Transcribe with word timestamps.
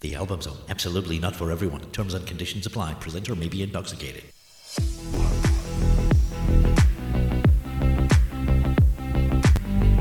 The 0.00 0.14
Album 0.14 0.40
Zone, 0.40 0.56
absolutely 0.68 1.18
not 1.18 1.34
for 1.34 1.50
everyone. 1.50 1.80
Terms 1.90 2.14
and 2.14 2.24
conditions 2.24 2.66
apply. 2.66 2.94
Presenter 2.94 3.34
may 3.34 3.48
be 3.48 3.64
intoxicated. 3.64 4.22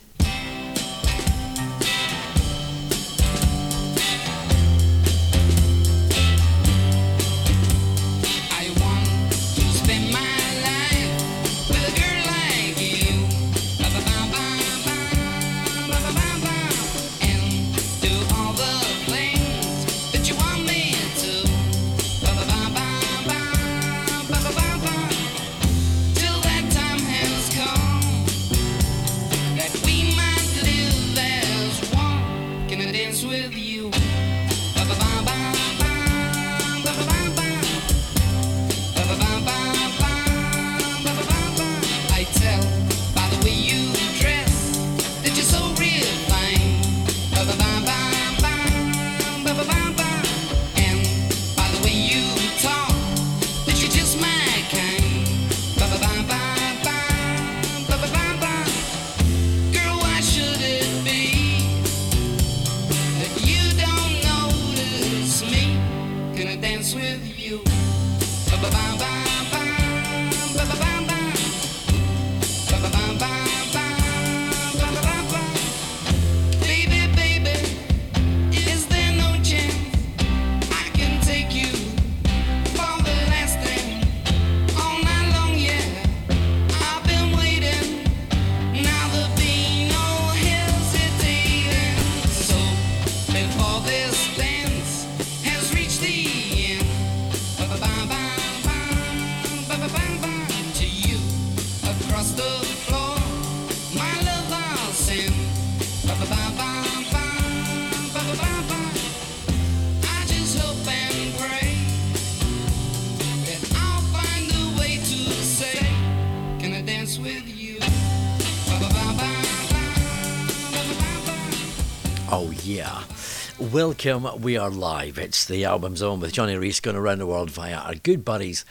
Welcome, 124.02 124.40
we 124.40 124.56
are 124.56 124.70
live. 124.70 125.18
It's 125.18 125.44
the 125.44 125.66
Album 125.66 125.94
Zone 125.94 126.20
with 126.20 126.32
Johnny 126.32 126.56
Reece 126.56 126.80
going 126.80 126.96
around 126.96 127.18
the 127.18 127.26
world 127.26 127.50
via 127.50 127.76
our 127.76 127.94
good 127.94 128.24
buddies 128.24 128.64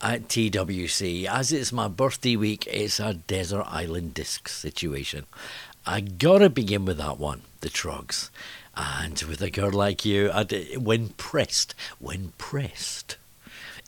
at 0.00 0.28
TWC. 0.28 1.26
As 1.26 1.50
it's 1.50 1.72
my 1.72 1.88
birthday 1.88 2.36
week, 2.36 2.68
it's 2.70 3.00
a 3.00 3.14
desert 3.14 3.64
island 3.66 4.14
disc 4.14 4.48
situation. 4.48 5.26
I 5.84 6.02
gotta 6.02 6.48
begin 6.48 6.84
with 6.84 6.98
that 6.98 7.18
one, 7.18 7.42
the 7.62 7.68
Troggs. 7.68 8.30
And 8.76 9.20
with 9.22 9.42
a 9.42 9.50
girl 9.50 9.72
like 9.72 10.04
you, 10.04 10.30
I'd, 10.32 10.76
when 10.76 11.08
pressed, 11.08 11.74
when 11.98 12.32
pressed, 12.38 13.16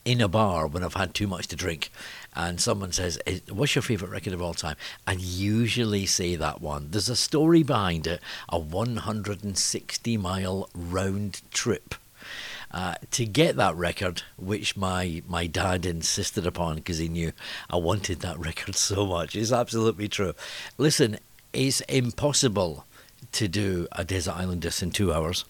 in 0.09 0.23
a 0.23 0.29
bar 0.29 0.67
when 0.67 0.83
I've 0.83 0.95
had 0.95 1.13
too 1.13 1.27
much 1.27 1.49
to 1.49 1.57
drink 1.57 1.91
and 2.35 2.59
someone 2.59 2.93
says, 2.93 3.19
"Eh, 3.27 3.41
What's 3.51 3.75
your 3.75 3.83
favourite 3.83 4.11
record 4.11 4.33
of 4.33 4.41
all 4.41 4.55
time? 4.55 4.77
I 5.07 5.13
usually 5.13 6.07
say 6.07 6.35
that 6.35 6.63
one. 6.63 6.89
There's 6.91 7.11
a 7.11 7.17
story 7.17 7.63
behind 7.63 8.07
it 8.07 8.23
a 8.49 8.59
160 8.59 10.17
mile 10.17 10.71
round 10.75 11.43
trip. 11.53 11.95
Uh, 12.71 12.95
to 13.11 13.27
get 13.27 13.57
that 13.57 13.75
record, 13.77 14.23
which 14.39 14.77
my, 14.77 15.23
my 15.29 15.47
dad 15.47 15.85
insisted 15.85 16.47
upon 16.47 16.77
because 16.77 16.99
he 16.99 17.09
knew 17.09 17.33
I 17.69 17.77
wanted 17.77 18.21
that 18.21 18.39
record 18.49 18.77
so 18.77 19.07
much, 19.07 19.37
It's 19.37 19.53
absolutely 19.53 20.09
true. 20.09 20.35
Listen, 20.79 21.19
it's 21.53 21.81
impossible 21.83 22.87
to 23.33 23.47
do 23.49 23.87
a 23.93 24.05
Desert 24.05 24.37
Island 24.37 24.63
Disc 24.63 24.83
in 24.83 24.91
two 24.91 25.13
hours. 25.13 25.45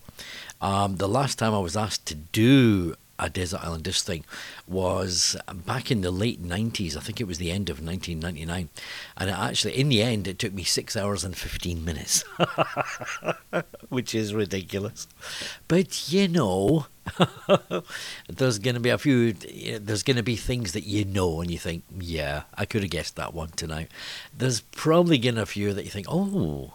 Um, 0.60 0.96
the 0.96 1.08
last 1.08 1.38
time 1.38 1.54
I 1.54 1.58
was 1.58 1.76
asked 1.76 2.06
to 2.06 2.16
do 2.16 2.96
a 3.18 3.28
Desert 3.28 3.64
Island 3.64 3.84
Disc 3.84 4.04
thing 4.04 4.24
was 4.66 5.36
back 5.66 5.90
in 5.90 6.02
the 6.02 6.10
late 6.10 6.42
90s. 6.42 6.96
I 6.96 7.00
think 7.00 7.20
it 7.20 7.26
was 7.26 7.38
the 7.38 7.50
end 7.50 7.68
of 7.68 7.84
1999. 7.84 8.68
And 9.16 9.30
actually, 9.30 9.78
in 9.78 9.88
the 9.88 10.02
end, 10.02 10.28
it 10.28 10.38
took 10.38 10.52
me 10.52 10.64
six 10.64 10.96
hours 10.96 11.24
and 11.24 11.36
15 11.36 11.84
minutes, 11.84 12.22
which 13.88 14.14
is 14.14 14.34
ridiculous. 14.34 15.08
But 15.66 16.12
you 16.12 16.28
know, 16.28 16.86
there's 18.28 18.58
going 18.58 18.74
to 18.74 18.80
be 18.80 18.90
a 18.90 18.98
few, 18.98 19.32
there's 19.32 20.02
going 20.02 20.16
to 20.16 20.22
be 20.22 20.36
things 20.36 20.72
that 20.72 20.84
you 20.84 21.04
know 21.04 21.40
and 21.40 21.50
you 21.50 21.58
think, 21.58 21.84
yeah, 21.98 22.42
I 22.54 22.66
could 22.66 22.82
have 22.82 22.90
guessed 22.90 23.16
that 23.16 23.34
one 23.34 23.50
tonight. 23.50 23.90
There's 24.36 24.60
probably 24.60 25.18
going 25.18 25.34
to 25.34 25.40
be 25.40 25.42
a 25.42 25.46
few 25.46 25.74
that 25.74 25.84
you 25.84 25.90
think, 25.90 26.06
oh, 26.08 26.74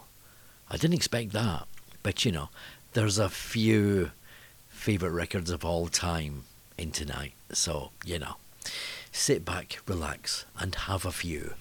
I 0.70 0.78
didn't 0.78 0.96
expect 0.96 1.32
that. 1.32 1.68
But 2.02 2.26
you 2.26 2.32
know, 2.34 2.50
there's 2.94 3.18
a 3.18 3.30
few 3.30 4.12
favorite 4.84 5.12
records 5.12 5.50
of 5.50 5.64
all 5.64 5.88
time 5.88 6.44
in 6.78 6.92
tonight. 6.92 7.32
So, 7.54 7.92
you 8.04 8.20
know, 8.20 8.36
sit 9.14 9.46
back, 9.46 9.80
relax, 9.88 10.44
and 10.60 10.76
have 10.76 11.06
a 11.06 11.12
few. 11.14 11.54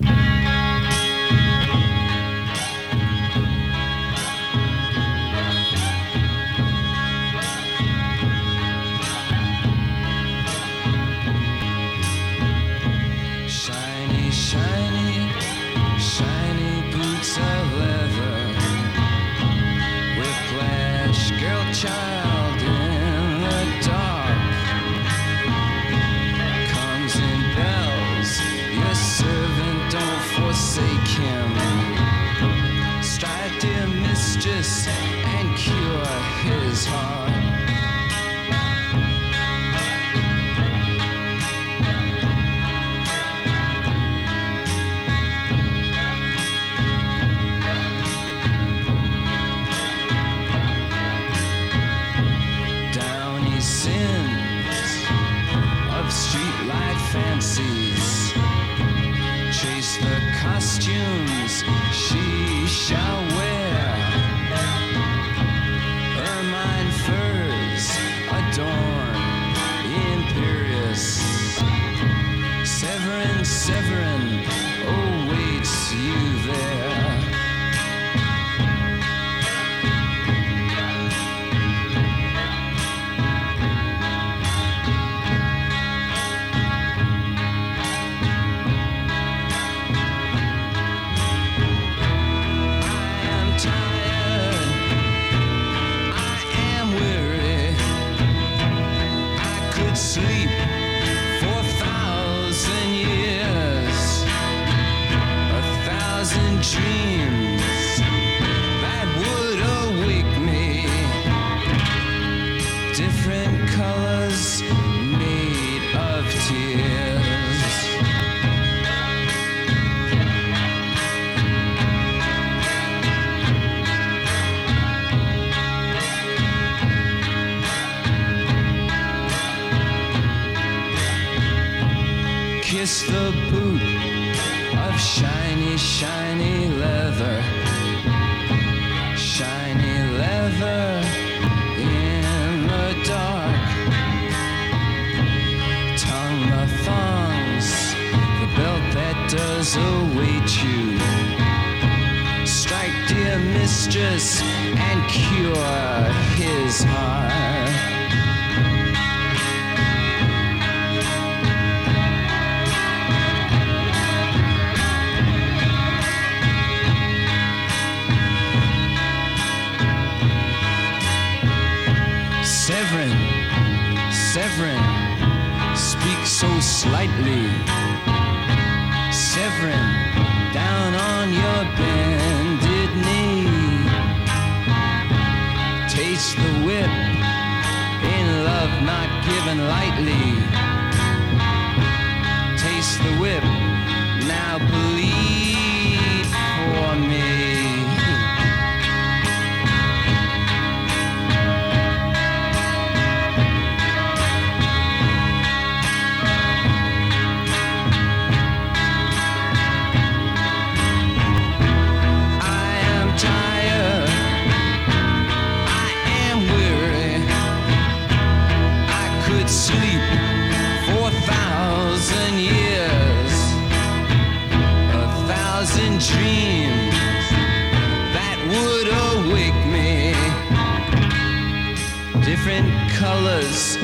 Different 232.44 232.90
colors 232.90 233.78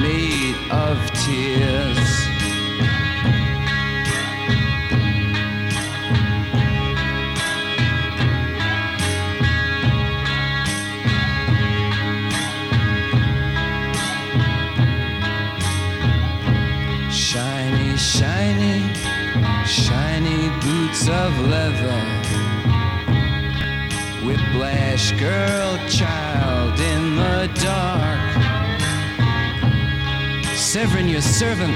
made 0.00 0.56
of 0.68 0.98
tears. 1.12 2.10
Shiny, 17.14 17.96
shiny, 17.96 18.92
shiny 19.64 20.48
boots 20.58 21.08
of 21.08 21.38
leather. 21.46 22.00
Whiplash 24.26 25.12
girl, 25.12 25.78
child 25.88 26.80
in 26.80 27.14
the 27.14 27.48
dark. 27.62 27.99
Severin, 30.72 31.08
your 31.08 31.20
servant, 31.20 31.74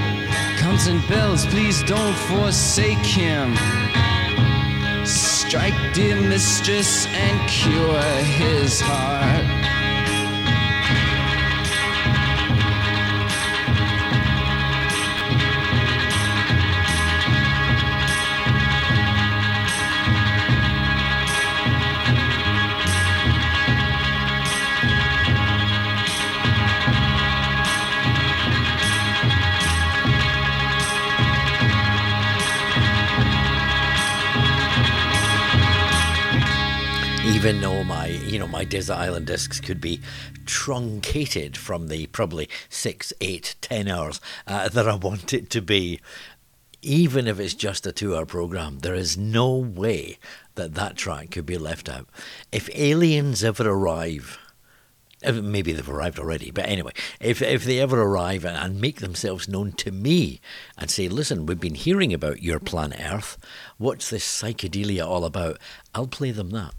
comes 0.56 0.87
and 0.87 1.05
bells. 1.08 1.44
Please 1.46 1.82
don't 1.82 2.14
forsake 2.14 3.05
him. 3.05 3.56
Strike, 5.05 5.75
dear 5.93 6.14
mistress, 6.14 7.08
and 7.08 7.50
cure 7.50 8.00
his 8.23 8.81
heart. 8.81 9.63
Even 37.45 37.61
though 37.61 37.85
my 37.85 38.07
you 38.07 38.39
know 38.39 38.47
my 38.47 38.65
desert 38.65 38.95
island 38.95 39.27
discs 39.27 39.61
could 39.61 39.79
be 39.79 40.01
truncated 40.47 41.59
from 41.59 41.89
the 41.89 42.07
probably 42.07 42.49
six 42.71 43.13
eight 43.21 43.55
ten 43.61 43.87
hours 43.87 44.19
uh, 44.47 44.67
that 44.71 44.89
i 44.89 44.95
want 44.95 45.35
it 45.35 45.51
to 45.51 45.61
be 45.61 46.01
even 46.81 47.27
if 47.27 47.39
it's 47.39 47.53
just 47.53 47.87
a 47.87 47.93
two 47.93 48.17
hour 48.17 48.25
program 48.25 48.79
there 48.79 48.95
is 48.95 49.19
no 49.19 49.55
way 49.57 50.19
that 50.55 50.73
that 50.73 50.97
track 50.97 51.33
could 51.33 51.45
be 51.45 51.59
left 51.59 51.87
out 51.87 52.09
if 52.51 52.71
aliens 52.73 53.45
ever 53.45 53.69
arrive 53.71 54.39
maybe 55.33 55.73
they've 55.73 55.89
arrived 55.89 56.19
already, 56.19 56.51
but 56.51 56.67
anyway, 56.67 56.93
if 57.21 57.41
if 57.41 57.65
they 57.65 57.81
ever 57.81 58.03
arrive 58.03 58.45
and, 58.45 58.57
and 58.57 58.81
make 58.81 59.01
themselves 59.01 59.49
known 59.49 59.73
to 59.73 59.91
me 59.91 60.41
and 60.77 60.91
say, 60.91 61.09
"Listen, 61.09 61.47
we've 61.47 61.61
been 61.61 61.75
hearing 61.75 62.13
about 62.13 62.43
your 62.43 62.61
planet 62.61 63.01
Earth. 63.01 63.39
What's 63.79 64.11
this 64.11 64.25
psychedelia 64.25 65.07
all 65.07 65.25
about?" 65.25 65.59
I'll 65.95 66.07
play 66.07 66.31
them 66.31 66.51
that. 66.51 66.75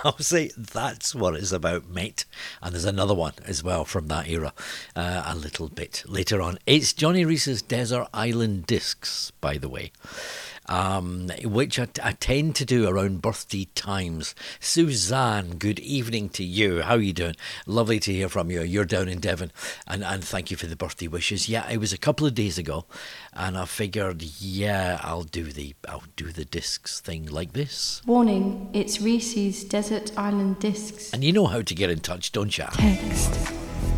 I'll 0.04 0.18
say 0.18 0.50
that's 0.56 1.14
what 1.14 1.34
it's 1.34 1.52
about, 1.52 1.88
mate. 1.88 2.24
And 2.62 2.72
there's 2.72 2.84
another 2.84 3.14
one 3.14 3.32
as 3.44 3.64
well 3.64 3.84
from 3.84 4.08
that 4.08 4.28
era, 4.28 4.52
uh, 4.94 5.22
a 5.26 5.34
little 5.34 5.68
bit 5.68 6.04
later 6.06 6.40
on. 6.40 6.58
It's 6.66 6.92
Johnny 6.92 7.24
Reece's 7.24 7.62
Desert 7.62 8.08
Island 8.14 8.66
Discs, 8.66 9.32
by 9.40 9.58
the 9.58 9.68
way 9.68 9.92
um, 10.68 11.28
which 11.44 11.78
I, 11.78 11.88
I 12.02 12.12
tend 12.12 12.56
to 12.56 12.64
do 12.64 12.88
around 12.88 13.22
birthday 13.22 13.68
times. 13.74 14.34
Suzanne, 14.60 15.58
good 15.58 15.78
evening 15.80 16.28
to 16.30 16.44
you. 16.44 16.82
How 16.82 16.94
are 16.94 17.00
you 17.00 17.12
doing? 17.12 17.36
Lovely 17.66 17.98
to 18.00 18.12
hear 18.12 18.28
from 18.28 18.50
you. 18.50 18.62
You're 18.62 18.84
down 18.84 19.08
in 19.08 19.20
Devon, 19.20 19.52
and, 19.86 20.04
and 20.04 20.22
thank 20.22 20.50
you 20.50 20.56
for 20.56 20.66
the 20.66 20.76
birthday 20.76 21.08
wishes. 21.08 21.48
Yeah, 21.48 21.68
it 21.70 21.78
was 21.78 21.92
a 21.92 21.98
couple 21.98 22.26
of 22.26 22.34
days 22.34 22.58
ago, 22.58 22.84
and 23.32 23.56
I 23.56 23.64
figured, 23.64 24.22
yeah, 24.22 25.00
I'll 25.02 25.22
do 25.22 25.44
the 25.44 25.74
I'll 25.88 26.04
do 26.16 26.32
the 26.32 26.44
discs 26.44 27.00
thing 27.00 27.26
like 27.26 27.52
this. 27.52 28.02
Warning, 28.06 28.68
it's 28.72 29.00
Reece's 29.00 29.64
Desert 29.64 30.16
Island 30.18 30.58
Discs. 30.58 31.12
And 31.12 31.24
you 31.24 31.32
know 31.32 31.46
how 31.46 31.62
to 31.62 31.74
get 31.74 31.90
in 31.90 32.00
touch, 32.00 32.32
don't 32.32 32.56
you? 32.56 32.64
Text 32.72 33.34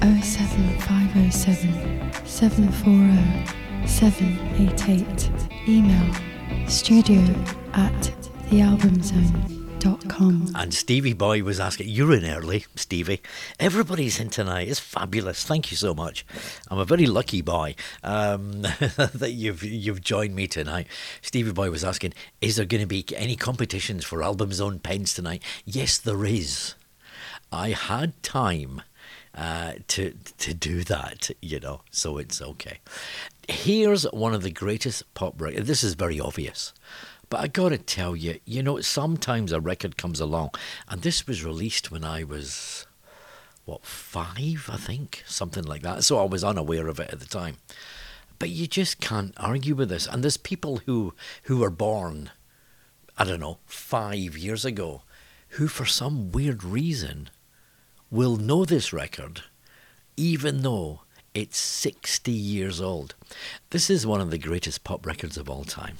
07507 0.00 2.26
740 2.26 3.86
788. 3.86 5.30
Email 5.68 6.29
studio 6.70 7.20
at 7.72 8.12
thealbumzone.com. 8.48 10.52
And 10.54 10.72
Stevie 10.72 11.14
Boy 11.14 11.42
was 11.42 11.58
asking, 11.58 11.88
You're 11.88 12.14
in 12.14 12.24
early, 12.24 12.64
Stevie. 12.76 13.22
Everybody's 13.58 14.20
in 14.20 14.30
tonight. 14.30 14.68
It's 14.68 14.78
fabulous. 14.78 15.42
Thank 15.42 15.72
you 15.72 15.76
so 15.76 15.94
much. 15.94 16.24
I'm 16.70 16.78
a 16.78 16.84
very 16.84 17.06
lucky 17.06 17.42
boy 17.42 17.74
um, 18.04 18.62
that 18.62 19.32
you've 19.32 19.64
you've 19.64 20.00
joined 20.00 20.36
me 20.36 20.46
tonight. 20.46 20.86
Stevie 21.22 21.52
Boy 21.52 21.72
was 21.72 21.82
asking, 21.82 22.12
Is 22.40 22.54
there 22.54 22.66
going 22.66 22.82
to 22.82 22.86
be 22.86 23.04
any 23.16 23.34
competitions 23.34 24.04
for 24.04 24.22
Album 24.22 24.52
Zone 24.52 24.78
pens 24.78 25.12
tonight? 25.12 25.42
Yes, 25.64 25.98
there 25.98 26.24
is. 26.24 26.76
I 27.52 27.70
had 27.70 28.22
time 28.22 28.82
uh, 29.34 29.72
to 29.88 30.14
to 30.38 30.54
do 30.54 30.84
that, 30.84 31.30
you 31.40 31.58
know, 31.58 31.80
so 31.90 32.18
it's 32.18 32.40
okay. 32.40 32.78
Here's 33.50 34.04
one 34.04 34.32
of 34.32 34.42
the 34.42 34.50
greatest 34.52 35.12
pop 35.14 35.40
records. 35.40 35.66
This 35.66 35.82
is 35.82 35.94
very 35.94 36.20
obvious, 36.20 36.72
but 37.28 37.40
I 37.40 37.48
gotta 37.48 37.78
tell 37.78 38.14
you, 38.14 38.38
you 38.44 38.62
know, 38.62 38.80
sometimes 38.80 39.50
a 39.50 39.60
record 39.60 39.96
comes 39.96 40.20
along, 40.20 40.50
and 40.88 41.02
this 41.02 41.26
was 41.26 41.44
released 41.44 41.90
when 41.90 42.04
I 42.04 42.22
was 42.22 42.86
what 43.64 43.84
five, 43.84 44.70
I 44.72 44.76
think, 44.76 45.24
something 45.26 45.64
like 45.64 45.82
that. 45.82 46.04
So 46.04 46.18
I 46.18 46.24
was 46.24 46.44
unaware 46.44 46.86
of 46.86 47.00
it 47.00 47.10
at 47.12 47.18
the 47.18 47.26
time. 47.26 47.56
But 48.38 48.50
you 48.50 48.68
just 48.68 49.00
can't 49.00 49.34
argue 49.36 49.74
with 49.74 49.88
this. 49.88 50.06
And 50.06 50.22
there's 50.22 50.36
people 50.36 50.82
who 50.86 51.14
who 51.42 51.58
were 51.58 51.70
born, 51.70 52.30
I 53.18 53.24
don't 53.24 53.40
know, 53.40 53.58
five 53.66 54.38
years 54.38 54.64
ago, 54.64 55.02
who 55.50 55.66
for 55.66 55.84
some 55.84 56.30
weird 56.30 56.62
reason 56.62 57.30
will 58.10 58.36
know 58.36 58.64
this 58.64 58.92
record, 58.92 59.42
even 60.16 60.62
though 60.62 61.02
It's 61.32 61.58
60 61.58 62.32
years 62.32 62.80
old. 62.80 63.14
This 63.70 63.88
is 63.88 64.04
one 64.04 64.20
of 64.20 64.32
the 64.32 64.38
greatest 64.38 64.82
pop 64.82 65.06
records 65.06 65.36
of 65.36 65.48
all 65.48 65.62
time. 65.62 65.96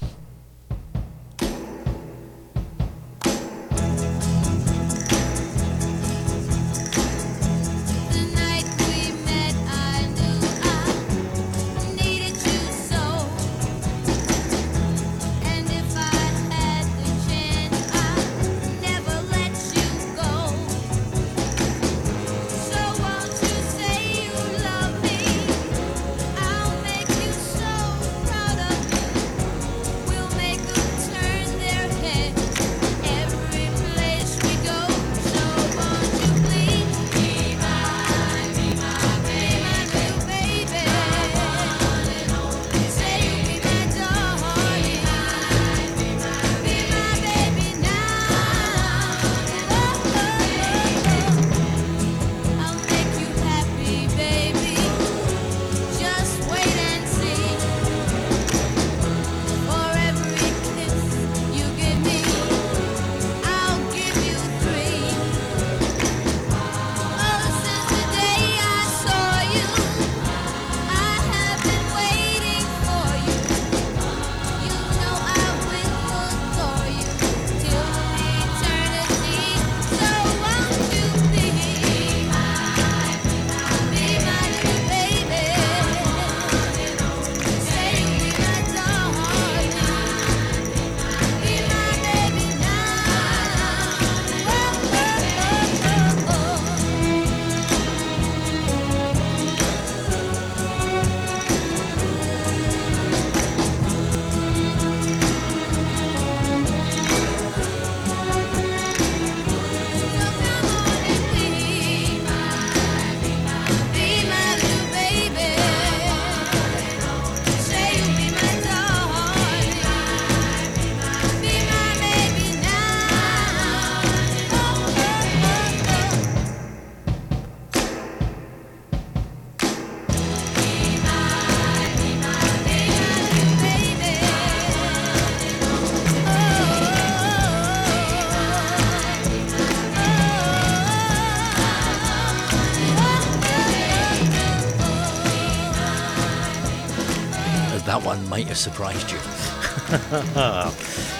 Have 148.51 148.57
surprised 148.57 149.09
you. 149.09 149.17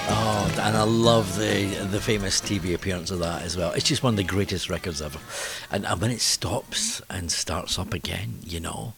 oh, 0.09 0.53
and 0.59 0.75
I 0.75 0.83
love 0.83 1.38
the 1.39 1.63
the 1.89 2.01
famous 2.01 2.41
TV 2.41 2.73
appearance 2.73 3.09
of 3.09 3.19
that 3.19 3.43
as 3.43 3.55
well. 3.55 3.71
It's 3.71 3.88
just 3.88 4.03
one 4.03 4.15
of 4.15 4.17
the 4.17 4.25
greatest 4.25 4.69
records 4.69 5.01
ever. 5.01 5.17
And, 5.71 5.85
and 5.85 6.01
when 6.01 6.11
it 6.11 6.19
stops 6.19 7.01
and 7.09 7.31
starts 7.31 7.79
up 7.79 7.93
again, 7.93 8.39
you 8.43 8.59
know, 8.59 8.95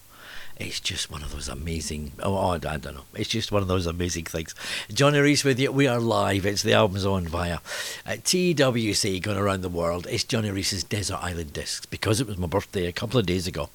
it's 0.57 0.79
just 0.79 1.11
one 1.11 1.21
of 1.21 1.31
those 1.31 1.47
amazing. 1.47 2.13
Oh, 2.23 2.35
I, 2.35 2.55
I 2.55 2.77
don't 2.77 2.95
know. 2.95 3.03
It's 3.13 3.29
just 3.29 3.51
one 3.51 3.61
of 3.61 3.67
those 3.67 3.85
amazing 3.85 4.25
things. 4.25 4.55
Johnny 4.91 5.19
Reece 5.19 5.43
with 5.43 5.59
you. 5.59 5.71
We 5.71 5.85
are 5.85 5.99
live. 5.99 6.47
It's 6.47 6.63
the 6.63 6.73
Album 6.73 6.97
Zone 6.97 7.27
via 7.27 7.59
uh, 8.07 8.13
TWC 8.13 9.21
going 9.21 9.37
around 9.37 9.61
the 9.61 9.69
world. 9.69 10.07
It's 10.09 10.23
Johnny 10.23 10.49
Reece's 10.49 10.83
Desert 10.83 11.19
Island 11.21 11.53
Discs 11.53 11.85
because 11.85 12.19
it 12.19 12.25
was 12.25 12.39
my 12.39 12.47
birthday 12.47 12.87
a 12.87 12.91
couple 12.93 13.19
of 13.19 13.27
days 13.27 13.45
ago. 13.45 13.69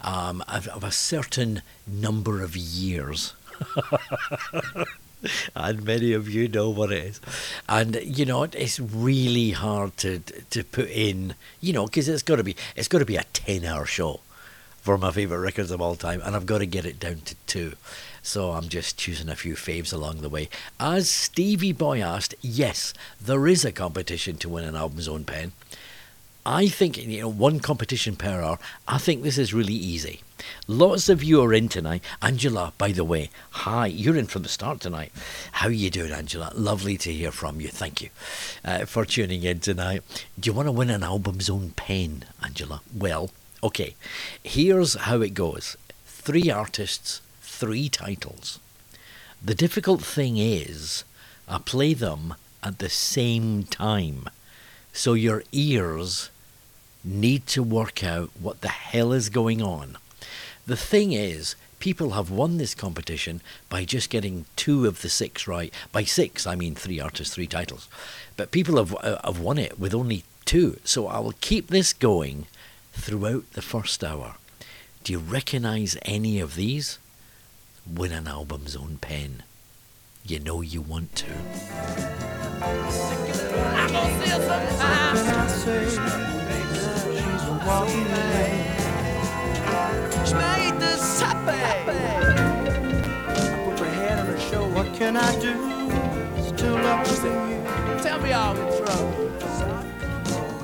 Um, 0.00 0.44
of 0.46 0.84
a 0.84 0.92
certain 0.92 1.62
number 1.84 2.44
of 2.44 2.56
years. 2.56 3.34
and 5.56 5.84
many 5.84 6.12
of 6.12 6.28
you 6.28 6.48
know 6.48 6.70
what 6.70 6.92
it 6.92 7.04
is. 7.04 7.20
And 7.68 7.96
you 8.02 8.24
know, 8.24 8.44
it's 8.44 8.78
really 8.80 9.50
hard 9.50 9.96
to 9.98 10.20
to 10.20 10.64
put 10.64 10.88
in, 10.90 11.34
you 11.60 11.72
know, 11.72 11.86
because 11.86 12.08
it's 12.08 12.22
got 12.22 12.36
to 12.36 12.44
be 12.44 12.56
it's 12.76 12.88
got 12.88 12.98
to 12.98 13.04
be 13.04 13.16
a 13.16 13.24
ten-hour 13.32 13.86
show 13.86 14.20
for 14.80 14.96
my 14.96 15.10
favorite 15.10 15.40
records 15.40 15.70
of 15.70 15.80
all 15.80 15.96
time, 15.96 16.20
and 16.24 16.34
I've 16.34 16.46
got 16.46 16.58
to 16.58 16.66
get 16.66 16.86
it 16.86 17.00
down 17.00 17.20
to 17.26 17.34
two. 17.46 17.74
So 18.22 18.52
I'm 18.52 18.68
just 18.68 18.98
choosing 18.98 19.28
a 19.28 19.36
few 19.36 19.54
faves 19.54 19.92
along 19.92 20.20
the 20.20 20.28
way. 20.28 20.48
As 20.78 21.08
Stevie 21.08 21.72
Boy 21.72 22.00
asked, 22.02 22.34
yes, 22.42 22.92
there 23.20 23.46
is 23.46 23.64
a 23.64 23.72
competition 23.72 24.36
to 24.38 24.48
win 24.48 24.64
an 24.64 24.76
Album 24.76 25.00
Zone 25.00 25.24
pen. 25.24 25.52
I 26.44 26.68
think 26.68 26.96
you 26.96 27.20
know 27.20 27.28
one 27.28 27.60
competition 27.60 28.16
per 28.16 28.42
hour. 28.42 28.58
I 28.86 28.98
think 28.98 29.22
this 29.22 29.38
is 29.38 29.52
really 29.52 29.74
easy. 29.74 30.20
Lots 30.66 31.08
of 31.08 31.22
you 31.22 31.42
are 31.42 31.54
in 31.54 31.68
tonight. 31.68 32.02
Angela, 32.20 32.72
by 32.78 32.92
the 32.92 33.04
way, 33.04 33.30
hi. 33.50 33.86
You're 33.86 34.16
in 34.16 34.26
from 34.26 34.42
the 34.42 34.48
start 34.48 34.80
tonight. 34.80 35.12
How 35.52 35.68
you 35.68 35.90
doing, 35.90 36.12
Angela? 36.12 36.52
Lovely 36.54 36.96
to 36.98 37.12
hear 37.12 37.32
from 37.32 37.60
you. 37.60 37.68
Thank 37.68 38.02
you 38.02 38.10
uh, 38.64 38.84
for 38.84 39.04
tuning 39.04 39.42
in 39.42 39.60
tonight. 39.60 40.02
Do 40.38 40.48
you 40.48 40.54
want 40.54 40.66
to 40.66 40.72
win 40.72 40.90
an 40.90 41.02
Album 41.02 41.40
Zone 41.40 41.72
pen, 41.76 42.24
Angela? 42.42 42.80
Well, 42.94 43.30
okay. 43.62 43.94
Here's 44.42 44.94
how 44.94 45.20
it 45.20 45.34
goes: 45.34 45.76
three 46.06 46.50
artists, 46.50 47.20
three 47.40 47.88
titles. 47.88 48.58
The 49.44 49.54
difficult 49.54 50.02
thing 50.02 50.36
is, 50.36 51.04
I 51.48 51.58
play 51.58 51.94
them 51.94 52.34
at 52.62 52.78
the 52.78 52.90
same 52.90 53.64
time. 53.64 54.28
So 54.92 55.14
your 55.14 55.44
ears 55.52 56.30
need 57.04 57.46
to 57.46 57.62
work 57.62 58.02
out 58.02 58.30
what 58.40 58.60
the 58.60 58.68
hell 58.68 59.12
is 59.12 59.28
going 59.28 59.62
on. 59.62 59.96
The 60.68 60.76
thing 60.76 61.12
is, 61.12 61.56
people 61.78 62.10
have 62.10 62.30
won 62.30 62.58
this 62.58 62.74
competition 62.74 63.40
by 63.70 63.86
just 63.86 64.10
getting 64.10 64.44
two 64.54 64.84
of 64.84 65.00
the 65.00 65.08
six 65.08 65.48
right. 65.48 65.72
By 65.92 66.04
six, 66.04 66.46
I 66.46 66.56
mean 66.56 66.74
three 66.74 67.00
artists, 67.00 67.34
three 67.34 67.46
titles. 67.46 67.88
But 68.36 68.50
people 68.50 68.76
have, 68.76 68.94
uh, 68.96 69.18
have 69.24 69.40
won 69.40 69.56
it 69.56 69.80
with 69.80 69.94
only 69.94 70.24
two. 70.44 70.78
So 70.84 71.06
I 71.06 71.20
will 71.20 71.32
keep 71.40 71.68
this 71.68 71.94
going 71.94 72.48
throughout 72.92 73.50
the 73.54 73.62
first 73.62 74.04
hour. 74.04 74.34
Do 75.04 75.14
you 75.14 75.20
recognize 75.20 75.96
any 76.02 76.38
of 76.38 76.54
these? 76.54 76.98
Win 77.90 78.12
an 78.12 78.28
Album 78.28 78.68
Zone 78.68 78.98
pen. 79.00 79.44
You 80.22 80.38
know 80.38 80.60
you 80.60 80.82
want 80.82 81.16
to. 81.16 81.32
Made 90.34 90.78
this 90.80 91.20
happy. 91.20 91.50
I 91.50 91.84
put 93.64 93.80
my 93.80 93.88
head 93.88 94.18
on 94.18 94.26
her 94.26 94.38
shoulder. 94.38 94.74
What 94.74 94.92
can 94.94 95.16
I 95.16 95.32
do 95.40 95.54
to 96.56 96.70
love 96.72 97.24
you? 97.24 98.02
Tell 98.02 98.20
me 98.20 98.32
all 98.32 98.54
the 98.54 98.66
trouble. 98.78 99.12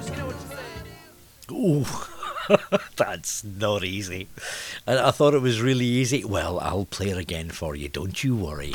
You 0.05 0.17
know 0.17 0.27
what 0.27 0.37
you 0.37 0.47
said? 0.57 1.53
Ooh, 1.53 1.85
that's 2.97 3.45
not 3.45 3.85
easy. 3.85 4.29
And 4.87 4.99
I 4.99 5.11
thought 5.11 5.35
it 5.35 5.43
was 5.43 5.61
really 5.61 5.87
easy. 5.87 6.25
Well, 6.25 6.59
I'll 6.61 6.85
play 6.87 7.09
it 7.11 7.19
again 7.19 7.51
for 7.51 7.75
you. 7.75 7.89
Don't 7.89 8.23
you 8.23 8.37
worry. 8.37 8.73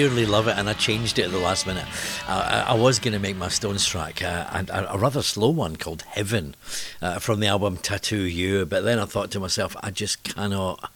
Dearly 0.00 0.24
love 0.24 0.48
it, 0.48 0.56
and 0.56 0.66
I 0.66 0.72
changed 0.72 1.18
it 1.18 1.26
at 1.26 1.30
the 1.30 1.38
last 1.38 1.66
minute. 1.66 1.84
Uh, 2.26 2.64
I, 2.66 2.72
I 2.72 2.74
was 2.74 2.98
going 2.98 3.12
to 3.12 3.18
make 3.18 3.36
my 3.36 3.48
Stones 3.48 3.86
track 3.86 4.22
uh, 4.22 4.46
and 4.50 4.70
a, 4.70 4.94
a 4.94 4.96
rather 4.96 5.20
slow 5.20 5.50
one 5.50 5.76
called 5.76 6.04
Heaven 6.08 6.54
uh, 7.02 7.18
from 7.18 7.40
the 7.40 7.48
album 7.48 7.76
Tattoo 7.76 8.22
You, 8.22 8.64
but 8.64 8.82
then 8.82 8.98
I 8.98 9.04
thought 9.04 9.30
to 9.32 9.40
myself, 9.40 9.76
I 9.82 9.90
just 9.90 10.22
cannot, 10.22 10.90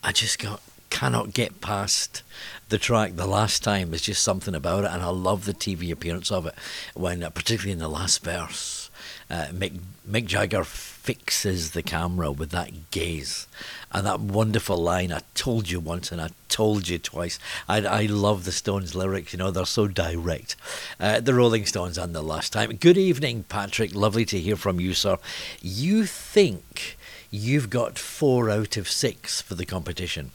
I 0.00 0.12
just 0.12 0.38
got, 0.38 0.62
cannot 0.90 1.34
get 1.34 1.60
past 1.60 2.22
the 2.68 2.78
track 2.78 3.16
the 3.16 3.26
last 3.26 3.64
time. 3.64 3.90
There's 3.90 4.02
just 4.02 4.22
something 4.22 4.54
about 4.54 4.84
it, 4.84 4.92
and 4.92 5.02
I 5.02 5.08
love 5.08 5.44
the 5.44 5.52
TV 5.52 5.90
appearance 5.90 6.30
of 6.30 6.46
it 6.46 6.54
when, 6.94 7.24
uh, 7.24 7.30
particularly 7.30 7.72
in 7.72 7.80
the 7.80 7.88
last 7.88 8.22
verse, 8.22 8.90
uh, 9.28 9.46
Mick, 9.46 9.80
Mick 10.08 10.26
Jagger 10.26 10.62
fixes 11.06 11.70
the 11.70 11.84
camera 11.84 12.32
with 12.32 12.50
that 12.50 12.90
gaze 12.90 13.46
and 13.92 14.04
that 14.04 14.18
wonderful 14.18 14.76
line 14.76 15.12
I 15.12 15.20
told 15.36 15.70
you 15.70 15.78
once 15.78 16.10
and 16.10 16.20
I 16.20 16.30
told 16.48 16.88
you 16.88 16.98
twice. 16.98 17.38
I, 17.68 17.76
I 17.86 18.06
love 18.06 18.44
the 18.44 18.50
Stones 18.50 18.96
lyrics 18.96 19.32
you 19.32 19.38
know 19.38 19.52
they're 19.52 19.66
so 19.66 19.86
direct. 19.86 20.56
Uh, 20.98 21.20
the 21.20 21.32
Rolling 21.32 21.64
Stones 21.64 21.96
and 21.96 22.12
the 22.12 22.22
last 22.22 22.52
time. 22.52 22.74
Good 22.74 22.98
evening 22.98 23.44
Patrick. 23.48 23.94
Lovely 23.94 24.24
to 24.24 24.40
hear 24.40 24.56
from 24.56 24.80
you 24.80 24.94
sir. 24.94 25.16
You 25.62 26.06
think 26.06 26.98
you've 27.30 27.70
got 27.70 28.00
four 28.00 28.50
out 28.50 28.76
of 28.76 28.90
six 28.90 29.40
for 29.40 29.54
the 29.54 29.64
competition? 29.64 30.32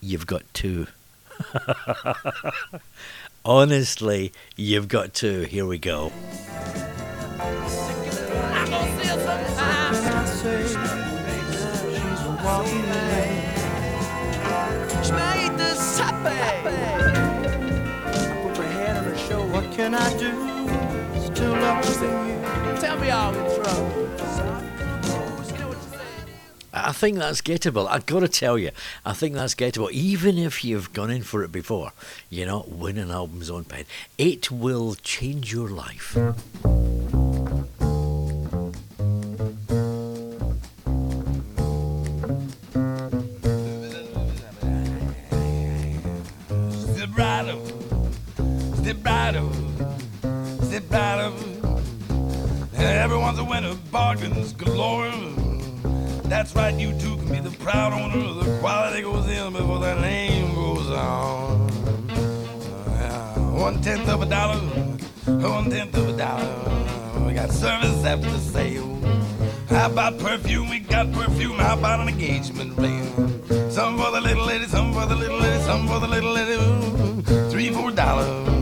You've 0.00 0.26
got 0.26 0.44
two. 0.54 0.86
Honestly 3.44 4.32
you've 4.56 4.88
got 4.88 5.12
two. 5.12 5.42
Here 5.42 5.66
we 5.66 5.76
go 5.76 6.10
I 26.72 26.92
think 26.92 27.18
that's 27.18 27.40
gettable. 27.40 27.88
I've 27.88 28.06
got 28.06 28.20
to 28.20 28.28
tell 28.28 28.58
you, 28.58 28.70
I 29.04 29.12
think 29.12 29.34
that's 29.34 29.54
gettable. 29.54 29.90
Even 29.90 30.38
if 30.38 30.64
you've 30.64 30.92
gone 30.92 31.10
in 31.10 31.22
for 31.22 31.42
it 31.42 31.50
before, 31.50 31.92
you 32.28 32.46
know, 32.46 32.64
win 32.68 32.98
an 32.98 33.10
Album 33.10 33.42
Zone 33.42 33.64
pen. 33.64 33.84
It 34.18 34.50
will 34.50 34.94
change 34.96 35.52
your 35.52 35.68
life. 35.68 36.16
Right 48.94 49.36
up. 49.36 49.52
Everyone's 52.74 53.38
a 53.38 53.44
winner, 53.44 53.74
bargains 53.90 54.52
galore. 54.52 55.10
That's 56.24 56.54
right, 56.54 56.74
you 56.74 56.92
too 56.98 57.16
can 57.16 57.28
be 57.28 57.40
the 57.40 57.50
proud 57.58 57.92
owner. 57.92 58.44
The 58.44 58.58
quality 58.60 59.02
goes 59.02 59.28
in 59.28 59.52
before 59.52 59.78
the 59.80 59.94
name 60.00 60.54
goes 60.54 60.90
on. 60.90 61.68
One 63.58 63.80
tenth 63.82 64.08
of 64.08 64.22
a 64.22 64.26
dollar, 64.26 64.58
one 65.26 65.70
tenth 65.70 65.96
of 65.96 66.08
a 66.08 66.16
dollar. 66.16 67.26
We 67.26 67.34
got 67.34 67.50
service 67.50 68.04
after 68.04 68.38
sale. 68.38 68.96
How 69.68 69.86
about 69.90 70.18
perfume? 70.18 70.68
We 70.70 70.80
got 70.80 71.12
perfume. 71.12 71.58
How 71.58 71.78
about 71.78 72.00
an 72.00 72.08
engagement 72.08 72.76
ring? 72.78 73.12
Some 73.70 73.98
for 73.98 74.10
the 74.10 74.20
little 74.20 74.46
lady, 74.46 74.66
some 74.66 74.92
for 74.92 75.06
the 75.06 75.16
little 75.16 75.38
lady, 75.38 75.62
some 75.64 75.86
for 75.86 76.00
the 76.00 76.08
little 76.08 76.32
lady. 76.32 76.56
Three, 77.50 77.70
four 77.70 77.90
dollars. 77.90 78.59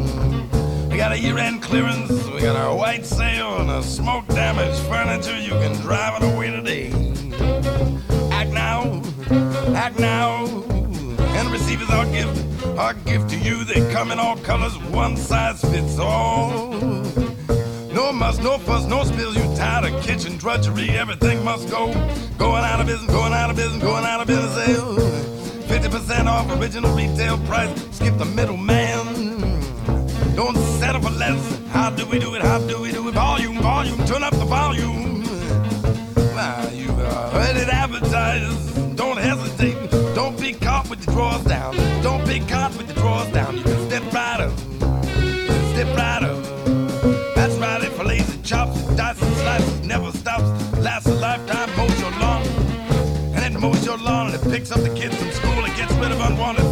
We 0.99 1.05
got 1.05 1.13
a 1.13 1.21
year-end 1.21 1.63
clearance. 1.63 2.11
We 2.27 2.41
got 2.41 2.57
our 2.57 2.75
white 2.75 3.07
sale 3.07 3.59
and 3.59 3.71
a 3.71 3.85
smoke 3.85 4.27
damaged 4.27 4.81
furniture. 4.89 5.39
You 5.39 5.51
can 5.51 5.75
drive 5.81 6.21
it 6.21 6.35
away 6.35 6.51
today. 6.51 6.89
Act 8.33 8.51
now, 8.51 9.01
act 9.77 10.01
now, 10.01 10.47
and 10.67 11.53
receive 11.53 11.83
as 11.83 11.91
our 11.91 12.05
gift. 12.07 12.67
Our 12.77 12.95
gift 12.95 13.31
to 13.31 13.37
you. 13.37 13.63
They 13.63 13.89
come 13.93 14.11
in 14.11 14.19
all 14.19 14.39
colors. 14.39 14.77
One 14.91 15.17
size 15.17 15.61
fits 15.61 16.01
all. 16.01 16.73
No 17.93 18.13
muss, 18.13 18.41
no 18.41 18.59
fuss, 18.59 18.85
no 18.87 19.05
spills. 19.05 19.37
You 19.37 19.45
tired 19.55 19.95
of 19.95 20.03
kitchen 20.03 20.37
drudgery? 20.37 20.91
Everything 20.91 21.45
must 21.45 21.71
go. 21.71 21.93
Going 22.39 22.65
out 22.65 22.81
of 22.81 22.89
business, 22.89 23.09
going 23.09 23.33
out 23.33 23.51
of 23.51 23.57
business, 23.57 23.81
going 23.81 24.05
out 24.05 24.21
of 24.21 24.27
business. 24.27 24.53
Sale. 24.67 24.97
Fifty 25.69 25.89
percent 25.91 26.29
off 26.29 26.51
original 26.61 26.93
retail 26.97 27.39
price. 27.47 27.71
Skip 27.93 28.19
the 28.19 28.25
middleman. 28.25 29.68
Don't 30.39 30.57
settle 30.79 31.03
for 31.03 31.11
less. 31.11 31.61
How 31.71 31.91
do 31.91 32.07
we 32.07 32.21
do 32.21 32.37
it? 32.37 32.43
How 32.43 32.61
do 32.61 32.81
we 32.81 32.93
do 32.93 33.09
it? 33.09 33.15
Volume, 33.15 33.61
volume, 33.61 33.99
turn 34.07 34.23
up 34.23 34.33
the 34.35 34.45
volume. 34.45 35.25
Wow, 36.37 36.69
you 36.73 36.89
are 36.93 37.31
ready 37.33 37.65
to 37.65 37.75
advertise. 37.75 38.73
Don't 38.95 39.19
hesitate. 39.19 39.91
Don't 40.15 40.39
be 40.39 40.53
caught 40.53 40.89
with 40.89 41.05
your 41.05 41.17
drawers 41.17 41.43
down. 41.43 41.75
Don't 42.05 42.25
be 42.25 42.39
caught 42.39 42.71
with 42.77 42.87
your 42.87 42.99
drawers 42.99 43.29
down. 43.33 43.57
You 43.57 43.65
can 43.65 43.89
step 43.91 44.13
right 44.13 44.41
up. 44.47 44.57
Step 45.73 45.97
right 45.97 46.23
up. 46.23 46.45
That's 47.35 47.57
right, 47.57 47.83
it 47.83 47.93
fillets 47.95 48.33
and 48.33 48.45
chops, 48.45 48.81
and 48.87 48.97
dices 48.97 49.23
and 49.25 49.37
slices, 49.39 49.81
never 49.81 50.13
stops, 50.13 50.79
lasts 50.79 51.09
a 51.09 51.15
lifetime, 51.15 51.77
mows 51.77 52.01
your 52.01 52.13
lawn. 52.13 52.43
And 53.35 53.57
it 53.57 53.59
mows 53.59 53.85
your 53.85 53.99
lawn 53.99 54.33
and 54.33 54.37
it 54.37 54.49
picks 54.49 54.71
up 54.71 54.83
the 54.83 54.95
kids 54.95 55.17
from 55.17 55.33
school, 55.33 55.65
it 55.65 55.75
gets 55.75 55.93
rid 55.95 56.13
of 56.13 56.21
unwanted 56.21 56.68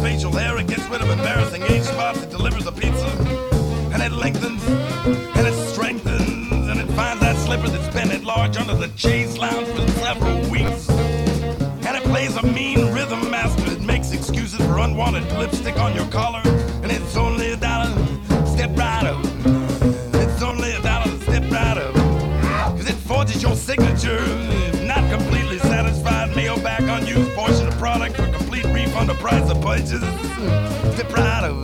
slipper 7.47 7.69
that's 7.69 7.95
been 7.95 8.11
at 8.11 8.25
large 8.25 8.57
under 8.57 8.73
the 8.73 8.89
chase 8.97 9.37
lounge 9.37 9.69
for 9.69 9.87
several 10.03 10.37
weeks. 10.51 10.89
And 10.89 11.95
it 11.95 12.03
plays 12.03 12.35
a 12.35 12.45
mean 12.45 12.91
rhythm 12.91 13.31
master, 13.31 13.71
it 13.71 13.79
makes 13.79 14.11
excuses 14.11 14.59
for 14.65 14.79
unwanted 14.79 15.31
lipstick 15.31 15.77
on 15.79 15.95
your 15.95 16.07
collar, 16.07 16.41
and 16.83 16.91
it's 16.91 17.15
only 17.15 17.51
a 17.51 17.55
dollar, 17.55 17.89
step 18.45 18.75
right 18.75 19.05
up. 19.05 19.23
It's 20.23 20.41
only 20.43 20.73
a 20.73 20.81
dollar 20.81 21.09
step 21.21 21.49
right 21.49 21.77
up. 21.77 21.95
Cause 22.75 22.89
it 22.89 22.99
forges 23.07 23.41
your 23.41 23.55
signature. 23.55 24.19
Not 24.83 25.09
completely 25.09 25.59
satisfied, 25.59 26.35
mail 26.35 26.57
back 26.57 26.81
unused 26.81 27.31
portion 27.31 27.65
of 27.65 27.77
product 27.77 28.17
for 28.17 28.27
complete 28.27 28.65
refund 28.65 29.09
of 29.09 29.17
price 29.19 29.49
of 29.49 29.61
purchase. 29.61 30.03
Step 30.95 31.13
right 31.13 31.45
up. 31.45 31.63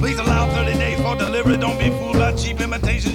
Please 0.00 0.18
allow 0.18 0.48
30 0.54 0.72
days 0.78 0.98
for 1.02 1.14
delivery. 1.14 1.58
Don't 1.58 1.78
be 1.78 1.90
fooled 1.90 2.16
by 2.16 2.32
cheap 2.36 2.58
imitations. 2.58 3.11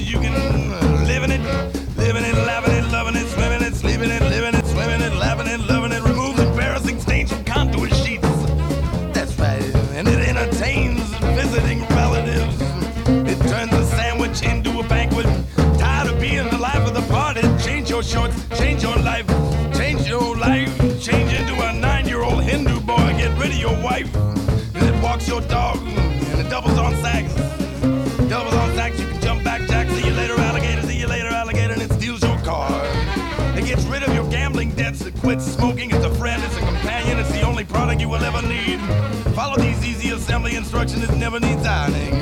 It 40.93 41.15
never 41.17 41.39
needs 41.39 41.65
ironing. 41.65 42.13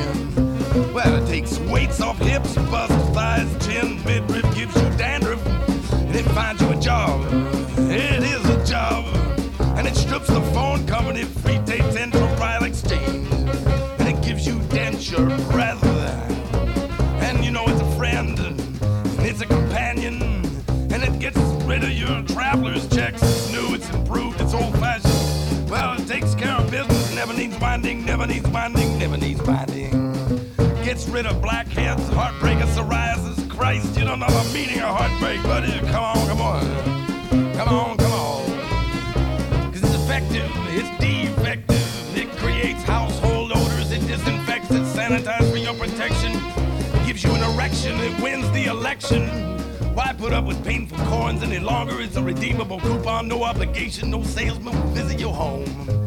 Well, 0.93 1.23
it 1.23 1.28
takes 1.28 1.60
weights 1.60 2.01
off 2.01 2.17
hips, 2.17 2.56
bust, 2.56 2.91
thighs, 3.13 3.47
chin, 3.65 4.04
midriff, 4.04 4.43
gives 4.56 4.75
you 4.75 4.89
dandruff, 4.97 5.45
and 5.93 6.15
it 6.15 6.25
finds 6.32 6.62
you 6.62 6.69
a 6.69 6.75
job. 6.75 7.21
It 7.78 8.23
is 8.23 8.43
a 8.49 8.65
job. 8.65 9.06
And 9.78 9.88
it 9.88 9.95
strips 9.95 10.28
the 10.28 10.41
phone 10.54 10.74
needs 27.47 27.62
winding, 27.62 28.05
never 28.05 28.25
needs 28.25 28.47
winding, 28.47 28.97
never 28.97 29.17
needs 29.17 29.41
winding. 29.43 29.91
Gets 30.84 31.08
rid 31.08 31.27
of 31.27 31.41
blackheads, 31.43 32.08
heartbreak, 32.10 32.58
and 32.58 32.69
psoriasis. 32.69 33.49
Christ, 33.49 33.95
you 33.97 34.03
don't 34.03 34.19
know 34.19 34.27
the 34.27 34.51
meaning 34.51 34.79
of 34.79 34.95
heartbreak, 34.97 35.43
buddy. 35.43 35.79
Come 35.91 36.03
on, 36.03 36.27
come 36.27 36.41
on. 36.41 37.55
Come 37.55 37.69
on, 37.69 37.97
come 37.97 38.12
on. 38.12 39.71
Cause 39.71 39.84
it's 39.84 39.93
effective, 39.93 40.49
it's 40.69 40.89
defective. 40.99 42.17
It 42.17 42.29
creates 42.38 42.81
how 42.84 43.10
sanitized 44.95 45.51
for 45.51 45.58
your 45.58 45.75
protection. 45.75 46.31
Gives 47.05 47.23
you 47.23 47.31
an 47.31 47.43
erection, 47.53 47.95
it 47.99 48.21
wins 48.23 48.49
the 48.53 48.65
election. 48.65 49.27
Why 49.93 50.13
put 50.17 50.34
up 50.34 50.45
with 50.45 50.63
painful 50.65 50.97
coins 51.05 51.43
any 51.43 51.60
longer? 51.60 52.01
It's 52.01 52.15
a 52.15 52.23
redeemable 52.23 52.79
coupon, 52.79 53.27
no 53.27 53.43
obligation, 53.43 54.10
no 54.10 54.23
salesman 54.23 54.73
will 54.73 54.89
visit 54.91 55.19
your 55.19 55.34
home. 55.34 56.05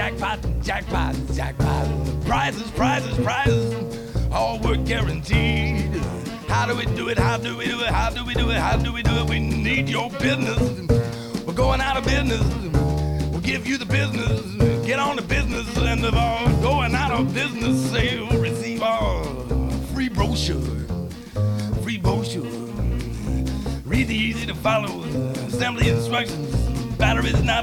Jackpot, 0.00 0.40
jackpot, 0.62 1.14
jackpot. 1.34 1.86
Prizes, 2.24 2.70
prizes, 2.70 3.18
prizes. 3.18 4.32
All 4.32 4.58
work 4.60 4.82
guaranteed. 4.86 5.94
How 6.48 6.64
do 6.66 6.74
we 6.74 6.86
do 6.96 7.10
it? 7.10 7.18
How 7.18 7.36
do 7.36 7.54
we 7.54 7.66
do 7.66 7.82
it? 7.82 7.88
How 7.88 8.08
do 8.08 8.24
we 8.24 8.32
do 8.32 8.48
it? 8.50 8.56
How 8.56 8.78
do 8.78 8.94
we 8.94 9.02
do 9.02 9.10
it? 9.10 9.28
We 9.28 9.40
need 9.40 9.90
your 9.90 10.08
business. 10.12 10.58
We're 11.44 11.52
going 11.52 11.82
out 11.82 11.98
of 11.98 12.06
business. 12.06 12.40
We'll 13.30 13.42
give 13.42 13.66
you 13.66 13.76
the 13.76 13.84
business. 13.84 14.40
Get 14.86 14.98
on 14.98 15.16
the 15.16 15.22
business 15.22 15.76
and 15.76 16.02
of 16.02 16.14
our 16.14 16.48
going 16.62 16.94
out 16.94 17.12
of 17.12 17.34
business 17.34 17.90
sale. 17.90 18.26
Receive 18.40 18.82
our 18.82 19.22
free 19.92 20.08
brochure. 20.08 20.62
Free 21.82 21.98
brochure. 21.98 22.44
Read 23.84 24.08
the 24.08 24.16
easy 24.16 24.46
to 24.46 24.54
follow 24.54 25.02
assembly 25.46 25.90
instructions. 25.90 26.56
Batteries 26.96 27.42
not 27.42 27.59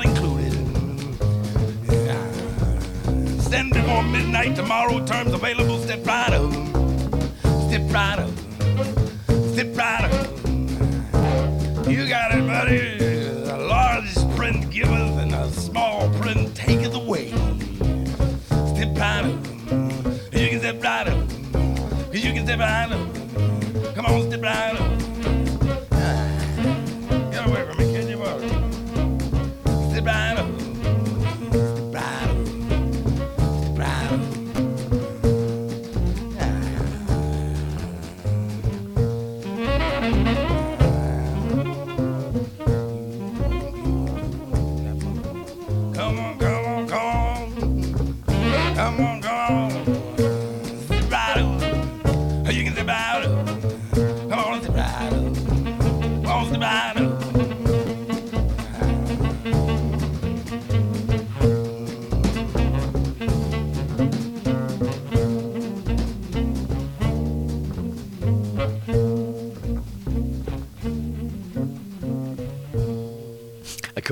Stand 3.48 3.72
before 3.74 4.04
midnight 4.04 4.58
tomorrow. 4.58 5.06
Terms 5.06 5.34
available. 5.34 5.80
Step 5.80 6.06
right 6.06 6.34
up. 6.34 6.52
Step 7.70 7.82
right 7.94 8.20
up. 8.20 8.30
Step 9.54 9.78
right 9.78 10.04
up. 10.04 10.28
You 11.88 12.10
got 12.10 12.36
it, 12.36 12.46
buddy. 12.46 12.98
A 13.50 13.58
large 13.58 14.14
print 14.36 14.70
giveth 14.70 15.18
and 15.18 15.34
a 15.34 15.50
small 15.52 16.10
print 16.20 16.54
taketh 16.56 16.94
away. 16.94 17.30
Step 18.76 18.98
right 18.98 19.24
up. 19.24 19.46
You 20.34 20.50
can 20.50 20.60
step 20.60 20.84
right 20.84 21.08
up. 21.08 21.32
You 22.14 22.34
can 22.34 22.44
step 22.46 22.60
right 22.60 22.92
up. 22.92 23.96
Come 23.96 24.06
on, 24.08 24.30
step 24.30 24.42
right 24.42 24.76
up. 24.76 24.97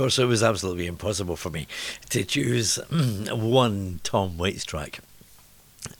Of 0.06 0.10
course, 0.10 0.20
it 0.20 0.26
was 0.26 0.44
absolutely 0.44 0.86
impossible 0.86 1.36
for 1.36 1.50
me 1.50 1.66
to 2.12 2.24
choose 2.24 2.76
one 3.32 4.02
Tom 4.04 4.38
Waits 4.38 4.64
track. 4.64 5.00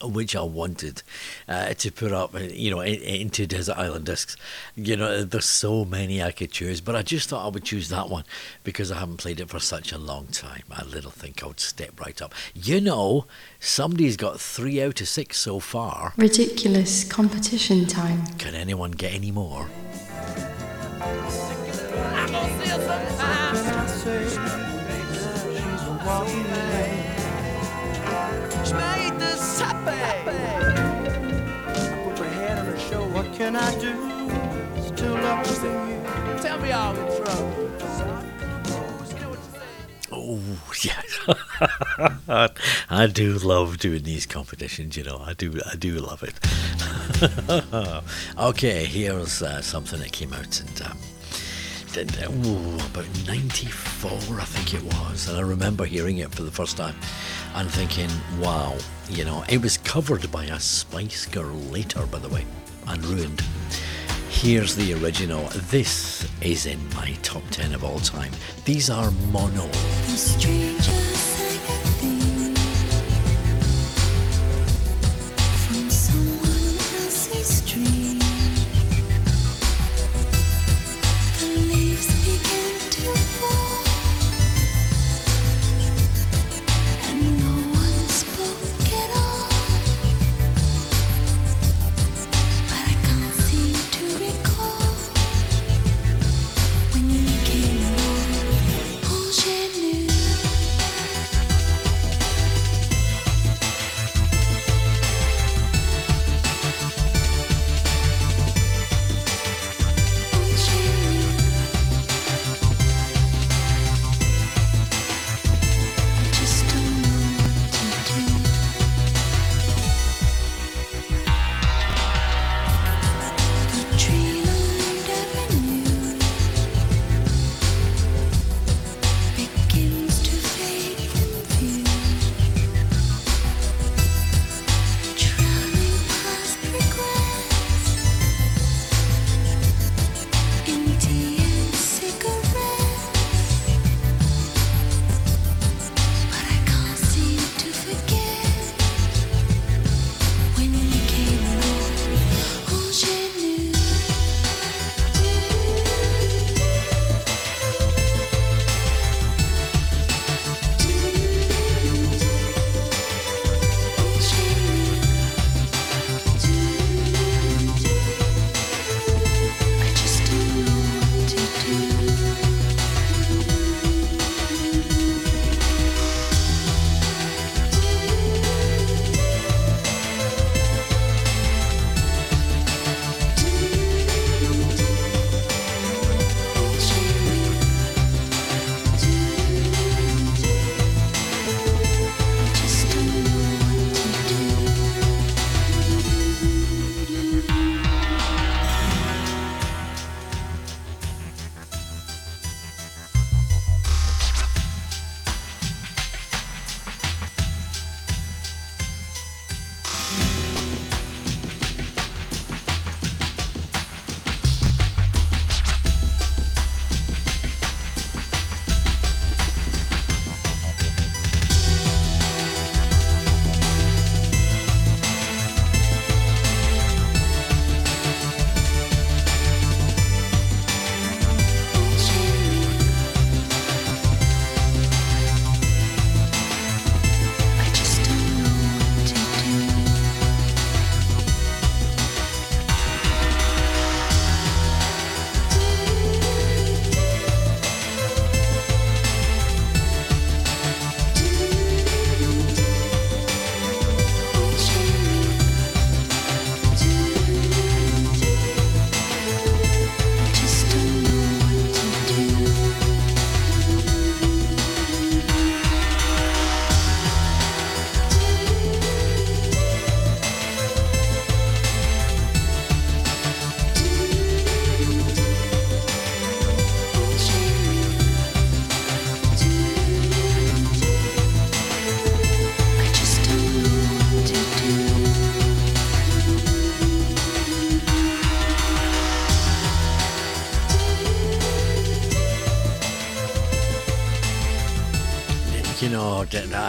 Which 0.04 0.36
I 0.36 0.44
wanted 0.44 1.02
uh, 1.48 1.74
to 1.74 1.92
put 1.92 2.12
up, 2.12 2.36
uh, 2.36 2.40
you 2.40 2.70
know, 2.70 2.82
into 2.82 3.48
Desert 3.48 3.78
Island 3.78 4.06
Discs. 4.06 4.36
You 4.76 4.96
know, 4.96 5.24
there's 5.24 5.46
so 5.46 5.86
many 5.86 6.22
I 6.22 6.32
could 6.32 6.52
choose, 6.52 6.82
but 6.82 6.96
I 6.96 7.02
just 7.02 7.30
thought 7.30 7.46
I 7.46 7.50
would 7.50 7.64
choose 7.64 7.90
that 7.90 8.10
one 8.10 8.26
because 8.64 8.92
I 8.92 9.00
haven't 9.00 9.18
played 9.18 9.40
it 9.40 9.50
for 9.50 9.60
such 9.60 9.92
a 9.92 9.98
long 9.98 10.28
time. 10.28 10.64
I 10.70 10.84
little 10.84 11.12
think 11.12 11.44
I 11.44 11.48
would 11.48 11.60
step 11.60 12.00
right 12.00 12.20
up. 12.22 12.34
You 12.54 12.80
know, 12.82 13.26
somebody's 13.60 14.18
got 14.18 14.40
three 14.40 14.82
out 14.84 15.02
of 15.02 15.08
six 15.08 15.40
so 15.40 15.60
far. 15.60 16.14
Ridiculous 16.18 17.04
competition 17.04 17.88
time. 17.88 18.26
Can 18.38 18.54
anyone 18.54 18.92
get 18.92 19.14
any 19.14 19.32
more? 19.32 19.68
What 33.16 33.34
can 33.34 33.56
I 33.56 33.72
do 33.80 33.94
to 34.98 35.10
love 35.10 35.64
you? 35.64 36.42
Tell 36.42 36.60
me 36.60 36.72
I'm 36.74 36.96
trouble. 36.96 37.72
Oh, 40.12 40.42
yeah. 40.84 41.02
I 42.90 43.08
do 43.08 43.38
love 43.38 43.78
doing 43.78 44.04
these 44.04 44.26
competitions, 44.26 44.98
you 44.98 45.04
know. 45.06 45.24
I 45.26 45.34
do 45.34 45.60
I 45.66 45.76
do 45.78 45.94
love 46.00 46.24
it. 46.24 46.36
okay, 48.38 48.84
here's 48.86 49.42
uh, 49.42 49.62
something 49.62 50.00
that 50.02 50.12
came 50.12 50.34
out 50.34 50.60
and 50.60 50.82
um, 50.82 50.98
did, 50.98 51.15
ooh, 51.98 52.76
about 52.88 53.08
94, 53.26 54.12
I 54.12 54.44
think 54.44 54.74
it 54.74 54.84
was. 54.84 55.30
And 55.30 55.38
I 55.38 55.42
remember 55.42 55.86
hearing 55.86 56.18
it 56.18 56.34
for 56.34 56.44
the 56.44 56.52
first 56.52 56.78
time 56.78 56.96
and 57.56 57.70
thinking, 57.72 58.10
wow, 58.40 58.76
you 59.10 59.24
know, 59.24 59.44
it 59.48 59.62
was 59.62 59.78
covered 59.78 60.30
by 60.32 60.46
a 60.46 60.60
Spice 60.60 61.26
Girl 61.26 61.56
later, 61.72 62.06
by 62.08 62.20
the 62.20 62.30
way, 62.30 62.46
and 62.88 63.04
ruined. 63.06 63.42
Here's 64.30 64.76
the 64.76 64.94
original. 64.96 65.48
This 65.70 66.28
is 66.42 66.66
in 66.66 66.80
my 66.96 67.14
top 67.24 67.44
10 67.52 67.74
of 67.74 67.84
all 67.84 68.00
time. 68.00 68.34
These 68.66 68.90
are 68.90 69.12
mono. 69.32 69.68
The 69.68 71.25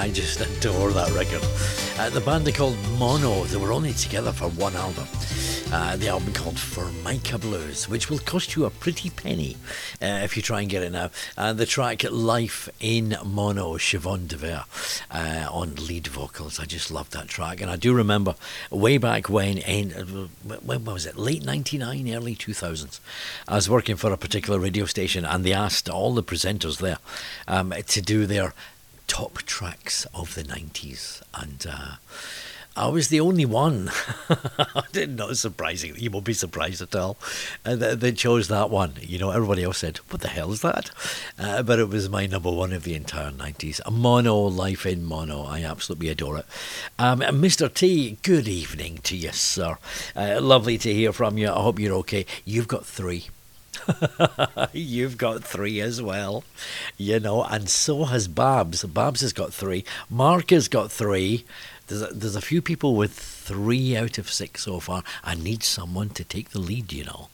I 0.06 0.10
just 0.10 0.40
adore 0.58 0.92
that 0.92 1.10
record. 1.16 1.42
Uh, 1.98 2.10
the 2.10 2.20
band 2.20 2.46
are 2.46 2.52
called 2.52 2.78
Mono. 2.96 3.42
They 3.42 3.56
were 3.56 3.72
only 3.72 3.92
together 3.92 4.30
for 4.30 4.48
one 4.50 4.76
album. 4.76 5.04
Uh, 5.72 5.96
the 5.96 6.06
album 6.06 6.32
called 6.32 6.56
Formica 6.60 7.38
Blues, 7.38 7.88
which 7.88 8.08
will 8.08 8.20
cost 8.20 8.54
you 8.54 8.66
a 8.66 8.70
pretty 8.70 9.10
penny 9.10 9.56
uh, 10.00 10.22
if 10.22 10.36
you 10.36 10.42
try 10.44 10.60
and 10.60 10.70
get 10.70 10.84
it 10.84 10.92
now. 10.92 11.10
And 11.36 11.58
the 11.58 11.66
track 11.66 12.04
Life 12.08 12.68
in 12.78 13.16
Mono, 13.24 13.78
Siobhan 13.78 14.28
DeVere 14.28 14.62
uh, 15.10 15.48
on 15.50 15.74
lead 15.74 16.06
vocals. 16.06 16.60
I 16.60 16.66
just 16.66 16.92
love 16.92 17.10
that 17.10 17.26
track. 17.26 17.60
And 17.60 17.68
I 17.68 17.74
do 17.74 17.92
remember 17.92 18.36
way 18.70 18.98
back 18.98 19.28
when, 19.28 19.58
in, 19.58 19.92
uh, 19.92 20.54
when 20.58 20.84
was 20.84 21.04
it, 21.04 21.16
late 21.16 21.44
99, 21.44 22.14
early 22.14 22.36
2000s, 22.36 23.00
I 23.48 23.56
was 23.56 23.68
working 23.68 23.96
for 23.96 24.12
a 24.12 24.16
particular 24.16 24.60
radio 24.60 24.84
station 24.84 25.24
and 25.24 25.42
they 25.42 25.52
asked 25.52 25.90
all 25.90 26.14
the 26.14 26.22
presenters 26.22 26.78
there 26.78 26.98
um, 27.48 27.74
to 27.88 28.00
do 28.00 28.24
their 28.24 28.54
top 29.06 29.38
tracks 29.42 30.06
of 30.14 30.34
the 30.34 30.42
90s. 30.42 31.22
And 31.34 31.66
uh, 31.68 31.96
I 32.76 32.88
was 32.88 33.08
the 33.08 33.20
only 33.20 33.46
one. 33.46 33.90
Not 34.94 35.36
surprising. 35.38 35.94
You 35.96 36.10
won't 36.10 36.26
be 36.26 36.34
surprised 36.34 36.82
at 36.82 36.94
all. 36.94 37.16
Uh, 37.64 37.74
they 37.74 38.12
chose 38.12 38.48
that 38.48 38.68
one. 38.68 38.92
You 39.00 39.18
know, 39.18 39.30
everybody 39.30 39.64
else 39.64 39.78
said, 39.78 39.96
"What 40.10 40.20
the 40.20 40.28
hell 40.28 40.52
is 40.52 40.60
that?" 40.60 40.90
Uh, 41.38 41.62
but 41.62 41.78
it 41.78 41.88
was 41.88 42.10
my 42.10 42.26
number 42.26 42.50
one 42.50 42.74
of 42.74 42.82
the 42.84 42.94
entire 42.94 43.30
nineties. 43.30 43.80
A 43.86 43.90
mono 43.90 44.36
life 44.36 44.84
in 44.84 45.04
mono. 45.04 45.44
I 45.44 45.62
absolutely 45.62 46.10
adore 46.10 46.38
it. 46.38 46.46
Um, 46.98 47.20
Mr. 47.20 47.72
T, 47.72 48.18
good 48.22 48.46
evening 48.46 48.98
to 49.04 49.16
you, 49.16 49.32
sir. 49.32 49.78
Uh, 50.14 50.38
lovely 50.42 50.76
to 50.76 50.92
hear 50.92 51.14
from 51.14 51.38
you. 51.38 51.48
I 51.48 51.62
hope 51.62 51.78
you're 51.78 51.94
okay. 51.94 52.26
You've 52.44 52.68
got 52.68 52.84
three. 52.84 53.28
You've 54.72 55.16
got 55.16 55.44
three 55.44 55.80
as 55.80 56.02
well, 56.02 56.44
you 56.96 57.20
know, 57.20 57.44
and 57.44 57.68
so 57.68 58.04
has 58.04 58.28
Babs. 58.28 58.84
Babs 58.84 59.20
has 59.20 59.32
got 59.32 59.52
three. 59.52 59.84
Mark 60.10 60.50
has 60.50 60.68
got 60.68 60.90
three. 60.90 61.44
There's 61.86 62.02
a, 62.02 62.06
there's 62.06 62.36
a 62.36 62.40
few 62.40 62.60
people 62.62 62.96
with 62.96 63.12
three 63.12 63.96
out 63.96 64.18
of 64.18 64.30
six 64.30 64.64
so 64.64 64.80
far. 64.80 65.02
I 65.22 65.34
need 65.34 65.62
someone 65.62 66.10
to 66.10 66.24
take 66.24 66.50
the 66.50 66.58
lead, 66.58 66.92
you 66.92 67.04
know, 67.04 67.28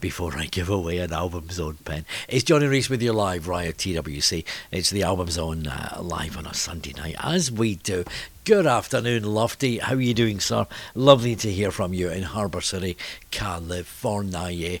before 0.00 0.36
I 0.36 0.46
give 0.46 0.68
away 0.68 0.98
an 0.98 1.12
Album 1.12 1.50
Zone 1.50 1.78
pen. 1.84 2.04
It's 2.28 2.44
Johnny 2.44 2.66
Reece 2.66 2.90
with 2.90 3.02
you 3.02 3.12
live, 3.12 3.48
at 3.48 3.76
TWC. 3.76 4.44
It's 4.72 4.90
the 4.90 5.04
Album 5.04 5.28
Zone 5.28 5.66
uh, 5.68 5.98
live 6.02 6.36
on 6.36 6.46
a 6.46 6.54
Sunday 6.54 6.94
night, 6.94 7.16
as 7.22 7.52
we 7.52 7.76
do. 7.76 8.04
Good 8.44 8.66
afternoon, 8.66 9.24
Lofty. 9.24 9.78
How 9.78 9.94
are 9.94 10.00
you 10.00 10.14
doing, 10.14 10.40
sir? 10.40 10.66
Lovely 10.94 11.34
to 11.36 11.50
hear 11.50 11.70
from 11.70 11.92
you 11.92 12.08
in 12.10 12.22
Harbour 12.22 12.60
City, 12.60 12.96
California. 13.30 14.78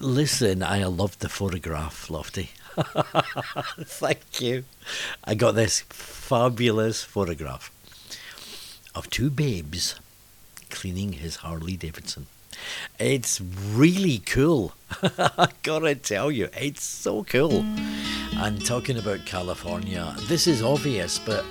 Listen, 0.00 0.62
I 0.62 0.84
loved 0.84 1.20
the 1.20 1.28
photograph, 1.28 2.08
Lofty. 2.08 2.50
Thank 3.80 4.40
you. 4.40 4.64
I 5.24 5.34
got 5.34 5.54
this 5.54 5.80
fabulous 5.90 7.02
photograph 7.04 7.70
of 8.94 9.10
two 9.10 9.28
babes 9.28 9.96
cleaning 10.70 11.12
his 11.14 11.36
Harley 11.36 11.76
Davidson. 11.76 12.28
It's 12.98 13.42
really 13.42 14.18
cool. 14.20 14.72
I 15.02 15.48
gotta 15.62 15.94
tell 15.94 16.30
you, 16.30 16.48
it's 16.58 16.82
so 16.82 17.22
cool. 17.24 17.62
And 18.36 18.64
talking 18.64 18.96
about 18.96 19.26
California, 19.26 20.14
this 20.28 20.46
is 20.46 20.62
obvious, 20.62 21.18
but 21.18 21.44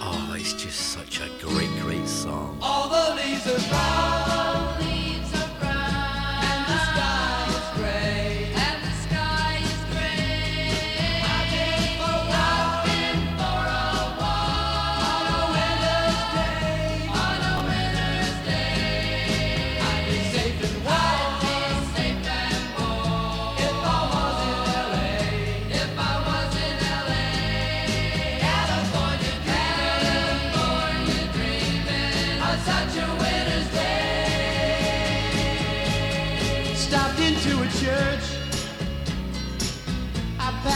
oh, 0.00 0.34
it's 0.36 0.52
just 0.52 0.80
such 0.80 1.20
a 1.20 1.28
great, 1.40 1.70
great 1.80 2.06
song. 2.06 2.58
All 2.60 2.88
the 2.90 3.14
leaves 3.16 3.46
are 3.46 3.68
brown, 3.70 4.87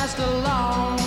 passed 0.02 0.18
along 0.18 1.01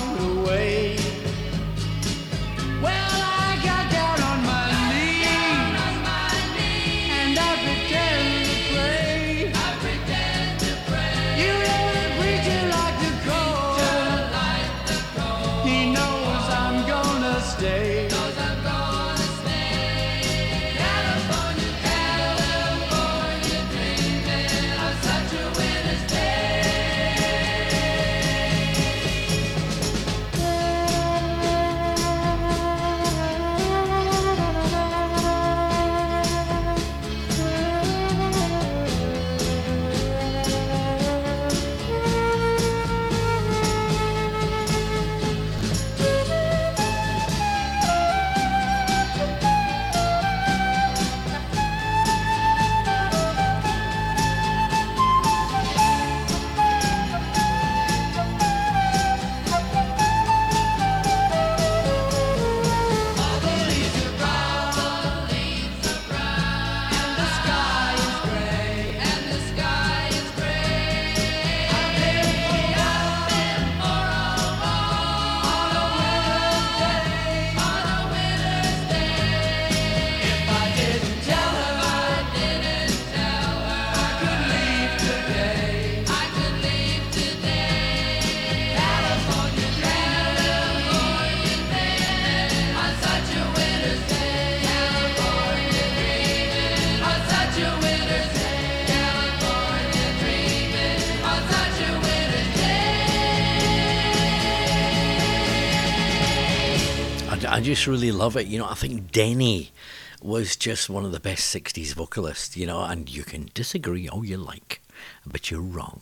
just 107.76 107.88
really 107.88 108.14
love 108.14 108.38
it. 108.38 108.48
You 108.48 108.58
know, 108.58 108.70
I 108.70 108.74
think 108.74 109.12
Denny 109.12 109.74
was 110.22 110.56
just 110.56 110.90
one 110.90 111.04
of 111.04 111.12
the 111.12 111.20
best 111.20 111.54
60s 111.54 111.94
vocalists, 111.94 112.56
you 112.56 112.66
know, 112.66 112.82
and 112.82 113.10
you 113.10 113.24
can 113.24 113.50
disagree 113.54 114.08
all 114.08 114.24
you 114.24 114.38
like, 114.38 114.82
but 115.26 115.52
you're 115.52 115.60
wrong. 115.60 116.02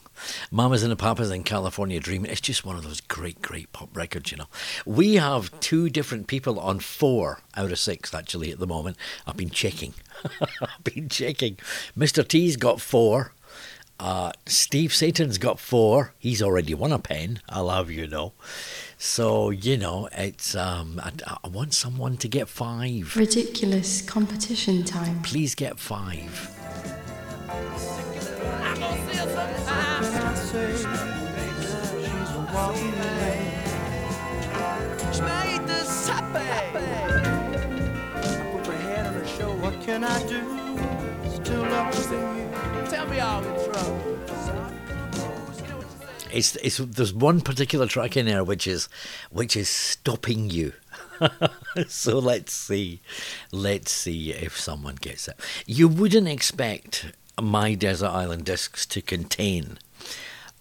Mamas 0.51 0.83
and 0.83 0.91
the 0.91 0.95
Papas 0.95 1.31
in 1.31 1.43
California 1.43 1.99
Dreaming, 1.99 2.29
it's 2.29 2.41
just 2.41 2.63
one 2.63 2.75
of 2.75 2.83
those 2.83 3.01
great, 3.01 3.41
great 3.41 3.73
pop 3.73 3.89
records, 3.97 4.31
you 4.31 4.37
know. 4.37 4.45
We 4.85 5.15
have 5.15 5.59
two 5.61 5.89
different 5.89 6.27
people 6.27 6.59
on 6.59 6.77
four 6.79 7.39
out 7.55 7.71
of 7.71 7.79
six, 7.79 8.13
actually, 8.13 8.51
at 8.51 8.59
the 8.59 8.67
moment. 8.67 8.95
I've 9.25 9.35
been 9.35 9.49
checking. 9.49 9.95
I've 10.61 10.83
been 10.83 11.09
checking. 11.09 11.57
Mr. 11.97 12.25
T's 12.25 12.55
got 12.55 12.81
four. 12.81 13.33
Uh, 13.99 14.31
Steve 14.45 14.93
Satan's 14.93 15.37
got 15.37 15.59
four. 15.59 16.13
He's 16.19 16.41
already 16.41 16.73
won 16.75 16.91
a 16.91 16.99
pen. 16.99 17.41
I'll 17.49 17.69
have 17.69 17.89
you 17.89 18.05
know. 18.05 18.33
So 19.05 19.49
you 19.49 19.75
know, 19.77 20.07
it's 20.13 20.55
um, 20.55 20.97
I, 21.03 21.11
I 21.43 21.47
want 21.49 21.73
someone 21.73 22.15
to 22.17 22.27
get 22.29 22.47
five. 22.47 23.13
Ridiculous 23.17 24.01
competition 24.01 24.85
time. 24.85 25.21
Please 25.23 25.55
get 25.55 25.77
five. 25.77 26.49
I 27.49 27.51
say 30.35 30.71
she's 30.71 30.85
walking 32.53 32.93
away. 32.93 33.39
which 34.95 35.19
made 35.19 35.69
us 35.69 36.07
happy. 36.07 36.39
I 36.39 36.41
put 38.53 38.67
my 38.69 38.75
head 38.75 39.05
on 39.07 39.13
her 39.15 39.27
shoulder. 39.27 39.61
What 39.61 39.81
can 39.81 40.05
I 40.05 40.25
do? 40.29 40.41
Still 41.43 41.61
loving 41.61 42.37
you. 42.37 42.49
Tell 42.89 43.05
me 43.07 43.17
how 43.17 43.41
it's 43.43 43.67
wrong. 43.67 44.22
It's, 46.33 46.55
it's 46.57 46.77
there's 46.77 47.13
one 47.13 47.41
particular 47.41 47.87
track 47.87 48.17
in 48.17 48.25
there 48.25 48.43
which 48.43 48.67
is 48.67 48.89
which 49.31 49.55
is 49.55 49.69
stopping 49.69 50.49
you. 50.49 50.73
so 51.87 52.19
let's 52.19 52.53
see, 52.53 53.01
let's 53.51 53.91
see 53.91 54.31
if 54.31 54.59
someone 54.59 54.95
gets 54.95 55.27
it. 55.27 55.39
You 55.65 55.87
wouldn't 55.87 56.27
expect 56.27 57.13
my 57.41 57.73
desert 57.75 58.09
island 58.09 58.45
discs 58.45 58.85
to 58.87 59.01
contain. 59.01 59.77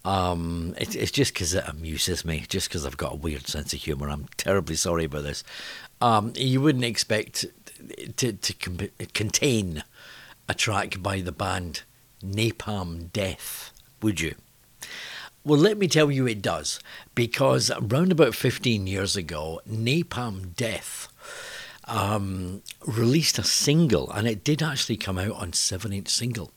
Um, 0.05 0.75
it, 0.77 0.95
it's 0.95 1.11
just 1.11 1.33
because 1.33 1.53
it 1.53 1.67
amuses 1.67 2.25
me, 2.25 2.45
just 2.47 2.69
because 2.69 2.85
I've 2.85 2.97
got 2.97 3.13
a 3.13 3.17
weird 3.17 3.47
sense 3.47 3.73
of 3.73 3.79
humour. 3.79 4.09
I'm 4.09 4.27
terribly 4.37 4.75
sorry 4.75 5.05
about 5.05 5.23
this. 5.23 5.43
Um, 6.01 6.33
you 6.35 6.61
wouldn't 6.61 6.83
expect 6.83 7.45
to 8.17 8.33
to 8.33 8.53
com- 8.53 8.89
contain 9.13 9.83
a 10.47 10.53
track 10.53 11.01
by 11.01 11.21
the 11.21 11.31
band 11.31 11.83
Napalm 12.23 13.11
Death, 13.11 13.71
would 14.01 14.19
you? 14.19 14.35
Well, 15.45 15.59
let 15.59 15.77
me 15.77 15.89
tell 15.89 16.09
you 16.09 16.25
it 16.25 16.41
does, 16.41 16.79
because 17.15 17.69
around 17.69 18.13
about 18.13 18.33
15 18.33 18.87
years 18.87 19.17
ago, 19.17 19.59
Napalm 19.69 20.55
Death 20.55 21.09
um, 21.83 22.61
released 22.87 23.37
a 23.37 23.43
single, 23.43 24.09
and 24.11 24.25
it 24.25 24.45
did 24.45 24.63
actually 24.63 24.95
come 24.95 25.17
out 25.17 25.31
on 25.33 25.51
7 25.51 25.91
inch 25.91 26.07
single. 26.07 26.51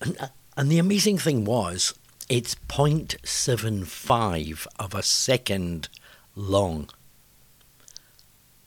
And, 0.00 0.16
and 0.56 0.70
the 0.70 0.78
amazing 0.78 1.18
thing 1.18 1.44
was, 1.44 1.92
it's 2.28 2.54
0.75 2.68 4.66
of 4.78 4.94
a 4.94 5.02
second 5.02 5.88
long. 6.36 6.88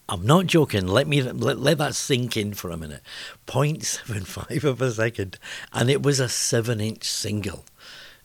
I'm 0.07 0.25
not 0.25 0.45
joking. 0.45 0.87
Let 0.87 1.07
me 1.07 1.23
let, 1.23 1.57
let 1.57 1.79
that 1.79 1.95
sink 1.95 2.37
in 2.37 2.53
for 2.53 2.69
a 2.69 2.77
minute. 2.77 3.01
0.75 3.47 4.63
of 4.63 4.81
a 4.81 4.91
second, 4.91 5.39
and 5.73 5.89
it 5.89 6.03
was 6.03 6.19
a 6.19 6.29
seven-inch 6.29 7.03
single, 7.03 7.65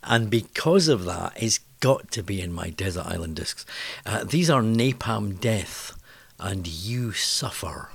and 0.03 0.31
because 0.31 0.89
of 0.89 1.05
that, 1.05 1.33
it's 1.37 1.61
got 1.81 2.11
to 2.13 2.23
be 2.23 2.41
in 2.41 2.53
my 2.53 2.71
desert 2.71 3.07
island 3.07 3.37
discs. 3.37 3.65
Uh, 4.05 4.25
these 4.25 4.51
are 4.51 4.63
Napalm 4.63 5.39
Death, 5.41 5.97
and 6.39 6.67
You 6.67 7.13
Suffer. 7.13 7.91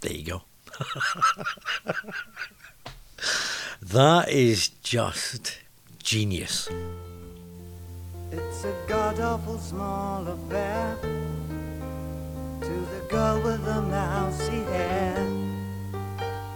There 0.00 0.12
you 0.12 0.24
go. 0.24 0.42
that 3.82 4.30
is 4.30 4.68
just 4.82 5.58
genius. 6.02 6.68
It's 8.30 8.64
a 8.64 8.74
god 8.86 9.18
awful 9.20 9.58
small 9.58 10.26
affair 10.28 10.96
to 12.60 12.68
the 12.68 13.06
girl 13.08 13.42
with 13.42 13.64
the 13.64 13.82
mousy 13.82 14.62
hair. 14.64 15.26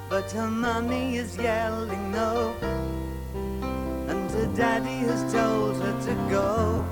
But 0.08 0.30
her 0.32 0.48
mommy 0.48 1.16
is 1.16 1.36
yelling 1.36 2.12
no, 2.12 2.54
daddy 4.57 5.07
has 5.07 5.32
told 5.32 5.76
her 5.76 6.00
to 6.07 6.14
go. 6.30 6.84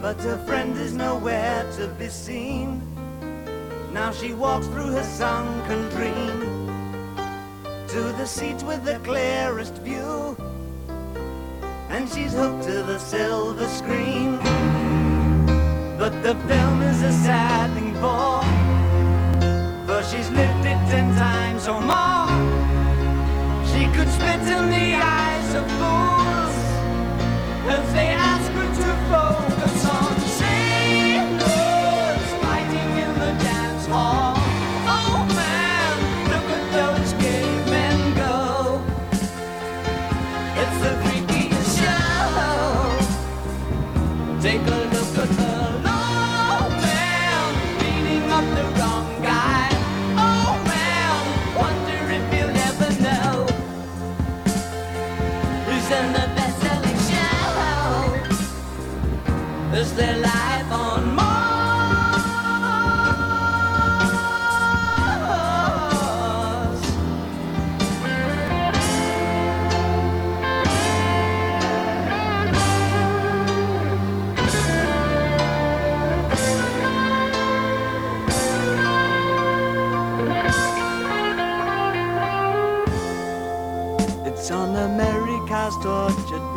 But 0.00 0.16
her 0.20 0.38
friend 0.46 0.76
is 0.78 0.94
nowhere 0.94 1.70
to 1.76 1.88
be 1.98 2.08
seen. 2.08 2.82
Now 3.92 4.12
she 4.12 4.32
walks 4.32 4.66
through 4.68 4.92
her 4.92 5.04
sunken 5.04 5.88
dream 5.90 6.66
to 7.88 8.00
the 8.18 8.24
seat 8.26 8.62
with 8.62 8.84
the 8.84 8.98
clearest 9.00 9.74
view 9.78 10.36
and 11.90 12.08
she's 12.08 12.32
hooked 12.32 12.62
to 12.62 12.82
the 12.84 12.98
silver 12.98 13.66
screen. 13.66 14.38
But 15.98 16.22
the 16.22 16.34
film 16.48 16.82
is 16.82 17.02
a 17.02 17.12
sad 17.12 17.74
thing 17.74 17.92
for, 17.94 18.40
for 19.86 20.02
she's 20.08 20.30
lived 20.30 20.64
it 20.64 20.80
ten 20.88 21.14
times 21.16 21.66
or 21.68 21.80
more. 21.80 22.30
She 23.66 23.84
could 23.94 24.08
spit 24.08 24.40
in 24.56 24.70
the 24.70 24.94
eyes 24.94 25.29
of 25.54 25.66
fools 25.78 26.56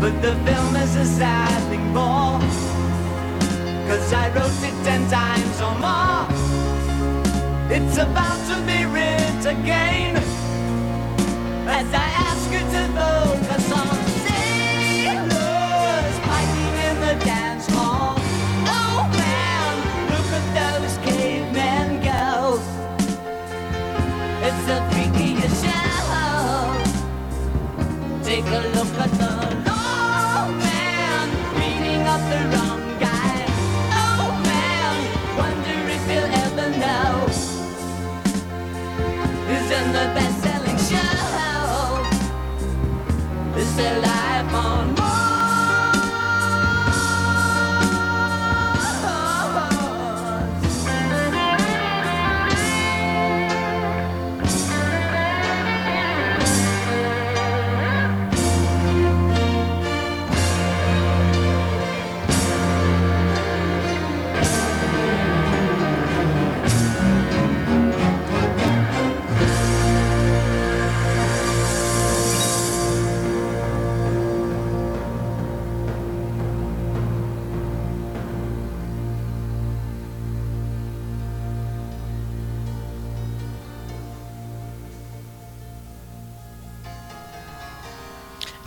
But 0.00 0.20
the 0.20 0.34
film 0.44 0.76
is 0.76 0.96
a 0.96 1.04
sad 1.04 1.68
thing 1.70 1.86
more. 1.94 2.40
Cause 3.88 4.12
I 4.12 4.28
wrote 4.34 4.62
it 4.68 4.76
ten 4.84 5.08
times 5.08 5.60
or 5.66 5.74
more. 5.84 6.26
It's 7.70 7.96
about 7.98 8.40
to 8.50 8.56
be 8.66 8.84
written 8.84 9.46
again. 9.60 10.16
As 11.66 11.88
I 11.92 12.08
ask 12.28 12.52
you 12.52 12.60
to 12.74 12.82
focus 12.94 13.35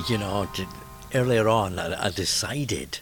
you 0.08 0.18
know, 0.18 0.47
earlier 1.14 1.47
on, 1.47 1.80
I, 1.80 2.10
decided 2.10 3.00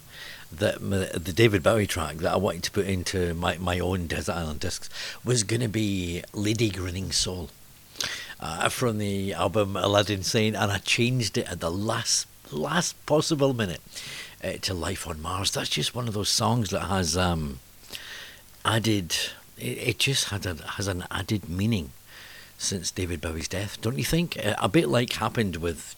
that 0.50 0.80
the 0.80 1.32
David 1.32 1.62
Bowie 1.62 1.86
track 1.86 2.16
that 2.16 2.32
I 2.32 2.36
wanted 2.36 2.62
to 2.64 2.70
put 2.70 2.86
into 2.86 3.34
my, 3.34 3.58
my 3.58 3.78
own 3.78 4.06
Desert 4.06 4.34
Island 4.34 4.60
Discs 4.60 4.88
was 5.24 5.42
going 5.42 5.60
to 5.60 5.68
be 5.68 6.22
Lady 6.32 6.70
Grinning 6.70 7.12
Soul 7.12 7.50
uh, 8.40 8.68
from 8.68 8.98
the 8.98 9.34
album 9.34 9.76
Aladdin 9.76 10.22
Sane, 10.22 10.56
and 10.56 10.72
I 10.72 10.78
changed 10.78 11.36
it 11.38 11.50
at 11.50 11.60
the 11.60 11.70
last 11.70 12.26
last 12.50 13.04
possible 13.04 13.52
minute 13.52 13.82
uh, 14.42 14.52
to 14.62 14.72
Life 14.72 15.06
on 15.06 15.20
Mars. 15.20 15.50
That's 15.50 15.68
just 15.68 15.94
one 15.94 16.08
of 16.08 16.14
those 16.14 16.30
songs 16.30 16.70
that 16.70 16.84
has 16.84 17.16
um, 17.16 17.60
added. 18.64 19.14
It, 19.58 19.78
it 19.78 19.98
just 19.98 20.30
had 20.30 20.46
a, 20.46 20.54
has 20.54 20.88
an 20.88 21.04
added 21.10 21.48
meaning 21.48 21.90
since 22.56 22.90
David 22.90 23.20
Bowie's 23.20 23.48
death, 23.48 23.80
don't 23.80 23.98
you 23.98 24.04
think? 24.04 24.38
Uh, 24.44 24.54
a 24.58 24.68
bit 24.68 24.88
like 24.88 25.12
happened 25.14 25.56
with 25.56 25.94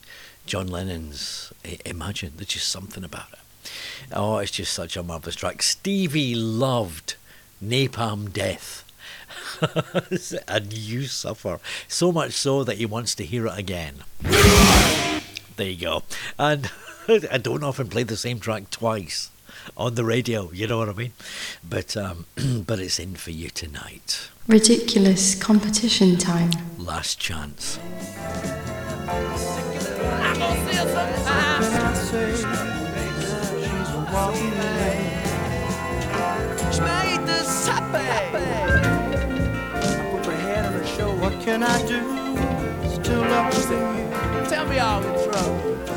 John 0.50 0.66
Lennon's 0.66 1.52
Imagine. 1.86 2.32
There's 2.34 2.48
just 2.48 2.68
something 2.68 3.04
about 3.04 3.28
it. 3.32 3.70
Oh, 4.12 4.38
it's 4.38 4.50
just 4.50 4.72
such 4.72 4.96
a 4.96 5.02
marvelous 5.04 5.36
track. 5.36 5.62
Stevie 5.62 6.34
loved 6.34 7.14
Napalm 7.64 8.32
Death. 8.32 8.82
and 10.48 10.72
you 10.72 11.04
suffer. 11.04 11.60
So 11.86 12.10
much 12.10 12.32
so 12.32 12.64
that 12.64 12.78
he 12.78 12.84
wants 12.84 13.14
to 13.14 13.24
hear 13.24 13.46
it 13.46 13.56
again. 13.56 13.98
There 15.54 15.68
you 15.68 15.80
go. 15.80 16.02
And 16.36 16.68
I 17.08 17.38
don't 17.38 17.62
often 17.62 17.86
play 17.86 18.02
the 18.02 18.16
same 18.16 18.40
track 18.40 18.70
twice 18.70 19.30
on 19.76 19.94
the 19.94 20.04
radio, 20.04 20.50
you 20.50 20.66
know 20.66 20.78
what 20.78 20.88
I 20.88 20.94
mean? 20.94 21.12
But 21.62 21.96
um, 21.96 22.26
but 22.66 22.80
it's 22.80 22.98
in 22.98 23.14
for 23.14 23.30
you 23.30 23.50
tonight. 23.50 24.30
Ridiculous 24.48 25.36
competition 25.36 26.16
time. 26.16 26.50
Last 26.76 27.20
chance. 27.20 27.78
Can 41.50 41.64
I 41.64 41.82
do? 41.86 42.00
Still 43.02 43.24
you. 43.98 44.06
Tell 44.48 44.66
me 44.66 44.78
you 44.78 45.02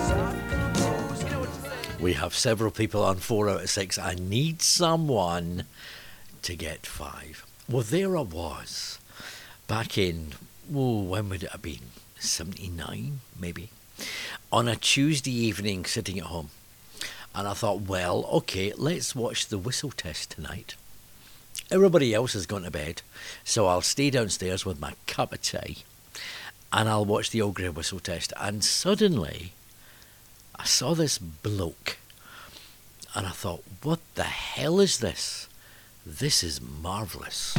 say? 0.08 0.36
We 2.00 2.14
have 2.14 2.34
several 2.34 2.72
people 2.72 3.04
on 3.04 3.18
four 3.18 3.48
out 3.50 3.62
of 3.62 3.70
six. 3.70 4.00
I 4.00 4.16
need 4.16 4.64
someone 4.64 5.66
to 6.42 6.56
get 6.56 6.88
five. 6.88 7.46
Well, 7.70 7.84
there 7.84 8.18
I 8.18 8.22
was 8.22 8.98
back 9.68 9.96
in, 9.96 10.34
oh, 10.74 11.04
when 11.04 11.30
would 11.30 11.44
it 11.44 11.52
have 11.52 11.62
been? 11.62 11.92
79, 12.18 13.20
maybe. 13.40 13.70
On 14.52 14.68
a 14.68 14.76
Tuesday 14.76 15.32
evening, 15.32 15.86
sitting 15.86 16.20
at 16.20 16.26
home. 16.26 16.50
And 17.36 17.48
I 17.48 17.54
thought, 17.54 17.82
well, 17.82 18.26
okay, 18.26 18.74
let's 18.78 19.16
watch 19.16 19.48
the 19.48 19.58
whistle 19.58 19.92
test 19.92 20.32
tonight. 20.32 20.76
Everybody 21.72 22.14
else 22.14 22.34
has 22.34 22.46
gone 22.46 22.64
to 22.64 22.72
bed, 22.72 23.02
so 23.44 23.68
I'll 23.68 23.82
stay 23.82 24.10
downstairs 24.10 24.66
with 24.66 24.80
my 24.80 24.94
cup 25.08 25.34
of 25.34 25.42
tea 25.42 25.84
and 26.74 26.90
I'll 26.90 27.06
watch 27.06 27.30
the 27.30 27.42
old 27.42 27.54
grey 27.54 27.70
whistle 27.70 28.00
test. 28.00 28.34
And 28.40 28.64
suddenly, 28.64 29.54
I 30.56 30.66
saw 30.66 30.96
this 30.96 31.20
bloke 31.20 31.98
and 33.16 33.28
I 33.28 33.32
thought, 33.32 33.64
what 33.84 34.00
the 34.16 34.24
hell 34.24 34.80
is 34.80 34.98
this? 34.98 35.48
This 36.06 36.44
is 36.44 36.60
marvellous. 36.60 37.56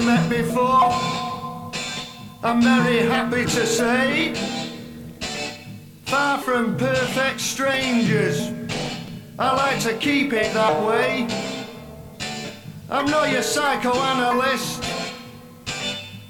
Never 0.00 0.06
met 0.06 0.30
before, 0.30 1.72
I'm 2.42 2.62
very 2.62 3.00
happy 3.00 3.44
to 3.44 3.66
say, 3.66 4.34
far 6.04 6.38
from 6.38 6.76
perfect 6.76 7.40
strangers, 7.40 8.50
I 9.38 9.54
like 9.56 9.80
to 9.82 9.94
keep 9.94 10.32
it 10.32 10.52
that 10.54 10.86
way. 10.86 11.26
I'm 12.90 13.06
not 13.06 13.30
your 13.30 13.42
psychoanalyst, 13.42 14.84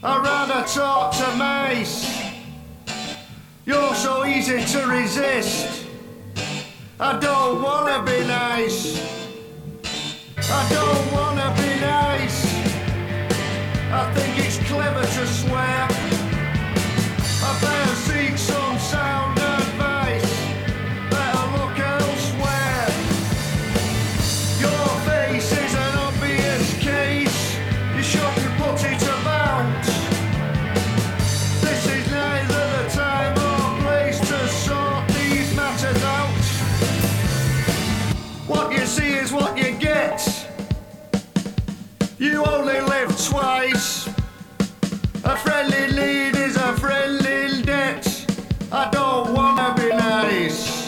I'd 0.03 0.23
rather 0.25 0.67
talk 0.67 1.15
to 1.17 1.37
mice. 1.37 2.21
You're 3.67 3.95
so 3.95 4.25
easy 4.25 4.65
to 4.65 4.87
resist. 4.87 5.87
I 6.99 7.19
don't 7.19 7.63
wanna 7.63 8.03
be 8.05 8.27
nice. 8.27 8.99
I 10.39 10.69
don't 10.71 11.13
wanna 11.13 11.55
be 11.57 11.81
nice. 11.81 12.40
I 13.93 14.09
think 14.15 14.39
it's 14.47 14.59
clever 14.69 15.03
to 15.03 15.27
swear. 15.27 15.89
I 17.43 17.59
better 17.61 17.95
seek 17.97 18.39
some 18.39 18.79
sound 18.79 19.37
advice. 19.37 20.33
Better 21.11 21.45
look 21.59 21.77
elsewhere. 21.77 22.87
Your 24.63 24.87
face 25.11 25.51
is 25.51 25.75
an 25.75 25.99
obvious 26.07 26.79
case. 26.79 27.57
You 27.97 28.03
shouldn't 28.05 28.57
put 28.59 28.79
it 28.85 29.03
about. 29.03 29.85
This 31.61 31.87
is 31.87 32.11
neither 32.13 32.85
the 32.85 32.89
time 32.95 33.35
place 33.83 34.21
to 34.21 34.49
sort 34.49 35.09
these 35.09 35.53
matters 35.57 36.03
out. 36.05 36.45
What 38.47 38.71
you 38.73 38.87
see 38.87 39.15
is 39.15 39.33
what 39.33 39.59
you 39.59 39.73
get. 39.79 40.21
You 42.21 42.45
only 42.45 42.81
live 42.83 43.10
twice. 43.31 44.09
A 45.25 45.37
friendly 45.37 45.87
lead 45.93 46.35
is 46.37 46.57
a 46.57 46.77
friendly 46.77 47.63
debt. 47.63 48.05
I 48.73 48.91
don't 48.91 49.33
wanna 49.33 49.73
be 49.77 49.89
nice. 49.89 50.81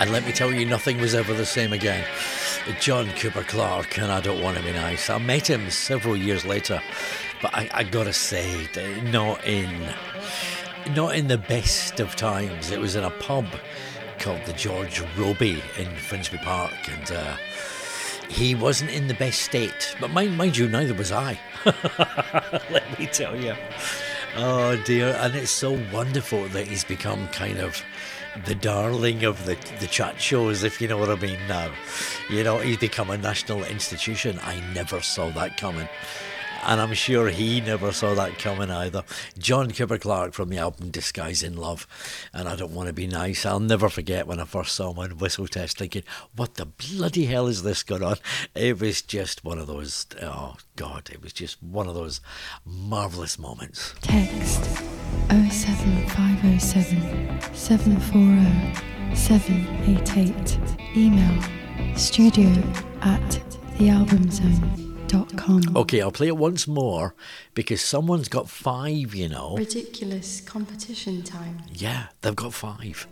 And 0.00 0.10
let 0.12 0.24
me 0.24 0.32
tell 0.32 0.52
you, 0.52 0.64
nothing 0.64 0.98
was 1.00 1.14
ever 1.14 1.34
the 1.34 1.44
same 1.44 1.72
again. 1.72 2.04
John 2.80 3.10
Cooper 3.12 3.42
Clarke, 3.42 3.98
and 3.98 4.12
I 4.12 4.20
don't 4.20 4.42
want 4.42 4.56
to 4.56 4.62
be 4.62 4.72
nice. 4.72 5.10
I 5.10 5.18
met 5.18 5.48
him 5.48 5.70
several 5.70 6.16
years 6.16 6.44
later, 6.44 6.80
but 7.42 7.52
I, 7.54 7.68
I 7.72 7.82
gotta 7.82 8.12
say, 8.12 8.68
not 9.10 9.44
in 9.44 9.70
not 10.94 11.14
in 11.14 11.28
the 11.28 11.38
best 11.38 12.00
of 12.00 12.16
times. 12.16 12.70
It 12.70 12.80
was 12.80 12.96
in 12.96 13.04
a 13.04 13.10
pub 13.10 13.46
called 14.18 14.44
the 14.44 14.52
George 14.52 15.02
Robey 15.16 15.62
in 15.76 15.86
Finsbury 15.96 16.42
Park, 16.42 16.72
and 16.88 17.10
uh, 17.12 17.36
he 18.28 18.54
wasn't 18.54 18.90
in 18.90 19.06
the 19.06 19.14
best 19.14 19.42
state. 19.42 19.96
But 20.00 20.10
mind, 20.10 20.36
mind 20.36 20.56
you, 20.56 20.68
neither 20.68 20.94
was 20.94 21.12
I. 21.12 21.38
Let 22.70 22.98
me 22.98 23.06
tell 23.06 23.36
you. 23.36 23.54
Oh 24.36 24.76
dear, 24.84 25.16
and 25.20 25.34
it's 25.34 25.50
so 25.50 25.78
wonderful 25.92 26.46
that 26.48 26.66
he's 26.66 26.84
become 26.84 27.28
kind 27.28 27.58
of 27.58 27.82
the 28.44 28.54
darling 28.54 29.24
of 29.24 29.44
the 29.46 29.56
the 29.80 29.86
chat 29.86 30.20
shows, 30.20 30.62
if 30.62 30.80
you 30.80 30.88
know 30.88 30.98
what 30.98 31.10
I 31.10 31.16
mean. 31.16 31.38
Now, 31.48 31.72
you 32.30 32.44
know, 32.44 32.58
he's 32.58 32.76
become 32.76 33.10
a 33.10 33.18
national 33.18 33.64
institution. 33.64 34.38
I 34.42 34.60
never 34.74 35.00
saw 35.00 35.30
that 35.30 35.56
coming. 35.56 35.88
And 36.68 36.80
I'm 36.82 36.92
sure 36.92 37.30
he 37.30 37.62
never 37.62 37.92
saw 37.92 38.12
that 38.14 38.38
coming 38.38 38.70
either. 38.70 39.02
John 39.38 39.70
Cooper 39.70 39.96
Clarke 39.96 40.34
from 40.34 40.50
the 40.50 40.58
album 40.58 40.90
Disguise 40.90 41.42
in 41.42 41.56
Love. 41.56 41.86
And 42.34 42.46
I 42.46 42.56
don't 42.56 42.74
want 42.74 42.88
to 42.88 42.92
be 42.92 43.06
nice. 43.06 43.46
I'll 43.46 43.58
never 43.58 43.88
forget 43.88 44.26
when 44.26 44.38
I 44.38 44.44
first 44.44 44.74
saw 44.74 44.90
him 44.90 44.98
on 44.98 45.16
Whistle 45.16 45.46
Test 45.46 45.78
thinking, 45.78 46.02
what 46.36 46.56
the 46.56 46.66
bloody 46.66 47.24
hell 47.24 47.46
is 47.46 47.62
this 47.62 47.82
going 47.82 48.02
on? 48.02 48.16
It 48.54 48.80
was 48.80 49.00
just 49.00 49.46
one 49.46 49.58
of 49.58 49.66
those, 49.66 50.04
oh 50.20 50.56
God, 50.76 51.08
it 51.10 51.22
was 51.22 51.32
just 51.32 51.62
one 51.62 51.88
of 51.88 51.94
those 51.94 52.20
marvellous 52.66 53.38
moments. 53.38 53.94
Text 54.02 54.62
07507 55.30 57.54
740 57.54 59.16
788. 59.16 60.58
Email 60.94 61.42
studio 61.96 62.50
at 63.00 63.40
thealbumzone.com. 65.08 65.76
Okay, 65.76 66.00
I'll 66.00 66.12
play 66.12 66.28
it 66.28 66.36
once 66.36 66.66
more 66.66 67.14
because 67.54 67.80
someone's 67.80 68.28
got 68.28 68.48
five, 68.48 69.14
you 69.14 69.28
know. 69.28 69.56
Ridiculous 69.56 70.40
competition 70.40 71.22
time. 71.22 71.62
Yeah, 71.72 72.06
they've 72.22 72.36
got 72.36 72.54
five. 72.54 73.06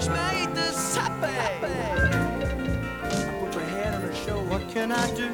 She 0.00 0.10
made 0.10 0.54
this 0.54 0.96
happy. 0.96 1.32
I 1.62 3.40
put 3.40 3.56
my 3.56 3.62
head 3.62 3.94
on 3.94 4.00
her 4.02 4.14
shoulder. 4.14 4.48
What 4.50 4.68
can 4.68 4.92
I 4.92 5.06
do 5.14 5.28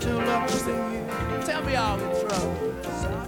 to 0.00 0.14
love 0.14 0.66
you? 0.66 1.42
Tell 1.46 1.62
me 1.62 1.76
all 1.76 1.96
the 1.96 2.04
trouble. 2.28 3.23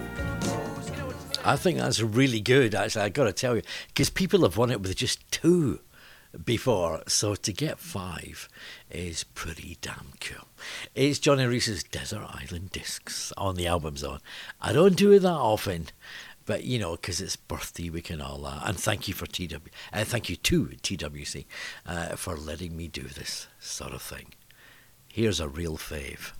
I 1.47 1.55
think 1.55 1.77
that's 1.77 2.01
really 2.01 2.41
good, 2.41 2.75
actually. 2.75 3.03
i 3.03 3.09
got 3.09 3.23
to 3.23 3.31
tell 3.31 3.55
you, 3.55 3.61
because 3.87 4.09
people 4.09 4.41
have 4.41 4.57
won 4.57 4.69
it 4.69 4.81
with 4.81 4.93
just 4.97 5.31
two 5.31 5.79
before. 6.43 7.03
So 7.07 7.35
to 7.35 7.53
get 7.53 7.79
five 7.79 8.49
is 8.91 9.23
pretty 9.23 9.77
damn 9.79 10.11
cool. 10.19 10.49
It's 10.93 11.19
Johnny 11.19 11.45
Reece's 11.45 11.85
Desert 11.85 12.25
Island 12.27 12.71
Discs 12.71 13.31
on 13.37 13.55
the 13.55 13.65
album 13.65 13.95
zone. 13.95 14.19
I 14.59 14.73
don't 14.73 14.97
do 14.97 15.13
it 15.13 15.19
that 15.19 15.29
often, 15.29 15.87
but 16.45 16.65
you 16.65 16.79
know, 16.79 16.97
because 16.97 17.21
it's 17.21 17.37
birthday 17.37 17.89
week 17.89 18.09
and 18.09 18.21
all 18.21 18.39
that. 18.39 18.63
And 18.67 18.77
thank 18.77 19.07
you 19.07 19.13
for 19.13 19.25
TW, 19.25 19.69
uh, 19.93 20.03
thank 20.03 20.29
you 20.29 20.35
to 20.35 20.65
TWC 20.65 21.45
uh, 21.85 22.17
for 22.17 22.35
letting 22.35 22.75
me 22.75 22.89
do 22.89 23.03
this 23.03 23.47
sort 23.57 23.93
of 23.93 24.01
thing. 24.01 24.33
Here's 25.07 25.39
a 25.39 25.47
real 25.47 25.77
fave. 25.77 26.33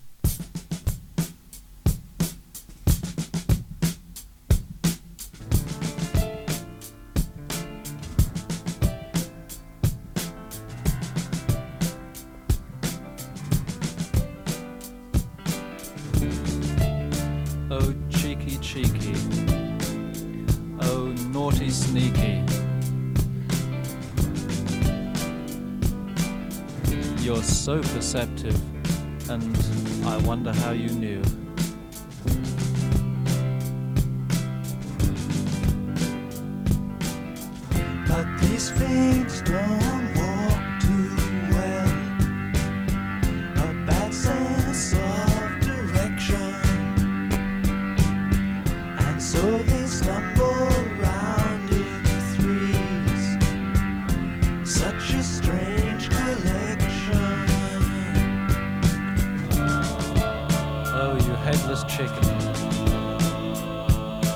Sneaky. 21.98 22.44
You're 27.24 27.42
so 27.42 27.82
perceptive, 27.82 28.60
and 29.30 29.58
I 30.06 30.18
wonder 30.18 30.54
how 30.54 30.72
you 30.72 30.90
knew. 30.90 31.22
But 38.08 38.26
these 38.42 38.70
things 38.72 39.42
don't 39.42 40.07
chicken. 61.98 62.38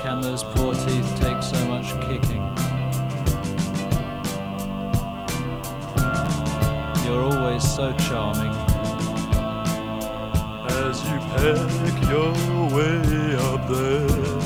Can 0.01 0.19
those 0.19 0.43
poor 0.43 0.73
teeth 0.73 1.19
take 1.19 1.43
so 1.43 1.63
much 1.67 1.91
kicking? 2.01 2.41
You're 7.05 7.21
always 7.21 7.63
so 7.63 7.93
charming. 7.97 8.55
as 10.87 11.03
you 11.07 11.19
peck 11.35 12.09
your 12.09 12.33
way 12.75 13.35
up 13.35 13.67
there. 13.67 14.40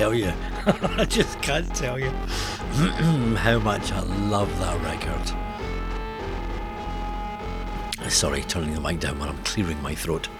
Tell 0.00 0.14
you. 0.14 0.32
I 0.96 1.04
just 1.04 1.42
can't 1.42 1.74
tell 1.74 1.98
you 1.98 2.08
how 3.36 3.58
much 3.58 3.92
I 3.92 4.00
love 4.30 4.48
that 4.58 4.80
record. 4.82 5.20
Sorry, 8.10 8.40
turning 8.44 8.72
the 8.72 8.80
mic 8.80 8.98
down 8.98 9.18
when 9.18 9.28
I'm 9.28 9.36
clearing 9.44 9.82
my 9.82 9.94
throat. 9.94 10.30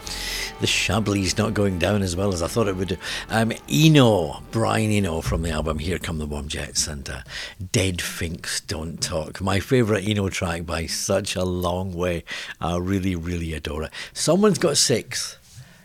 The 0.62 0.66
Chablis 0.66 1.36
not 1.36 1.52
going 1.52 1.78
down 1.78 2.00
as 2.00 2.16
well 2.16 2.32
as 2.32 2.42
I 2.42 2.46
thought 2.46 2.68
it 2.68 2.76
would. 2.76 2.98
Um, 3.28 3.52
Eno, 3.70 4.42
Brian 4.50 4.90
Eno 4.90 5.20
from 5.20 5.42
the 5.42 5.50
album 5.50 5.78
Here 5.78 5.98
Come 5.98 6.16
the 6.16 6.26
Warm 6.26 6.48
Jets 6.48 6.86
and 6.86 7.06
uh, 7.10 7.20
Dead 7.70 8.00
Finks 8.00 8.62
Don't 8.62 9.02
Talk. 9.02 9.42
My 9.42 9.60
favourite 9.60 10.08
Eno 10.08 10.30
track 10.30 10.64
by 10.64 10.86
such 10.86 11.36
a 11.36 11.44
long 11.44 11.92
way. 11.92 12.24
I 12.62 12.78
really, 12.78 13.14
really 13.14 13.52
adore 13.52 13.82
it. 13.82 13.92
Someone's 14.14 14.58
got 14.58 14.78
six. 14.78 15.36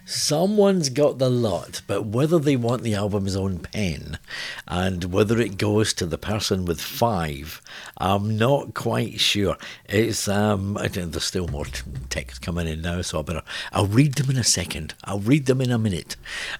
Someone's 0.08 0.90
got 0.90 1.18
the 1.18 1.32
lot, 1.32 1.82
but 1.88 2.06
whether 2.06 2.38
they 2.38 2.56
want 2.56 2.84
the 2.84 2.94
Album 2.94 3.28
Zone 3.28 3.58
pen 3.58 4.20
and 4.68 5.06
whether 5.06 5.42
it 5.42 5.58
goes 5.58 5.94
to 5.96 6.06
the 6.06 6.20
person 6.20 6.64
with 6.66 6.80
five, 6.80 7.60
I'm 7.98 8.38
not 8.38 8.76
quite 8.76 9.20
sure. 9.20 9.58
It's 9.86 10.28
um, 10.28 10.78
there's 10.80 11.24
still 11.24 11.48
more 11.48 11.66
text 12.12 12.44
coming 12.44 12.68
in 12.68 12.84
now, 12.84 13.02
so 13.02 13.18
I 13.18 13.22
better. 13.24 13.42
I'll 13.72 13.88
read 13.88 14.14
them 14.14 14.30
in 14.30 14.38
a 14.38 14.44
second. 14.44 14.94
I'll 15.04 15.22
read 15.22 15.48
them 15.48 15.60
in 15.60 15.72
a 15.72 15.80
minute. 15.80 16.18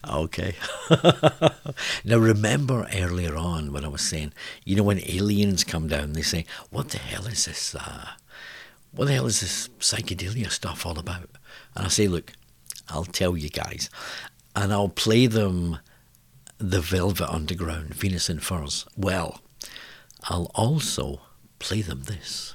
Okay. 0.10 0.56
now 2.04 2.18
remember 2.18 2.88
earlier 2.96 3.36
on 3.36 3.72
when 3.72 3.86
I 3.86 3.90
was 3.90 4.02
saying, 4.02 4.34
you 4.64 4.76
know, 4.76 4.84
when 4.84 5.08
aliens 5.08 5.64
come 5.64 5.88
down, 5.88 6.14
they 6.14 6.24
say, 6.24 6.46
"What 6.72 6.90
the 6.90 6.98
hell 6.98 7.28
is 7.28 7.46
this? 7.46 7.76
Uh, 7.76 8.08
what 8.92 9.06
the 9.06 9.14
hell 9.14 9.28
is 9.28 9.42
this 9.42 9.70
psychedelia 9.80 10.50
stuff 10.50 10.84
all 10.84 10.98
about?" 10.98 11.30
And 11.76 11.86
I 11.86 11.90
say, 11.90 12.08
look. 12.08 12.34
I'll 12.90 13.06
tell 13.06 13.38
you 13.38 13.50
guys. 13.50 13.90
And 14.56 14.72
I'll 14.72 14.90
play 14.90 15.28
them 15.28 15.80
the 16.58 16.82
Velvet 16.82 17.30
Underground, 17.30 17.94
Venus 17.94 18.30
in 18.30 18.40
Furs. 18.40 18.86
Well, 18.96 19.42
I'll 20.24 20.52
also 20.56 21.22
play 21.60 21.82
them 21.82 22.04
this. 22.04 22.54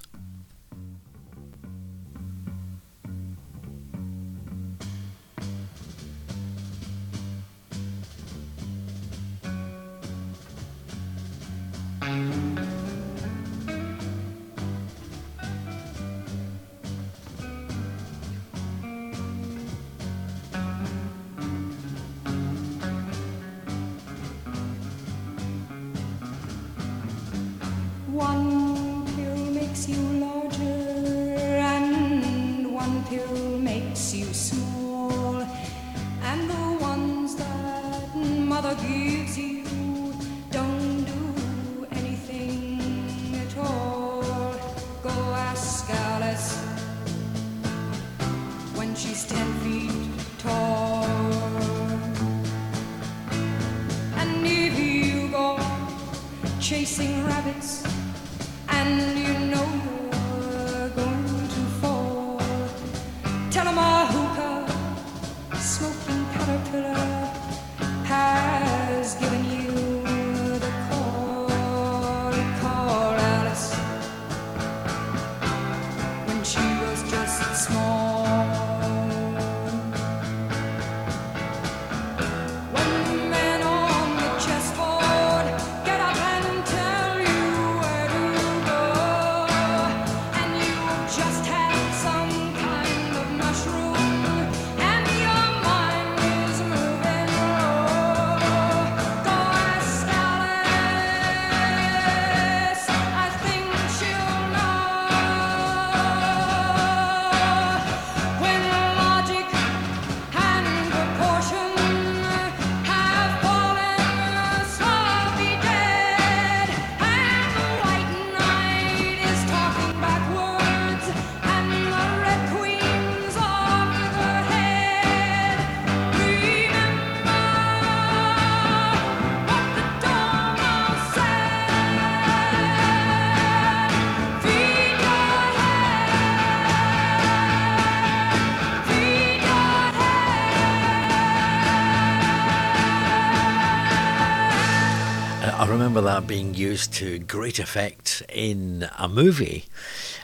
Being 146.30 146.54
used 146.54 146.92
to 146.92 147.18
great 147.18 147.58
effect 147.58 148.22
in 148.28 148.88
a 148.96 149.08
movie 149.08 149.64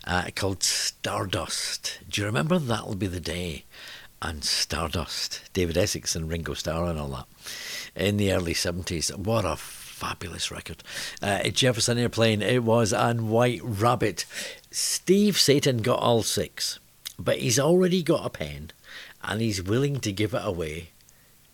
uh, 0.06 0.26
called 0.36 0.62
Stardust. 0.62 1.98
Do 2.08 2.20
you 2.20 2.28
remember 2.28 2.60
That'll 2.60 2.94
Be 2.94 3.08
the 3.08 3.18
Day? 3.18 3.64
And 4.22 4.44
Stardust, 4.44 5.50
David 5.52 5.76
Essex 5.76 6.14
and 6.14 6.28
Ringo 6.30 6.54
Starr 6.54 6.86
and 6.86 7.00
all 7.00 7.08
that 7.08 7.26
in 7.96 8.18
the 8.18 8.32
early 8.32 8.54
70s. 8.54 9.16
What 9.16 9.44
a 9.44 9.56
fabulous 9.56 10.52
record. 10.52 10.84
Uh, 11.20 11.42
Jefferson 11.48 11.98
Airplane, 11.98 12.40
it 12.40 12.62
was, 12.62 12.92
and 12.92 13.28
White 13.28 13.60
Rabbit. 13.64 14.26
Steve 14.70 15.36
Satan 15.36 15.78
got 15.78 15.98
all 15.98 16.22
six, 16.22 16.78
but 17.18 17.38
he's 17.38 17.58
already 17.58 18.04
got 18.04 18.24
a 18.24 18.30
pen 18.30 18.70
and 19.24 19.40
he's 19.40 19.60
willing 19.60 19.98
to 19.98 20.12
give 20.12 20.34
it 20.34 20.42
away 20.44 20.90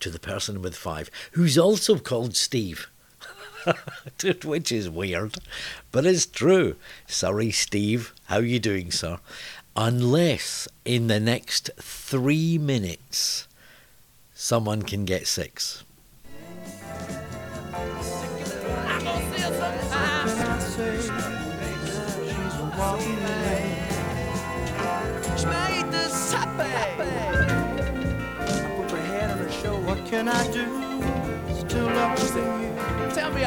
to 0.00 0.11
the 0.11 0.18
person 0.18 0.61
with 0.61 0.76
five, 0.76 1.11
who's 1.30 1.57
also 1.57 1.96
called 1.96 2.36
Steve. 2.36 2.90
Which 4.44 4.72
is 4.72 4.90
weird, 4.90 5.36
but 5.90 6.06
it's 6.06 6.26
true. 6.26 6.76
Sorry, 7.06 7.50
Steve. 7.50 8.12
How 8.26 8.38
you 8.38 8.58
doing, 8.58 8.90
sir? 8.90 9.18
Unless 9.76 10.68
in 10.84 11.06
the 11.06 11.20
next 11.20 11.70
three 11.78 12.58
minutes 12.58 13.48
someone 14.34 14.82
can 14.82 15.04
get 15.04 15.26
six. 15.26 15.84
Can 30.12 30.28
I 30.28 30.46
do 30.52 30.66
to 31.68 31.82
love 31.84 32.36
you? 32.36 33.01
Tell 33.22 33.30
me 33.30 33.42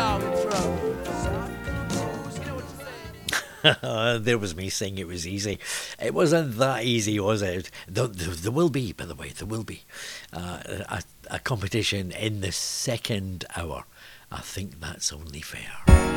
there 4.24 4.38
was 4.38 4.56
me 4.56 4.70
saying 4.70 4.98
it 4.98 5.06
was 5.06 5.28
easy. 5.28 5.60
It 6.02 6.14
wasn't 6.14 6.58
that 6.60 6.86
easy, 6.86 7.20
was 7.20 7.42
it? 7.42 7.70
There, 7.86 8.08
there, 8.08 8.30
there 8.30 8.52
will 8.54 8.70
be, 8.70 8.94
by 8.94 9.04
the 9.04 9.16
way, 9.16 9.34
there 9.38 9.46
will 9.46 9.66
be 9.66 9.82
uh, 10.32 10.60
a, 10.88 11.04
a 11.30 11.40
competition 11.40 12.14
in 12.14 12.40
the 12.40 12.54
second 12.54 13.44
hour. 13.58 13.84
I 14.32 14.40
think 14.40 14.80
that's 14.80 15.12
only 15.12 15.42
fair. 15.42 16.15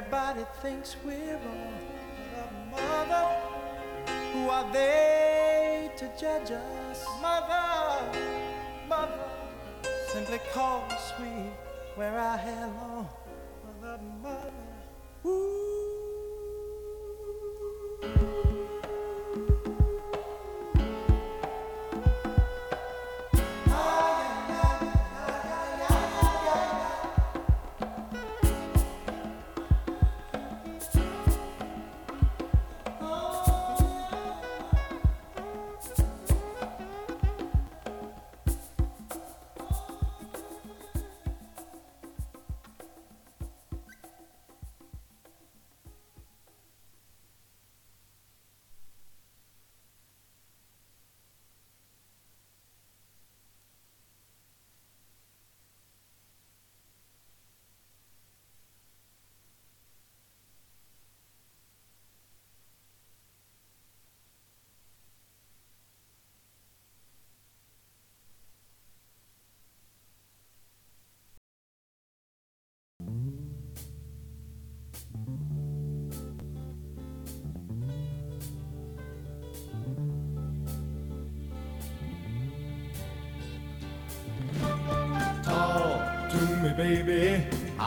Everybody 0.00 0.46
thinks 0.62 0.96
we're 1.04 1.36
wrong, 1.44 1.74
but 2.72 2.80
mother, 2.80 3.36
who 4.32 4.48
are 4.48 4.72
they 4.72 5.90
to 5.98 6.10
judge 6.18 6.52
us? 6.52 7.04
Mother, 7.20 8.18
mother, 8.88 9.28
simply 10.10 10.40
call 10.54 10.86
me 10.88 10.94
sweet 11.14 11.52
where 11.96 12.18
I 12.18 12.40
am. 12.40 12.79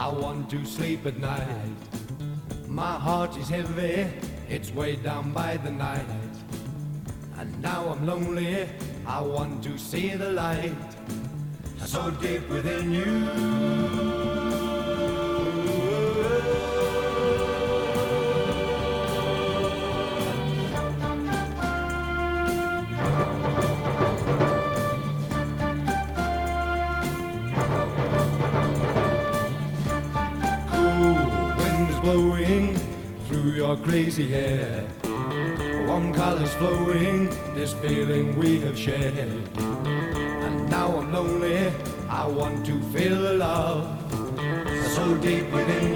I 0.04 0.10
want 0.10 0.50
to 0.50 0.66
sleep 0.66 1.06
at 1.06 1.18
night. 1.18 1.48
My 2.68 2.96
heart 3.00 3.38
is 3.38 3.48
heavy, 3.48 4.06
it's 4.50 4.70
way 4.74 4.98
down 4.98 5.32
by 5.32 5.56
the 5.56 5.72
night. 5.72 6.06
And 7.38 7.50
now 7.62 7.88
I'm 7.88 8.06
lonely, 8.06 8.68
I 9.08 9.22
want 9.22 9.64
to 9.64 9.78
see 9.78 10.10
the 10.16 10.30
light. 10.32 10.76
So 11.86 12.12
deep 12.12 12.50
within 12.50 12.92
you. 12.92 14.73
Hair. 34.18 34.86
Warm 35.88 36.14
colors 36.14 36.54
flowing, 36.54 37.30
this 37.56 37.74
feeling 37.74 38.38
we 38.38 38.60
have 38.60 38.78
shared. 38.78 39.18
And 39.58 40.70
now 40.70 40.98
I'm 40.98 41.12
lonely, 41.12 41.72
I 42.10 42.28
want 42.28 42.66
to 42.68 42.80
feel 42.92 43.22
the 43.22 43.34
love 43.34 43.88
so 44.96 45.18
deep 45.18 45.52
within 45.52 45.93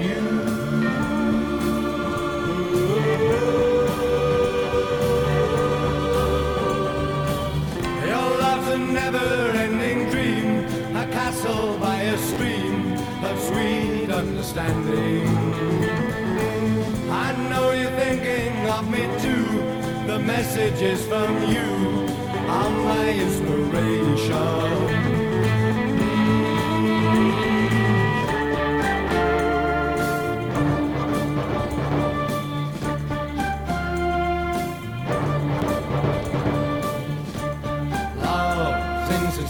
The 20.58 20.64
message 20.64 20.82
is 20.82 21.06
from 21.06 21.34
you. 21.52 21.68
I'm 22.50 22.84
my 22.84 23.10
inspiration. 23.10 24.88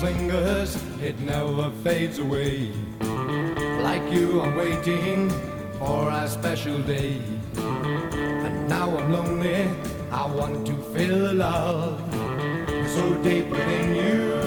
Lingers, 0.00 0.76
it 1.02 1.18
never 1.20 1.70
fades 1.82 2.18
away. 2.20 2.70
Like 3.82 4.12
you, 4.12 4.40
I'm 4.40 4.54
waiting 4.56 5.28
for 5.78 6.08
a 6.08 6.28
special 6.28 6.78
day. 6.82 7.20
And 7.56 8.68
now 8.68 8.96
I'm 8.96 9.12
lonely, 9.12 9.68
I 10.10 10.26
want 10.26 10.66
to 10.66 10.72
feel 10.94 11.18
the 11.18 11.34
love 11.34 12.00
so 12.88 13.14
deep 13.22 13.46
within 13.48 13.94
you. 13.94 14.38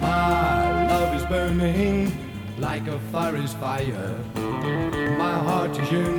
My 0.00 0.86
love 0.88 1.14
is 1.16 1.24
burning 1.26 2.12
like 2.58 2.86
a 2.86 2.98
forest 3.10 3.56
fire. 3.58 4.18
My 5.18 5.38
heart 5.38 5.78
is 5.78 5.90
yearning, 5.90 6.15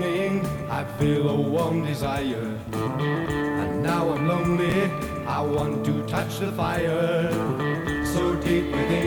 I 0.78 0.84
feel 1.00 1.28
a 1.28 1.36
warm 1.36 1.86
desire. 1.86 2.56
And 2.72 3.82
now 3.82 4.14
I'm 4.14 4.28
lonely, 4.28 4.84
I 5.26 5.42
want 5.42 5.84
to 5.86 6.06
touch 6.06 6.38
the 6.38 6.52
fire 6.52 7.32
so 8.06 8.36
deep 8.36 8.66
within 8.66 9.07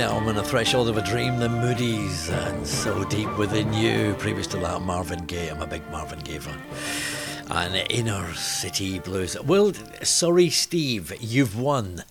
album 0.00 0.28
On 0.28 0.34
the 0.34 0.42
Threshold 0.42 0.88
of 0.88 0.96
a 0.96 1.02
Dream, 1.02 1.38
The 1.38 1.48
Moodies, 1.48 2.30
and 2.30 2.66
So 2.66 3.04
Deep 3.04 3.36
Within 3.36 3.72
You. 3.74 4.14
Previous 4.18 4.46
to 4.48 4.56
that, 4.58 4.80
Marvin 4.82 5.26
Gaye. 5.26 5.48
I'm 5.48 5.60
a 5.60 5.66
big 5.66 5.82
Marvin 5.90 6.20
Gaye 6.20 6.38
fan. 6.38 6.60
And 7.50 7.74
Inner 7.90 8.32
City 8.34 8.98
Blues. 8.98 9.38
Well, 9.42 9.72
sorry, 10.02 10.48
Steve, 10.48 11.12
you've 11.20 11.58
won 11.58 12.04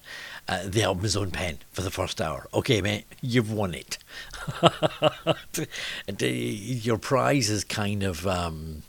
uh, 0.47 0.63
the 0.65 0.83
Album 0.83 1.07
Zone 1.07 1.31
pen 1.31 1.59
for 1.71 1.81
the 1.81 1.89
first 1.89 2.21
hour. 2.21 2.47
Okay, 2.53 2.81
mate, 2.81 3.05
you've 3.21 3.51
won 3.51 3.73
it. 3.73 3.97
uh, 4.61 5.33
your 6.25 6.97
prize 6.97 7.49
is 7.49 7.63
kind 7.63 8.03
of 8.03 8.27
um, 8.27 8.83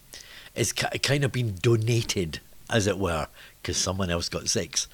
is 0.55 0.73
kind 0.73 1.25
of 1.25 1.33
been 1.33 1.55
donated, 1.55 2.41
as 2.69 2.87
it 2.87 2.99
were, 2.99 3.29
because 3.63 3.77
someone 3.77 4.11
else 4.11 4.29
got 4.29 4.49
six. 4.49 4.89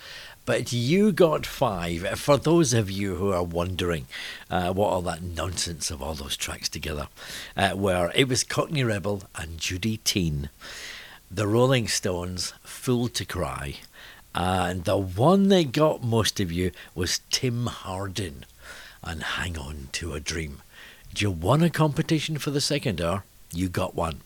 But 0.46 0.72
you 0.72 1.10
got 1.10 1.44
five. 1.44 2.06
For 2.20 2.36
those 2.36 2.72
of 2.72 2.88
you 2.88 3.16
who 3.16 3.32
are 3.32 3.42
wondering 3.42 4.06
uh, 4.48 4.72
what 4.72 4.90
all 4.90 5.02
that 5.02 5.20
nonsense 5.20 5.90
of 5.90 6.00
all 6.00 6.14
those 6.14 6.36
tracks 6.36 6.68
together 6.68 7.08
uh, 7.56 7.72
were, 7.74 8.12
it 8.14 8.28
was 8.28 8.44
Cockney 8.44 8.84
Rebel 8.84 9.24
and 9.34 9.58
Judy 9.58 9.96
Teen, 9.98 10.48
the 11.28 11.48
Rolling 11.48 11.88
Stones, 11.88 12.54
Fool 12.62 13.08
to 13.08 13.24
Cry, 13.24 13.74
and 14.36 14.84
the 14.84 14.96
one 14.96 15.48
that 15.48 15.72
got 15.72 16.04
most 16.04 16.38
of 16.38 16.52
you 16.52 16.70
was 16.94 17.22
Tim 17.30 17.66
Hardin 17.66 18.44
and 19.02 19.24
Hang 19.24 19.58
On 19.58 19.88
to 19.92 20.12
a 20.12 20.20
Dream. 20.20 20.62
Do 21.12 21.24
you 21.24 21.30
won 21.32 21.64
a 21.64 21.70
competition 21.70 22.38
for 22.38 22.52
the 22.52 22.60
second 22.60 23.00
hour? 23.00 23.24
You 23.52 23.68
got 23.68 23.96
one. 23.96 24.20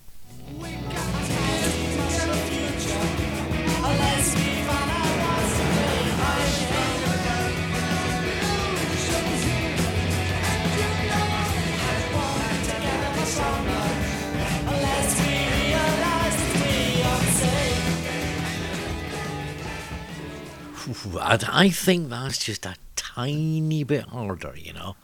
Ooh, 20.91 21.18
I 21.20 21.68
think 21.68 22.09
that's 22.09 22.38
just 22.38 22.66
a 22.66 22.74
tiny 22.97 23.84
bit 23.84 24.07
harder, 24.07 24.55
you 24.57 24.72
know, 24.72 24.97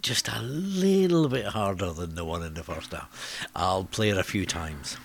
just 0.00 0.26
a 0.28 0.40
little 0.40 1.28
bit 1.28 1.48
harder 1.48 1.92
than 1.92 2.14
the 2.14 2.24
one 2.24 2.42
in 2.42 2.54
the 2.54 2.62
first 2.62 2.92
half. 2.92 3.46
I'll 3.54 3.84
play 3.84 4.08
it 4.08 4.16
a 4.16 4.24
few 4.24 4.46
times. 4.46 4.96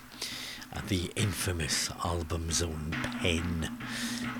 Uh, 0.72 0.80
the 0.88 1.10
infamous 1.14 1.90
Album 2.04 2.50
Zone 2.52 2.96
pen 3.20 3.78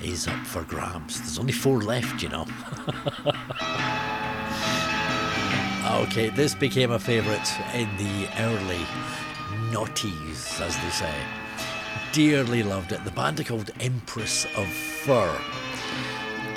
is 0.03 0.27
up 0.27 0.43
for 0.47 0.63
grabs. 0.63 1.19
There's 1.19 1.37
only 1.37 1.53
four 1.53 1.81
left, 1.81 2.23
you 2.23 2.29
know. 2.29 2.47
okay, 6.03 6.29
this 6.29 6.55
became 6.55 6.91
a 6.91 6.99
favourite 6.99 7.47
in 7.75 7.95
the 7.97 8.27
early 8.39 8.83
noughties, 9.69 10.59
as 10.61 10.75
they 10.77 10.89
say. 10.89 11.13
Dearly 12.11 12.63
loved 12.63 12.91
it. 12.91 13.03
The 13.03 13.11
band 13.11 13.39
are 13.39 13.43
called 13.43 13.69
Empress 13.79 14.45
of 14.55 14.67
Fur 14.67 15.39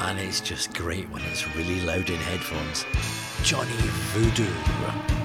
and 0.01 0.19
it's 0.19 0.41
just 0.41 0.75
great 0.75 1.09
when 1.11 1.23
it's 1.23 1.55
really 1.57 1.81
loud 1.81 2.11
in 2.11 2.17
headphones. 2.17 2.85
Johnny 3.43 3.73
Voodoo. 4.13 5.24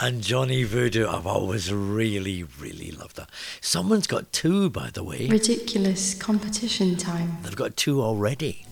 And 0.00 0.22
Johnny 0.22 0.62
Voodoo. 0.62 1.08
I've 1.08 1.26
always 1.26 1.72
really, 1.72 2.44
really 2.60 2.92
loved 2.92 3.16
that. 3.16 3.30
Someone's 3.60 4.06
got 4.06 4.32
two, 4.32 4.70
by 4.70 4.90
the 4.90 5.02
way. 5.02 5.28
Ridiculous 5.28 6.14
competition 6.14 6.96
time. 6.96 7.38
They've 7.42 7.56
got 7.56 7.76
two 7.76 8.00
already. 8.00 8.64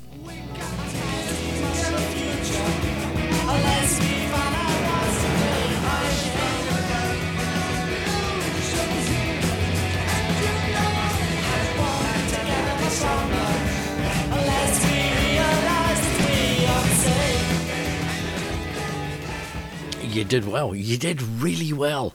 Did 20.27 20.47
well. 20.47 20.75
You 20.75 20.99
did 20.99 21.23
really 21.23 21.73
well. 21.73 22.15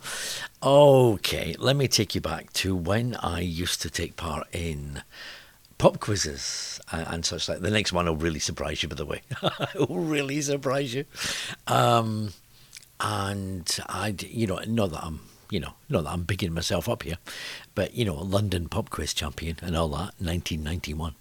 Okay, 0.62 1.56
let 1.58 1.76
me 1.76 1.88
take 1.88 2.14
you 2.14 2.22
back 2.22 2.52
to 2.54 2.76
when 2.76 3.16
I 3.16 3.40
used 3.40 3.82
to 3.82 3.90
take 3.90 4.16
part 4.16 4.48
in 4.52 5.02
pop 5.78 6.00
quizzes 6.00 6.80
and, 6.92 7.26
such 7.26 7.50
like. 7.50 7.62
The 7.62 7.72
next 7.72 7.94
one 7.94 8.06
will 8.06 8.16
really 8.16 8.40
surprise 8.40 8.84
you, 8.84 8.90
by 8.90 8.96
the 8.96 9.06
way. 9.06 9.22
it 9.74 9.90
will 9.90 10.00
really 10.00 10.42
surprise 10.42 10.94
you. 10.94 11.06
Um, 11.68 12.34
and 13.00 13.80
I, 13.88 14.14
you 14.20 14.46
know, 14.46 14.60
not 14.68 14.92
that 14.92 15.04
I'm, 15.04 15.22
you 15.52 15.60
know, 15.60 15.74
not 15.90 16.06
that 16.06 16.12
I'm 16.12 16.24
bigging 16.24 16.54
myself 16.54 16.88
up 16.88 17.04
here, 17.04 17.18
but 17.76 17.94
you 17.94 18.06
know, 18.06 18.16
London 18.16 18.70
pop 18.70 18.90
quiz 18.90 19.14
champion 19.14 19.58
and 19.62 19.76
all 19.76 19.90
that, 19.90 20.16
1991, 20.18 21.14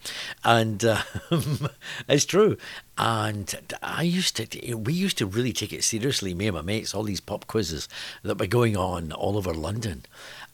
and 0.44 0.84
uh, 0.84 1.02
it's 2.08 2.24
true. 2.24 2.56
And 2.96 3.52
I 3.82 4.02
used 4.04 4.36
to, 4.36 4.74
we 4.76 4.92
used 4.92 5.18
to 5.18 5.26
really 5.26 5.52
take 5.52 5.72
it 5.72 5.82
seriously, 5.82 6.32
me 6.32 6.46
and 6.46 6.54
my 6.54 6.62
mates, 6.62 6.94
all 6.94 7.02
these 7.02 7.20
pop 7.20 7.46
quizzes 7.48 7.88
that 8.22 8.38
were 8.38 8.46
going 8.46 8.76
on 8.76 9.10
all 9.12 9.36
over 9.36 9.52
London, 9.52 10.04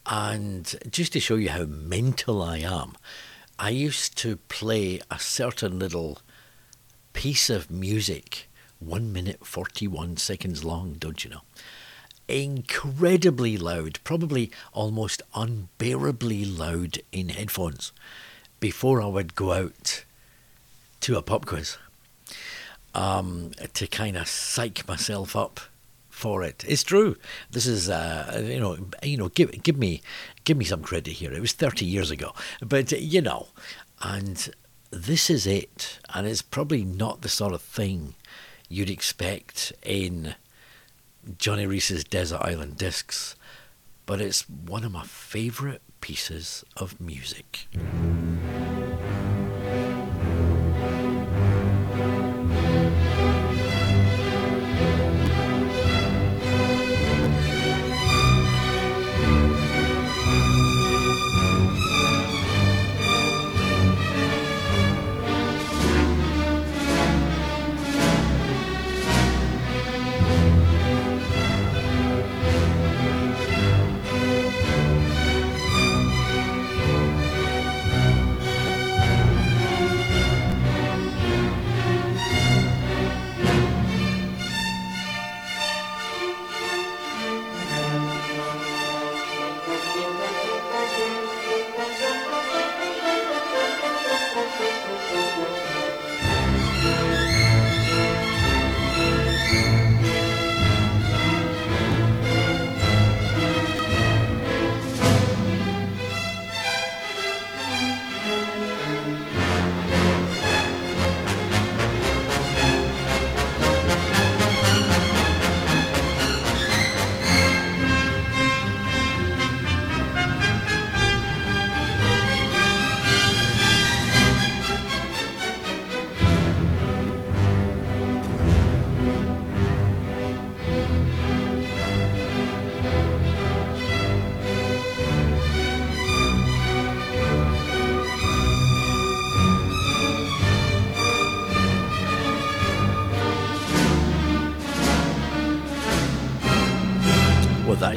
and 0.07 0.75
just 0.91 1.13
to 1.13 1.21
show 1.21 1.37
you 1.37 1.51
how 1.51 1.65
mental 1.65 2.43
I 2.43 2.59
am, 2.59 2.97
I 3.59 3.71
used 3.71 4.17
to 4.19 4.37
play 4.49 5.01
a 5.11 5.19
certain 5.19 5.79
little 5.79 6.19
piece 7.13 7.51
of 7.51 7.71
music, 7.71 8.49
one 8.79 9.13
minute 9.13 9.45
forty 9.47 9.87
one 9.87 10.17
seconds 10.17 10.65
long, 10.65 10.95
don't 10.95 11.23
you 11.25 11.31
know? 11.31 11.43
Incredibly 12.29 13.57
loud, 13.57 13.99
probably 14.05 14.51
almost 14.73 15.23
unbearably 15.35 16.45
loud 16.45 16.99
in 17.13 17.29
headphones 17.31 17.93
before 18.61 19.01
I 19.01 19.07
would 19.07 19.35
go 19.35 19.53
out 19.53 20.05
to 21.01 21.17
a 21.17 21.23
pop 21.23 21.47
quiz 21.47 21.77
um, 22.95 23.53
to 23.75 23.87
kind 23.87 24.17
of 24.17 24.27
psych 24.27 24.89
myself 24.89 25.37
up 25.37 25.61
for 26.09 26.43
it. 26.43 26.65
It's 26.67 26.83
true. 26.83 27.17
This 27.51 27.67
is 27.67 27.91
uh, 27.91 28.43
you 28.45 28.59
know 28.59 28.79
you 29.03 29.19
know 29.19 29.29
give 29.29 29.63
give 29.63 29.77
me 29.77 30.01
give 30.45 30.57
me 30.57 30.65
some 30.65 30.83
credit 30.83 31.13
here. 31.13 31.33
It 31.33 31.41
was 31.41 31.53
30 31.53 31.85
years 31.85 32.11
ago, 32.11 32.33
but 32.61 32.91
you 32.93 33.21
know, 33.21 33.49
and 34.03 34.49
this 34.91 35.29
is 35.29 35.47
it, 35.47 35.99
and 36.15 36.27
it's 36.27 36.43
probably 36.43 36.85
not 36.85 37.21
the 37.21 37.29
sort 37.29 37.53
of 37.53 37.61
thing 37.61 38.15
you'd 38.69 38.91
expect 38.91 39.73
in 39.85 40.35
Johnny 41.39 41.67
Reece's 41.67 42.05
Desert 42.05 42.41
Island 42.43 42.77
Discs, 42.77 43.35
but 44.07 44.21
it's 44.21 44.49
one 44.49 44.85
of 44.85 44.93
my 44.93 45.05
favourite 45.05 45.81
pieces 46.01 46.65
of 46.77 47.01
music. 47.01 47.67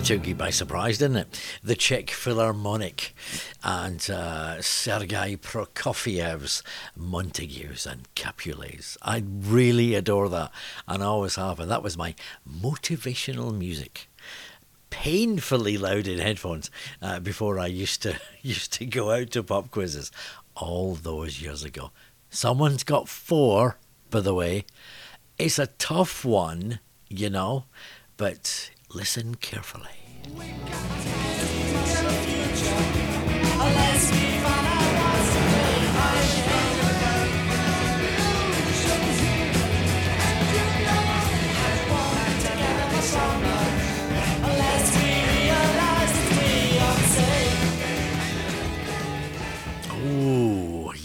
Took 0.10 0.26
you 0.26 0.34
by 0.34 0.50
surprise, 0.50 0.98
didn't 0.98 1.18
it? 1.18 1.40
The 1.64 1.76
Czech 1.76 2.10
Philharmonic 2.10 3.14
and 3.64 4.10
uh, 4.10 4.60
Sergei 4.60 5.36
Prokofiev's 5.36 6.64
Montagues 6.96 7.86
and 7.86 8.08
Capulets. 8.16 8.98
I 9.04 9.22
really 9.28 9.94
adore 9.94 10.28
that, 10.30 10.50
and 10.88 11.04
I 11.04 11.06
always 11.06 11.36
have, 11.36 11.60
and 11.60 11.70
that 11.70 11.84
was 11.84 11.96
my 11.96 12.16
motivational 12.50 13.56
music. 13.56 14.10
Painfully 14.90 15.78
loud 15.78 16.08
in 16.08 16.18
headphones 16.18 16.72
uh, 17.04 17.20
before 17.20 17.60
I 17.60 17.68
used 17.68 18.02
to 18.02 18.20
used 18.42 18.74
to 18.74 18.88
go 18.88 19.12
out 19.12 19.30
to 19.32 19.44
pop 19.44 19.70
quizzes 19.70 20.12
all 20.56 20.96
those 20.96 21.40
years 21.40 21.64
ago. 21.64 21.92
Someone's 22.32 22.84
got 22.84 23.08
four, 23.08 23.78
by 24.10 24.22
the 24.22 24.34
way. 24.34 24.66
It's 25.38 25.60
a 25.60 25.68
tough 25.68 26.26
one, 26.26 26.80
you 27.10 27.30
know, 27.30 27.66
but 28.18 28.72
listen 28.92 29.36
carefully. 29.36 29.99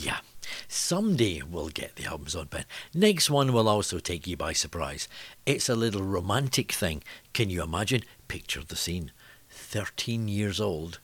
Yeah. 0.04 0.18
Someday 0.68 1.42
we'll 1.42 1.68
get 1.68 1.96
the 1.96 2.04
Album 2.04 2.28
Zone 2.28 2.46
pen. 2.46 2.64
Next 2.92 3.30
one 3.30 3.52
will 3.52 3.68
also 3.68 3.98
take 3.98 4.26
you 4.26 4.36
by 4.36 4.52
surprise. 4.52 5.08
It's 5.46 5.68
a 5.68 5.74
little 5.74 6.02
romantic 6.02 6.72
thing. 6.72 7.02
Can 7.32 7.48
you 7.48 7.62
imagine? 7.62 8.02
Picture 8.28 8.62
the 8.62 8.76
scene. 8.76 9.12
13 9.50 10.28
years 10.28 10.60
old. 10.60 11.00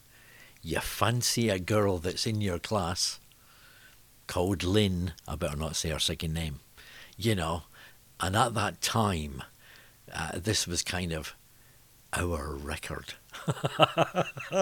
You 0.63 0.81
fancy 0.81 1.49
a 1.49 1.59
girl 1.59 1.99
that's 1.99 2.27
in 2.27 2.41
your 2.41 2.59
class 2.59 3.21
called 4.27 4.63
Lynn. 4.63 5.13
I 5.27 5.37
better 5.37 5.57
not 5.57 5.77
say 5.77 5.91
her 5.91 5.99
second 5.99 6.35
name. 6.35 6.61
You 7.17 7.35
know, 7.35 7.63
and 8.21 8.37
at 8.37 8.55
that 8.55 8.81
time, 8.81 9.43
uh, 10.13 10.39
this 10.39 10.67
was 10.67 10.83
kind 10.83 11.13
of 11.13 11.35
our 12.13 12.55
record. 12.55 13.15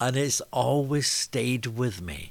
and 0.00 0.16
it's 0.16 0.40
always 0.52 1.06
stayed 1.06 1.66
with 1.66 2.00
me. 2.00 2.30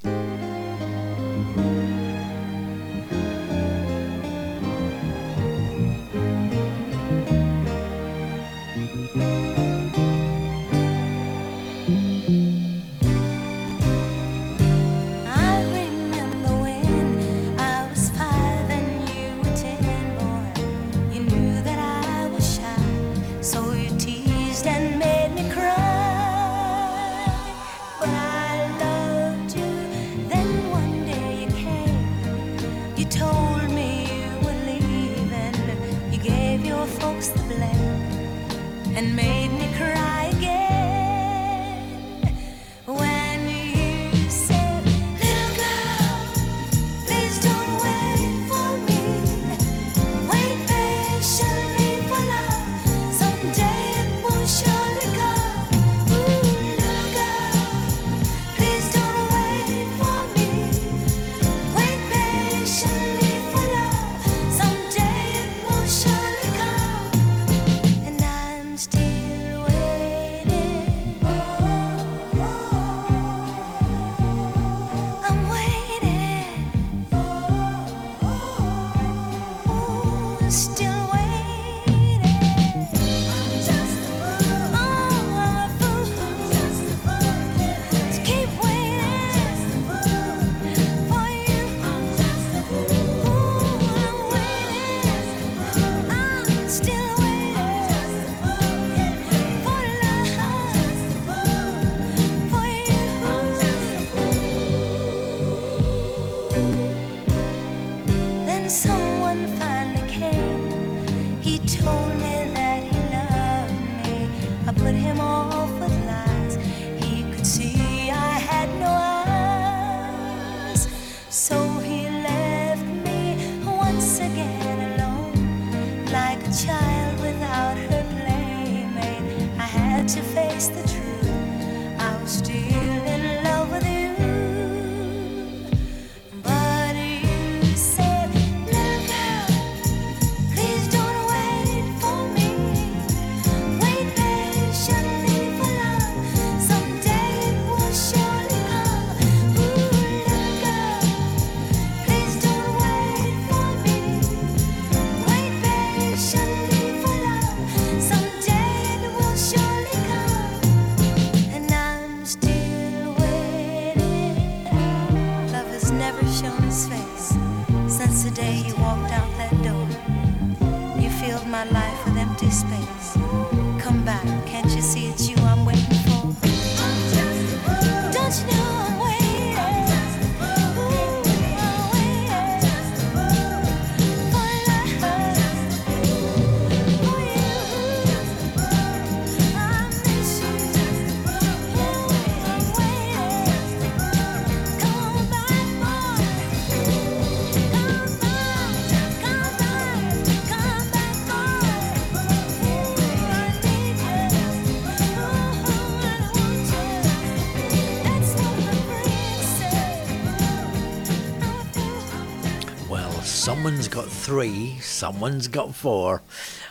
Three, 214.28 214.76
someone's 214.82 215.48
got 215.48 215.74
four. 215.74 216.22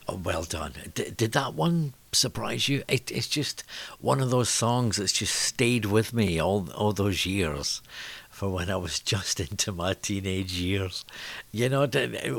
Oh, 0.06 0.16
well 0.16 0.42
done. 0.42 0.74
D- 0.92 1.10
did 1.16 1.32
that 1.32 1.54
one 1.54 1.94
surprise 2.12 2.68
you? 2.68 2.82
It, 2.86 3.10
it's 3.10 3.28
just 3.28 3.64
one 3.98 4.20
of 4.20 4.28
those 4.28 4.50
songs 4.50 4.98
that's 4.98 5.12
just 5.12 5.34
stayed 5.34 5.86
with 5.86 6.12
me 6.12 6.38
all 6.38 6.70
all 6.72 6.92
those 6.92 7.24
years. 7.24 7.80
For 8.28 8.50
when 8.50 8.68
I 8.68 8.76
was 8.76 9.00
just 9.12 9.40
into 9.40 9.72
my 9.72 9.94
teenage 9.94 10.52
years, 10.52 11.06
you 11.50 11.70
know, 11.70 11.88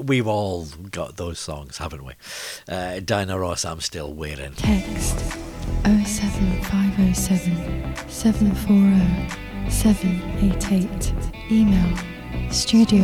we've 0.05 0.27
all 0.27 0.67
got 0.91 1.17
those 1.17 1.39
songs, 1.39 1.79
haven't 1.79 2.05
we? 2.05 2.13
Uh, 2.69 2.99
Diana 2.99 3.39
Ross, 3.39 3.65
I'm 3.65 3.81
still 3.81 4.13
wearing. 4.13 4.53
Text 4.53 5.17
07507 5.83 8.07
740 8.07 9.71
788. 9.71 11.11
Email 11.51 11.97
studio 12.51 13.03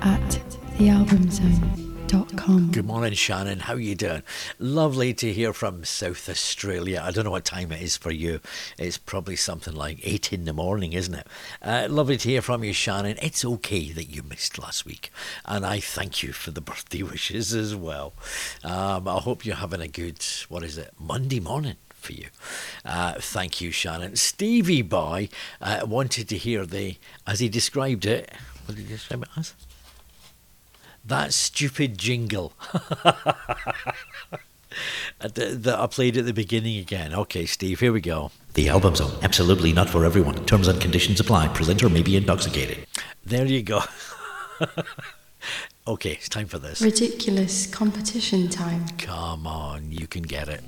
at 0.00 0.51
thealbumzone.com. 0.78 2.70
Good 2.72 2.86
morning, 2.86 3.12
Shannon. 3.14 3.60
How 3.60 3.74
you 3.74 3.94
doing? 3.94 4.22
Lovely 4.58 5.14
to 5.14 5.32
hear 5.32 5.52
from 5.52 5.84
South 5.84 6.28
Australia. 6.28 7.02
I 7.04 7.10
don't 7.10 7.24
know 7.24 7.30
what 7.30 7.44
time 7.44 7.72
it 7.72 7.82
is 7.82 7.96
for 7.96 8.10
you. 8.10 8.40
It's 8.78 8.98
probably 8.98 9.36
something 9.36 9.74
like 9.74 10.00
eight 10.02 10.32
in 10.32 10.44
the 10.44 10.52
morning, 10.52 10.92
isn't 10.92 11.14
it? 11.14 11.26
Uh, 11.60 11.86
lovely 11.88 12.16
to 12.16 12.28
hear 12.28 12.42
from 12.42 12.64
you, 12.64 12.72
Shannon. 12.72 13.16
It's 13.22 13.44
okay 13.44 13.92
that 13.92 14.10
you 14.10 14.22
missed 14.22 14.58
last 14.58 14.84
week, 14.84 15.10
and 15.44 15.64
I 15.64 15.80
thank 15.80 16.22
you 16.22 16.32
for 16.32 16.50
the 16.50 16.60
birthday 16.62 17.02
wishes 17.02 17.54
as 17.54 17.74
well. 17.74 18.12
Um, 18.64 19.08
I 19.08 19.18
hope 19.18 19.44
you're 19.44 19.56
having 19.56 19.80
a 19.80 19.88
good 19.88 20.24
what 20.48 20.64
is 20.64 20.78
it 20.78 20.92
Monday 20.98 21.40
morning 21.40 21.76
for 21.90 22.12
you. 22.12 22.28
Uh, 22.84 23.14
thank 23.18 23.60
you, 23.60 23.70
Shannon. 23.70 24.16
Stevie 24.16 24.82
Boy 24.82 25.28
uh, 25.60 25.82
wanted 25.86 26.28
to 26.28 26.36
hear 26.36 26.66
the, 26.66 26.96
as 27.26 27.40
he 27.40 27.48
described 27.48 28.04
it, 28.06 28.30
what 28.66 28.76
did 28.76 28.86
he 28.86 28.92
describe 28.92 29.22
it 29.22 29.28
as? 29.36 29.54
That 31.04 31.34
stupid 31.34 31.98
jingle. 31.98 32.52
that 35.18 35.34
that 35.34 35.78
I 35.78 35.86
played 35.86 36.16
at 36.16 36.26
the 36.26 36.32
beginning 36.32 36.78
again. 36.78 37.12
Okay, 37.14 37.46
Steve, 37.46 37.80
here 37.80 37.92
we 37.92 38.00
go. 38.00 38.30
The 38.54 38.68
Album 38.68 38.94
Zone, 38.94 39.12
absolutely 39.22 39.72
not 39.72 39.88
for 39.88 40.04
everyone. 40.04 40.44
Terms 40.44 40.68
and 40.68 40.80
conditions 40.80 41.18
apply. 41.20 41.48
Presenter 41.48 41.88
may 41.88 42.02
be 42.02 42.16
intoxicated. 42.16 42.86
There 43.24 43.46
you 43.46 43.62
go. 43.62 43.80
okay, 45.86 46.12
it's 46.12 46.28
time 46.28 46.46
for 46.46 46.58
this. 46.58 46.80
Ridiculous 46.80 47.66
competition 47.66 48.48
time. 48.48 48.86
Come 48.98 49.46
on, 49.46 49.90
you 49.90 50.06
can 50.06 50.22
get 50.22 50.48
it. 50.48 50.62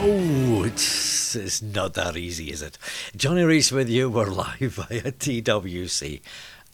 Oh, 0.00 0.62
it's, 0.64 1.34
it's 1.34 1.60
not 1.60 1.94
that 1.94 2.16
easy, 2.16 2.50
is 2.50 2.62
it? 2.62 2.78
Johnny 3.16 3.42
Reece 3.42 3.72
with 3.72 3.88
you. 3.88 4.08
We're 4.08 4.26
live 4.30 4.74
via 4.74 5.12
TWC. 5.12 6.20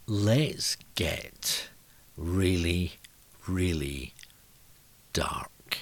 Let's 0.07 0.77
get 0.95 1.69
really, 2.17 2.93
really 3.47 4.15
dark. 5.13 5.79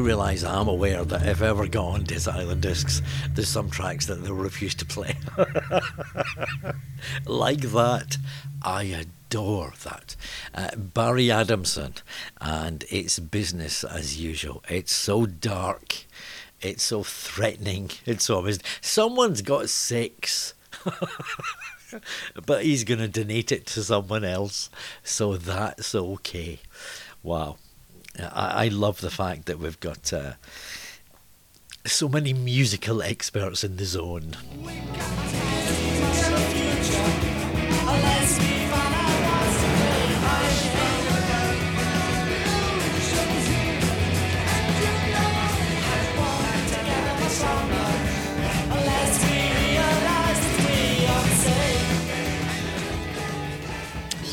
Realise 0.00 0.44
I'm 0.44 0.68
aware 0.68 1.04
that 1.04 1.26
if 1.26 1.42
ever 1.42 1.66
got 1.66 1.86
on 1.86 2.04
Desert 2.04 2.34
Island 2.34 2.62
Discs, 2.62 3.02
there's 3.30 3.48
some 3.48 3.70
tracks 3.70 4.06
that 4.06 4.22
they'll 4.22 4.34
refuse 4.34 4.74
to 4.76 4.86
play. 4.86 5.16
like 7.26 7.60
that. 7.60 8.16
I 8.62 8.82
adore 8.84 9.72
that. 9.84 10.16
Uh, 10.54 10.74
Barry 10.76 11.30
Adamson, 11.30 11.94
and 12.40 12.84
it's 12.90 13.18
business 13.18 13.84
as 13.84 14.20
usual. 14.20 14.64
It's 14.68 14.92
so 14.92 15.26
dark. 15.26 16.04
It's 16.60 16.82
so 16.82 17.02
threatening. 17.02 17.90
It's 18.04 18.24
so 18.24 18.38
amazing. 18.38 18.62
Someone's 18.80 19.42
got 19.42 19.70
six. 19.70 20.54
but 22.46 22.64
he's 22.64 22.84
going 22.84 23.00
to 23.00 23.08
donate 23.08 23.52
it 23.52 23.66
to 23.66 23.82
someone 23.82 24.24
else. 24.24 24.70
So 25.02 25.36
that's 25.36 25.94
okay. 25.94 26.58
Wow. 27.22 27.58
I, 28.20 28.64
I 28.64 28.68
love 28.68 29.00
the 29.00 29.10
fact 29.10 29.46
that 29.46 29.58
we've 29.58 29.78
got 29.80 30.12
uh, 30.12 30.32
so 31.86 32.08
many 32.08 32.32
musical 32.32 33.02
experts 33.02 33.64
in 33.64 33.76
the 33.76 33.84
zone. 33.84 34.36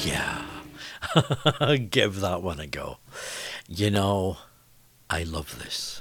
Yeah. 0.03 0.45
Give 1.89 2.19
that 2.21 2.41
one 2.41 2.59
a 2.59 2.67
go. 2.67 2.97
You 3.67 3.89
know, 3.89 4.37
I 5.09 5.23
love 5.23 5.57
this. 5.57 5.99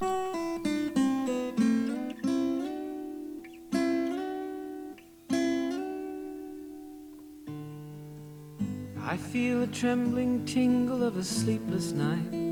I 9.00 9.16
feel 9.16 9.62
a 9.62 9.66
trembling 9.68 10.44
tingle 10.44 11.02
of 11.02 11.16
a 11.16 11.24
sleepless 11.24 11.92
night 11.92 12.44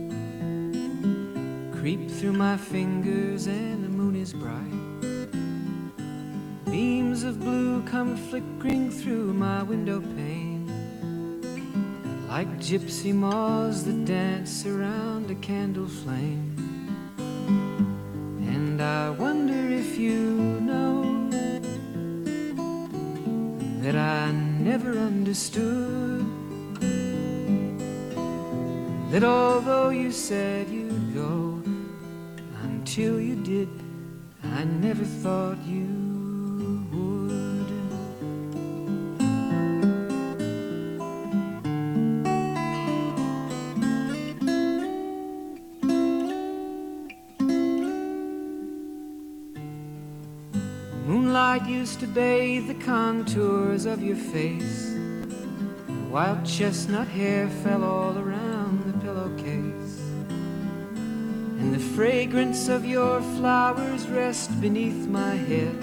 creep 1.83 2.11
through 2.11 2.33
my 2.33 2.57
fingers, 2.57 3.49
and 3.49 3.85
the 3.85 3.89
moon 3.89 4.17
is 4.17 4.33
bright. 4.33 4.71
Beams 6.71 7.23
of 7.23 7.39
blue 7.39 7.83
come 7.83 8.17
flickering 8.17 8.91
through 8.91 9.35
my 9.35 9.63
window 9.63 10.01
pane, 10.01 10.42
like 12.33 12.49
gypsy 12.61 13.13
moths 13.15 13.83
that 13.83 14.07
dance 14.07 14.65
around 14.65 15.31
a 15.31 15.35
candle 15.35 15.87
flame. 15.87 16.57
And 18.55 18.81
I 18.81 19.11
wonder 19.11 19.69
if 19.69 19.99
you 19.99 20.59
know 20.63 21.29
that 23.83 23.97
I 23.97 24.31
never 24.33 24.93
understood 24.93 26.25
that 29.11 29.25
although 29.25 29.91
you 29.91 30.11
said 30.11 30.71
you'd 30.71 31.15
go 31.15 31.63
until 32.63 33.21
you 33.21 33.37
did, 33.45 33.69
I 34.43 34.65
never 34.65 35.05
thought 35.05 35.59
you 35.67 36.12
used 51.83 51.99
to 51.99 52.07
bathe 52.07 52.69
the 52.69 52.85
contours 52.87 53.87
of 53.87 54.01
your 54.01 54.15
face. 54.15 54.95
Wild 56.13 56.47
chestnut 56.47 57.09
hair 57.09 57.49
fell 57.65 57.83
all 57.83 58.17
around 58.17 58.85
the 58.85 58.97
pillowcase. 59.05 59.99
And 61.59 61.75
the 61.75 61.85
fragrance 61.97 62.69
of 62.69 62.85
your 62.85 63.21
flowers 63.37 64.07
rest 64.07 64.61
beneath 64.61 65.09
my 65.09 65.35
head. 65.35 65.77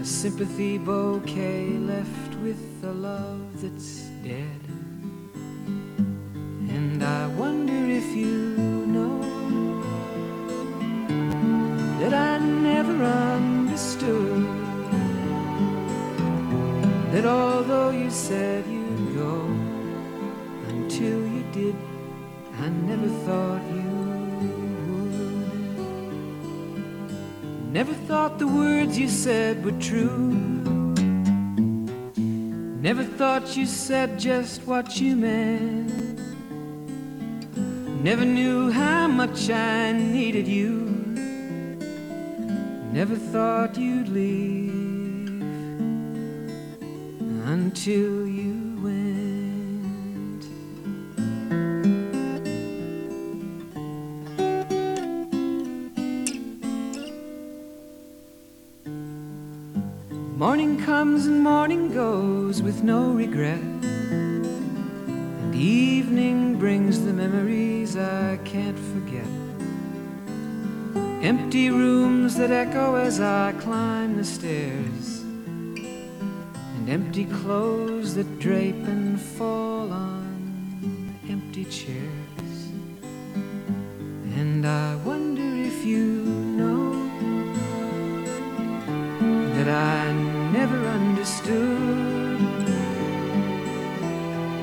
A 0.00 0.04
sympathy 0.06 0.78
bouquet 0.78 1.66
left 1.92 2.34
with 2.36 2.82
a 2.82 2.92
love 2.92 3.60
that's 3.60 4.04
dead. 4.24 4.62
And 6.76 7.04
I 7.04 7.26
wonder 7.26 7.80
if 8.00 8.06
you 8.16 8.69
that 12.00 12.14
I 12.14 12.38
never 12.38 13.04
understood 13.04 14.46
that 17.12 17.26
although 17.26 17.90
you 17.90 18.10
said 18.10 18.66
you'd 18.66 19.14
go 19.14 19.42
until 20.68 21.26
you 21.26 21.44
did, 21.52 21.76
I 22.58 22.70
never 22.70 23.08
thought 23.26 23.62
you 23.76 23.82
would. 24.00 24.20
Never 27.70 27.92
thought 28.08 28.38
the 28.38 28.48
words 28.48 28.98
you 28.98 29.08
said 29.10 29.62
were 29.62 29.78
true. 29.78 30.30
Never 32.80 33.04
thought 33.04 33.58
you 33.58 33.66
said 33.66 34.18
just 34.18 34.66
what 34.66 34.98
you 34.98 35.16
meant. 35.16 36.18
Never 38.02 38.24
knew 38.24 38.70
how 38.70 39.06
much 39.06 39.50
I 39.50 39.92
needed 39.92 40.48
you. 40.48 40.99
Never 42.92 43.14
thought 43.14 43.78
you'd 43.78 44.08
leave 44.08 45.40
until 47.46 48.26
you 48.26 48.80
went. 48.82 50.44
Morning 60.36 60.80
comes 60.84 61.26
and 61.26 61.44
morning 61.44 61.94
goes 61.94 62.60
with 62.60 62.82
no 62.82 63.12
regret. 63.12 63.60
And 63.60 65.54
evening 65.54 66.58
brings 66.58 67.04
the 67.04 67.12
memories 67.12 67.96
I 67.96 68.38
can't 68.38 68.76
forget. 68.76 69.49
Empty 71.22 71.68
rooms 71.68 72.34
that 72.36 72.50
echo 72.50 72.94
as 72.94 73.20
I 73.20 73.52
climb 73.60 74.16
the 74.16 74.24
stairs. 74.24 75.20
And 75.20 76.88
empty 76.88 77.26
clothes 77.26 78.14
that 78.14 78.38
drape 78.38 78.86
and 78.86 79.20
fall 79.20 79.92
on 79.92 81.14
empty 81.28 81.66
chairs. 81.66 82.72
And 84.34 84.66
I 84.66 84.96
wonder 85.04 85.42
if 85.42 85.84
you 85.84 86.24
know 86.58 86.94
that 89.56 89.68
I 89.68 90.12
never 90.52 90.86
understood 90.86 92.40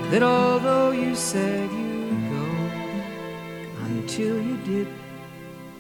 that 0.10 0.24
although 0.24 0.90
you 0.90 1.16
said 1.16 1.70
you'd 1.70 2.32
go 2.32 2.46
until 3.86 4.42
you 4.42 4.58
did, 4.66 4.88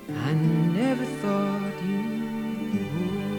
I 0.09 0.33
never 0.33 1.05
thought 1.05 1.83
you 1.83 2.85
would. 2.93 3.37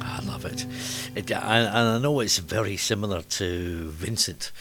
I 0.00 0.20
love 0.24 0.44
it. 0.44 0.66
and 1.16 1.68
I 1.68 1.98
know 1.98 2.20
it's 2.20 2.38
very 2.38 2.76
similar 2.76 3.22
to 3.22 3.90
Vincent, 3.90 4.52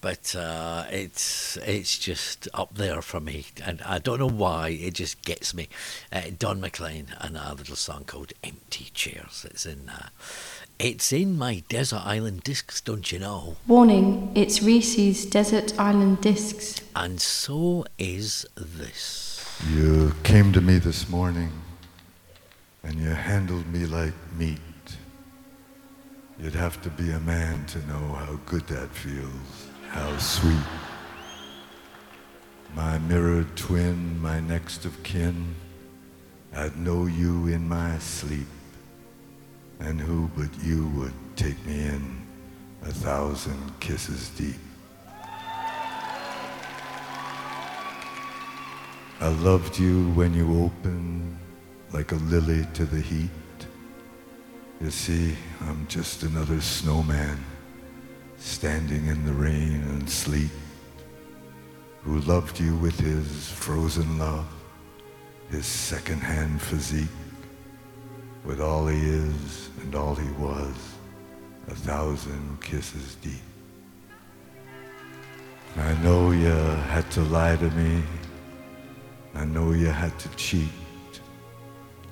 but 0.00 0.34
uh, 0.36 0.84
it's 0.90 1.56
it's 1.58 1.98
just 1.98 2.48
up 2.54 2.74
there 2.74 3.02
for 3.02 3.20
me, 3.20 3.46
and 3.64 3.82
I 3.82 3.98
don't 3.98 4.18
know 4.18 4.28
why. 4.28 4.70
It 4.70 4.94
just 4.94 5.22
gets 5.22 5.54
me. 5.54 5.68
Uh, 6.12 6.22
Don 6.38 6.60
McLean 6.60 7.08
and 7.20 7.36
a 7.36 7.54
little 7.54 7.76
song 7.76 8.04
called 8.04 8.32
"Empty 8.42 8.90
Chairs." 8.94 9.46
It's 9.50 9.66
in 9.66 9.88
uh, 9.88 10.08
it's 10.78 11.10
in 11.10 11.38
my 11.38 11.62
Desert 11.70 12.02
Island 12.04 12.42
discs, 12.42 12.82
don't 12.82 13.10
you 13.10 13.18
know? 13.18 13.56
Warning, 13.66 14.30
it's 14.34 14.62
Reece's 14.62 15.24
Desert 15.24 15.72
Island 15.78 16.20
Discs. 16.20 16.82
And 16.94 17.18
so 17.18 17.86
is 17.98 18.46
this. 18.54 19.42
You 19.70 20.12
came 20.22 20.52
to 20.52 20.60
me 20.60 20.76
this 20.78 21.08
morning 21.08 21.50
and 22.82 22.98
you 23.00 23.08
handled 23.08 23.66
me 23.68 23.86
like 23.86 24.12
meat. 24.36 24.58
You'd 26.38 26.54
have 26.54 26.82
to 26.82 26.90
be 26.90 27.10
a 27.10 27.20
man 27.20 27.64
to 27.66 27.78
know 27.86 28.12
how 28.12 28.38
good 28.44 28.66
that 28.66 28.90
feels, 28.90 29.65
how 29.96 30.18
sweet. 30.18 30.68
My 32.74 32.98
mirrored 32.98 33.56
twin, 33.56 34.20
my 34.20 34.40
next 34.40 34.84
of 34.84 35.02
kin, 35.02 35.54
I'd 36.54 36.76
know 36.76 37.06
you 37.06 37.46
in 37.46 37.66
my 37.66 37.98
sleep, 37.98 38.46
and 39.80 39.98
who 39.98 40.30
but 40.36 40.50
you 40.62 40.88
would 40.96 41.14
take 41.34 41.58
me 41.64 41.86
in 41.86 42.26
a 42.82 42.92
thousand 42.92 43.72
kisses 43.80 44.28
deep. 44.36 44.60
I 49.18 49.28
loved 49.48 49.78
you 49.78 50.10
when 50.10 50.34
you 50.34 50.62
opened 50.62 51.38
like 51.94 52.12
a 52.12 52.16
lily 52.16 52.66
to 52.74 52.84
the 52.84 53.00
heat. 53.00 53.30
You 54.78 54.90
see, 54.90 55.34
I'm 55.62 55.86
just 55.88 56.22
another 56.22 56.60
snowman 56.60 57.42
standing 58.38 59.06
in 59.06 59.24
the 59.24 59.32
rain 59.32 59.82
and 59.90 60.08
sleet 60.08 60.50
who 62.02 62.20
loved 62.20 62.60
you 62.60 62.76
with 62.76 62.98
his 63.00 63.50
frozen 63.50 64.18
love, 64.18 64.46
his 65.50 65.66
second-hand 65.66 66.62
physique, 66.62 67.08
with 68.44 68.60
all 68.60 68.86
he 68.86 69.00
is 69.00 69.70
and 69.82 69.94
all 69.94 70.14
he 70.14 70.30
was, 70.32 70.74
a 71.68 71.74
thousand 71.74 72.60
kisses 72.60 73.16
deep. 73.16 73.32
I 75.76 75.94
know 76.02 76.30
you 76.30 76.46
had 76.46 77.10
to 77.12 77.22
lie 77.22 77.56
to 77.56 77.70
me. 77.70 78.02
I 79.34 79.44
know 79.44 79.72
you 79.72 79.88
had 79.88 80.16
to 80.20 80.28
cheat 80.36 80.70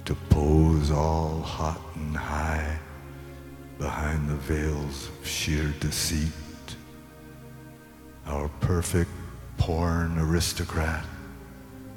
to 0.05 0.15
pose 0.29 0.91
all 0.91 1.41
hot 1.41 1.81
and 1.95 2.17
high 2.17 2.79
behind 3.79 4.29
the 4.29 4.35
veils 4.35 5.09
of 5.09 5.27
sheer 5.27 5.73
deceit. 5.81 6.33
Our 8.27 8.49
perfect 8.61 9.11
porn 9.59 10.19
aristocrat, 10.19 11.05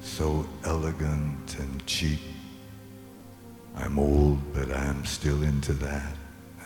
so 0.02 0.48
elegant 0.64 1.58
and 1.60 1.86
cheap. 1.86 2.20
I'm 3.76 4.00
old, 4.00 4.40
but 4.54 4.72
I'm 4.72 5.06
still 5.06 5.44
into 5.44 5.74
that, 5.74 6.16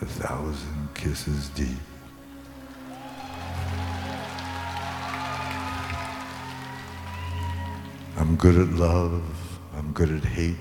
a 0.00 0.06
thousand 0.06 0.88
kisses 0.94 1.48
deep. 1.50 1.68
I'm 8.16 8.36
good 8.36 8.56
at 8.56 8.68
love, 8.74 9.22
I'm 9.74 9.92
good 9.92 10.10
at 10.10 10.24
hate. 10.24 10.56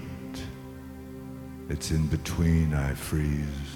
It's 1.69 1.91
in 1.91 2.07
between 2.07 2.73
I 2.73 2.93
freeze. 2.93 3.70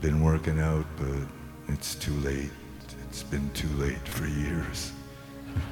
Been 0.00 0.22
working 0.22 0.60
out, 0.60 0.84
but 0.96 1.26
it's 1.68 1.94
too 1.94 2.14
late. 2.20 2.50
It's 3.08 3.22
been 3.22 3.50
too 3.52 3.68
late 3.78 4.06
for 4.06 4.26
years. 4.26 4.92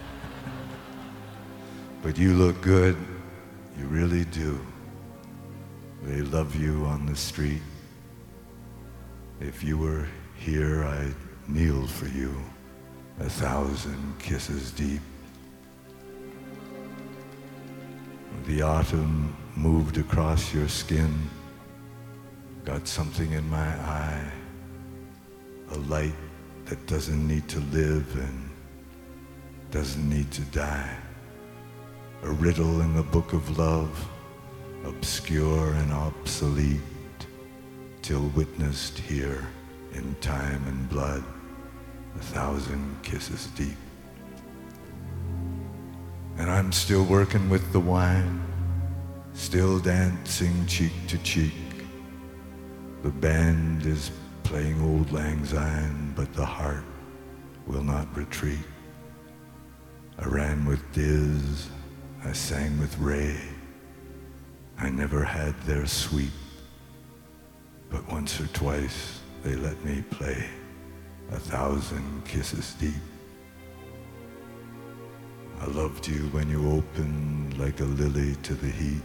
but 2.02 2.16
you 2.16 2.34
look 2.34 2.60
good, 2.62 2.96
you 3.78 3.86
really 3.86 4.24
do. 4.26 4.58
They 6.04 6.22
love 6.22 6.56
you 6.56 6.84
on 6.86 7.06
the 7.06 7.16
street. 7.16 7.62
If 9.40 9.62
you 9.62 9.76
were 9.76 10.06
here, 10.36 10.84
I'd 10.84 11.14
kneel 11.48 11.86
for 11.86 12.06
you, 12.06 12.34
a 13.20 13.28
thousand 13.28 14.14
kisses 14.18 14.70
deep. 14.70 15.00
The 18.46 18.62
autumn 18.62 19.36
moved 19.56 19.98
across 19.98 20.54
your 20.54 20.68
skin, 20.68 21.12
got 22.64 22.86
something 22.86 23.32
in 23.32 23.48
my 23.50 23.58
eye, 23.58 24.32
a 25.72 25.78
light 25.78 26.14
that 26.66 26.86
doesn't 26.86 27.26
need 27.26 27.48
to 27.48 27.58
live 27.72 28.14
and 28.16 28.50
doesn't 29.70 30.08
need 30.08 30.30
to 30.30 30.42
die, 30.42 30.96
a 32.22 32.30
riddle 32.30 32.80
in 32.82 32.94
the 32.94 33.02
book 33.02 33.32
of 33.32 33.58
love, 33.58 34.08
obscure 34.84 35.72
and 35.74 35.92
obsolete, 35.92 36.80
till 38.00 38.28
witnessed 38.36 38.98
here 38.98 39.46
in 39.94 40.14
time 40.20 40.62
and 40.68 40.88
blood, 40.88 41.24
a 42.16 42.22
thousand 42.22 42.96
kisses 43.02 43.46
deep. 43.56 43.76
And 46.38 46.50
I'm 46.50 46.70
still 46.70 47.04
working 47.04 47.48
with 47.48 47.72
the 47.72 47.80
wine, 47.80 48.40
still 49.34 49.78
dancing 49.78 50.66
cheek 50.66 50.92
to 51.08 51.18
cheek. 51.18 51.61
The 53.02 53.10
band 53.10 53.84
is 53.84 54.12
playing 54.44 54.80
auld 54.80 55.10
lang 55.10 55.44
syne, 55.44 56.12
but 56.14 56.32
the 56.34 56.44
heart 56.44 56.84
will 57.66 57.82
not 57.82 58.06
retreat. 58.16 58.66
I 60.18 60.26
ran 60.26 60.64
with 60.64 60.80
Diz, 60.92 61.68
I 62.24 62.32
sang 62.32 62.78
with 62.78 62.96
Ray. 62.98 63.40
I 64.78 64.88
never 64.90 65.24
had 65.24 65.60
their 65.62 65.86
sweep, 65.86 66.32
but 67.90 68.08
once 68.08 68.40
or 68.40 68.46
twice 68.48 69.20
they 69.42 69.56
let 69.56 69.84
me 69.84 70.02
play 70.10 70.46
a 71.32 71.38
thousand 71.38 72.24
kisses 72.24 72.74
deep. 72.74 73.02
I 75.60 75.66
loved 75.66 76.06
you 76.06 76.28
when 76.30 76.48
you 76.50 76.70
opened 76.70 77.58
like 77.58 77.80
a 77.80 77.84
lily 77.84 78.36
to 78.42 78.54
the 78.54 78.70
heat. 78.70 79.02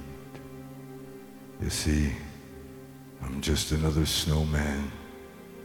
You 1.62 1.70
see, 1.70 2.12
I'm 3.22 3.42
just 3.42 3.72
another 3.72 4.06
snowman 4.06 4.92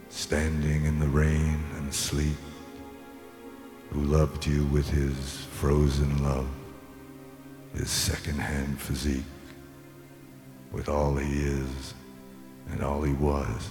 standing 0.09 0.85
in 0.85 0.99
the 0.99 1.07
rain 1.07 1.63
and 1.75 1.93
sleet 1.93 2.37
who 3.89 4.01
loved 4.01 4.45
you 4.45 4.65
with 4.65 4.89
his 4.89 5.45
frozen 5.51 6.23
love, 6.23 6.47
his 7.73 7.89
second-hand 7.89 8.79
physique, 8.79 9.23
with 10.71 10.89
all 10.89 11.15
he 11.15 11.43
is 11.43 11.93
and 12.71 12.83
all 12.83 13.01
he 13.01 13.13
was, 13.13 13.69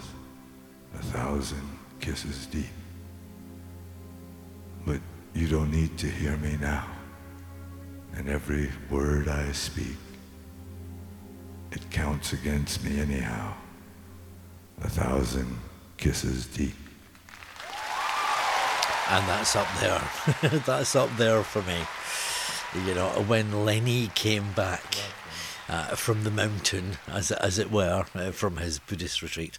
a 0.94 1.02
thousand 1.02 1.66
kisses 2.00 2.46
deep. 2.46 2.66
But 4.86 5.00
you 5.34 5.48
don't 5.48 5.70
need 5.70 5.96
to 5.98 6.06
hear 6.06 6.36
me 6.36 6.56
now 6.60 6.86
and 8.16 8.28
every 8.28 8.70
word 8.90 9.28
I 9.28 9.50
speak, 9.52 9.96
it 11.70 11.90
counts 11.90 12.32
against 12.32 12.84
me 12.84 13.00
anyhow. 13.00 13.54
A 14.84 14.90
thousand 14.90 15.58
kisses 15.96 16.46
deep. 16.46 16.74
And 19.08 19.28
that's 19.28 19.54
up 19.54 19.68
there. 19.80 20.50
that's 20.66 20.96
up 20.96 21.10
there 21.16 21.42
for 21.44 21.62
me. 21.62 21.78
You 22.86 22.94
know, 22.94 23.08
when 23.26 23.64
Lenny 23.64 24.10
came 24.14 24.52
back 24.52 24.96
uh, 25.68 25.94
from 25.94 26.24
the 26.24 26.30
mountain, 26.30 26.96
as 27.06 27.30
as 27.30 27.58
it 27.58 27.70
were, 27.70 28.06
uh, 28.14 28.32
from 28.32 28.56
his 28.56 28.78
Buddhist 28.78 29.22
retreat, 29.22 29.58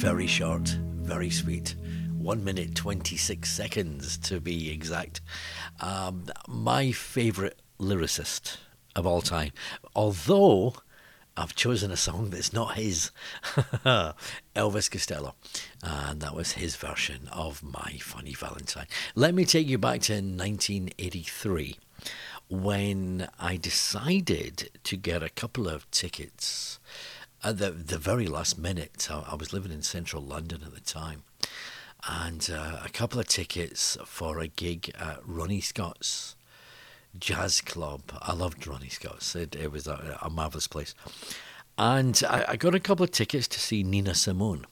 Very 0.07 0.29
short, 0.29 0.69
very 0.69 1.31
sweet. 1.31 1.75
One 2.17 2.45
minute, 2.45 2.77
26 2.77 3.51
seconds 3.51 4.17
to 4.19 4.39
be 4.39 4.71
exact. 4.71 5.21
Um, 5.81 6.27
my 6.47 6.93
favourite 6.93 7.57
lyricist 7.81 8.59
of 8.95 9.05
all 9.05 9.21
time. 9.21 9.51
Although 9.97 10.75
I've 11.37 11.57
chosen 11.57 11.91
a 11.91 11.97
song 11.97 12.31
that's 12.31 12.53
not 12.53 12.77
his 12.77 13.11
Elvis 14.55 14.89
Costello. 14.89 15.35
And 15.83 16.21
that 16.21 16.37
was 16.37 16.53
his 16.53 16.77
version 16.77 17.29
of 17.33 17.65
My 17.65 17.99
Funny 18.01 18.35
Valentine. 18.35 18.87
Let 19.17 19.35
me 19.35 19.45
take 19.45 19.67
you 19.67 19.77
back 19.77 20.03
to 20.03 20.13
1983 20.13 21.79
when 22.49 23.29
I 23.41 23.57
decided 23.57 24.71
to 24.85 24.97
get 24.97 25.25
a 25.25 25.31
couple 25.31 25.69
of 25.69 25.91
tickets 25.91 26.76
at 27.47 27.59
the, 27.59 27.71
the 27.71 27.97
very 27.97 28.27
last 28.27 28.59
minute. 28.59 29.09
I, 29.09 29.25
I 29.31 29.35
was 29.37 29.53
living 29.53 29.71
in 29.71 29.83
central 29.83 30.21
London 30.23 30.63
at 30.67 30.75
the 30.75 30.81
time. 30.81 31.23
And 32.09 32.51
uh, 32.53 32.81
a 32.85 32.89
couple 32.89 33.21
of 33.21 33.29
tickets 33.29 33.97
for 34.05 34.41
a 34.41 34.49
gig 34.49 34.93
at 34.99 35.21
Ronnie 35.25 35.61
Scott's 35.61 36.35
jazz 37.19 37.61
club. 37.61 38.03
I 38.21 38.33
loved 38.33 38.67
Ronnie 38.67 38.89
Scott's. 38.89 39.35
It, 39.37 39.55
it 39.55 39.71
was 39.71 39.87
a, 39.87 40.19
a 40.21 40.29
marvelous 40.29 40.67
place. 40.67 40.95
And 41.79 42.21
I, 42.29 42.45
I 42.49 42.57
got 42.57 42.75
a 42.75 42.81
couple 42.81 43.05
of 43.05 43.13
tickets 43.13 43.47
to 43.49 43.61
see 43.61 43.85
Nina 43.85 44.15
Simone. 44.15 44.67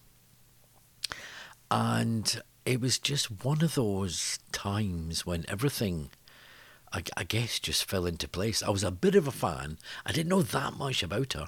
And 1.71 2.43
it 2.67 2.81
was 2.81 2.99
just 2.99 3.45
one 3.45 3.63
of 3.63 3.77
those 3.77 4.41
times 4.51 5.25
when 5.25 5.45
everything, 5.49 6.11
I, 6.93 7.05
I 7.17 7.23
guess, 7.23 7.61
just 7.61 7.85
fell 7.85 8.05
into 8.05 8.29
place. 8.29 8.63
I 8.65 8.71
was 8.71 8.85
a 8.85 8.91
bit 8.91 9.15
of 9.15 9.29
a 9.29 9.33
fan. 9.33 9.79
I 10.05 10.13
didn't 10.13 10.29
know 10.29 10.43
that 10.43 10.75
much 10.75 11.03
about 11.05 11.35
her. 11.35 11.47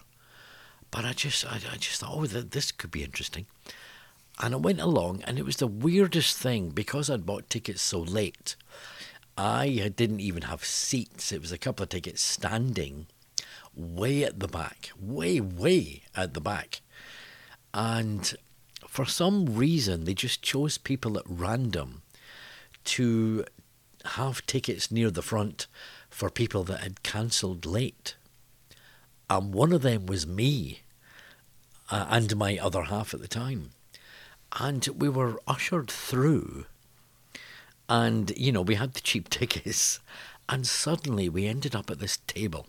But 0.97 1.05
I 1.05 1.13
just, 1.13 1.45
I, 1.45 1.57
I 1.57 1.77
just 1.77 2.01
thought, 2.01 2.15
oh, 2.15 2.25
th- 2.25 2.47
this 2.51 2.73
could 2.73 2.91
be 2.91 3.05
interesting. 3.05 3.45
And 4.41 4.55
I 4.55 4.57
went 4.57 4.81
along, 4.81 5.23
and 5.25 5.39
it 5.39 5.45
was 5.45 5.57
the 5.57 5.67
weirdest 5.67 6.39
thing 6.39 6.71
because 6.71 7.11
I'd 7.11 7.27
bought 7.27 7.51
tickets 7.51 7.83
so 7.83 8.01
late. 8.01 8.57
I 9.37 9.93
didn't 9.95 10.21
even 10.21 10.45
have 10.45 10.65
seats. 10.65 11.33
It 11.33 11.43
was 11.43 11.53
a 11.53 11.59
couple 11.59 11.83
of 11.83 11.91
tickets 11.91 12.23
standing 12.23 13.09
way 13.75 14.25
at 14.25 14.41
the 14.41 14.49
back, 14.49 14.91
way, 14.99 15.39
way 15.39 16.01
at 16.17 16.33
the 16.33 16.41
back. 16.41 16.81
And 17.75 18.35
for 18.89 19.05
some 19.05 19.55
reason, 19.55 20.05
they 20.05 20.15
just 20.15 20.41
chose 20.41 20.79
people 20.79 21.19
at 21.19 21.25
random 21.29 22.01
to 22.85 23.45
have 24.07 24.47
tickets 24.47 24.91
near 24.91 25.11
the 25.11 25.21
front 25.21 25.67
for 26.09 26.31
people 26.31 26.65
that 26.65 26.81
had 26.81 27.03
cancelled 27.03 27.67
late. 27.67 28.17
And 29.29 29.53
one 29.53 29.73
of 29.75 29.83
them 29.83 30.07
was 30.07 30.27
me 30.27 30.81
uh, 31.91 32.07
and 32.11 32.37
my 32.37 32.59
other 32.59 32.85
half 32.85 33.15
at 33.15 33.21
the 33.21 33.29
time. 33.29 33.71
And 34.59 34.87
we 34.97 35.09
were 35.09 35.41
ushered 35.47 35.91
through 35.91 36.67
and, 37.89 38.33
you 38.37 38.53
know, 38.53 38.63
we 38.63 38.75
had 38.75 38.95
the 38.95 39.01
cheap 39.01 39.29
tickets. 39.31 40.01
And 40.49 40.67
suddenly 40.67 41.29
we 41.29 41.47
ended 41.47 41.75
up 41.75 41.91
at 41.91 41.99
this 41.99 42.19
table, 42.29 42.67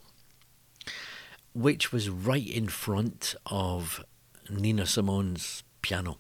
which 1.53 1.91
was 1.91 2.10
right 2.10 2.48
in 2.48 2.68
front 2.68 3.35
of 3.45 4.03
Nina 4.49 4.85
Simone's 4.85 5.64
piano. 5.81 6.18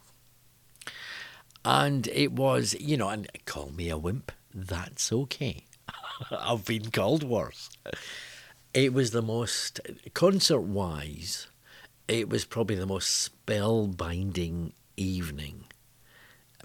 And 1.65 2.07
it 2.09 2.31
was, 2.31 2.75
you 2.79 2.95
know, 2.95 3.09
and 3.09 3.27
call 3.45 3.71
me 3.71 3.89
a 3.89 3.97
wimp, 3.97 4.31
that's 4.53 5.11
okay. 5.11 5.65
I've 6.31 6.63
been 6.63 6.91
called 6.91 7.23
worse. 7.23 7.69
It 8.73 8.93
was 8.93 9.11
the 9.11 9.23
most, 9.23 9.79
concert 10.13 10.61
wise, 10.61 11.47
it 12.07 12.29
was 12.29 12.45
probably 12.45 12.75
the 12.75 12.85
most 12.85 13.31
spellbinding 13.45 14.71
evening 14.95 15.65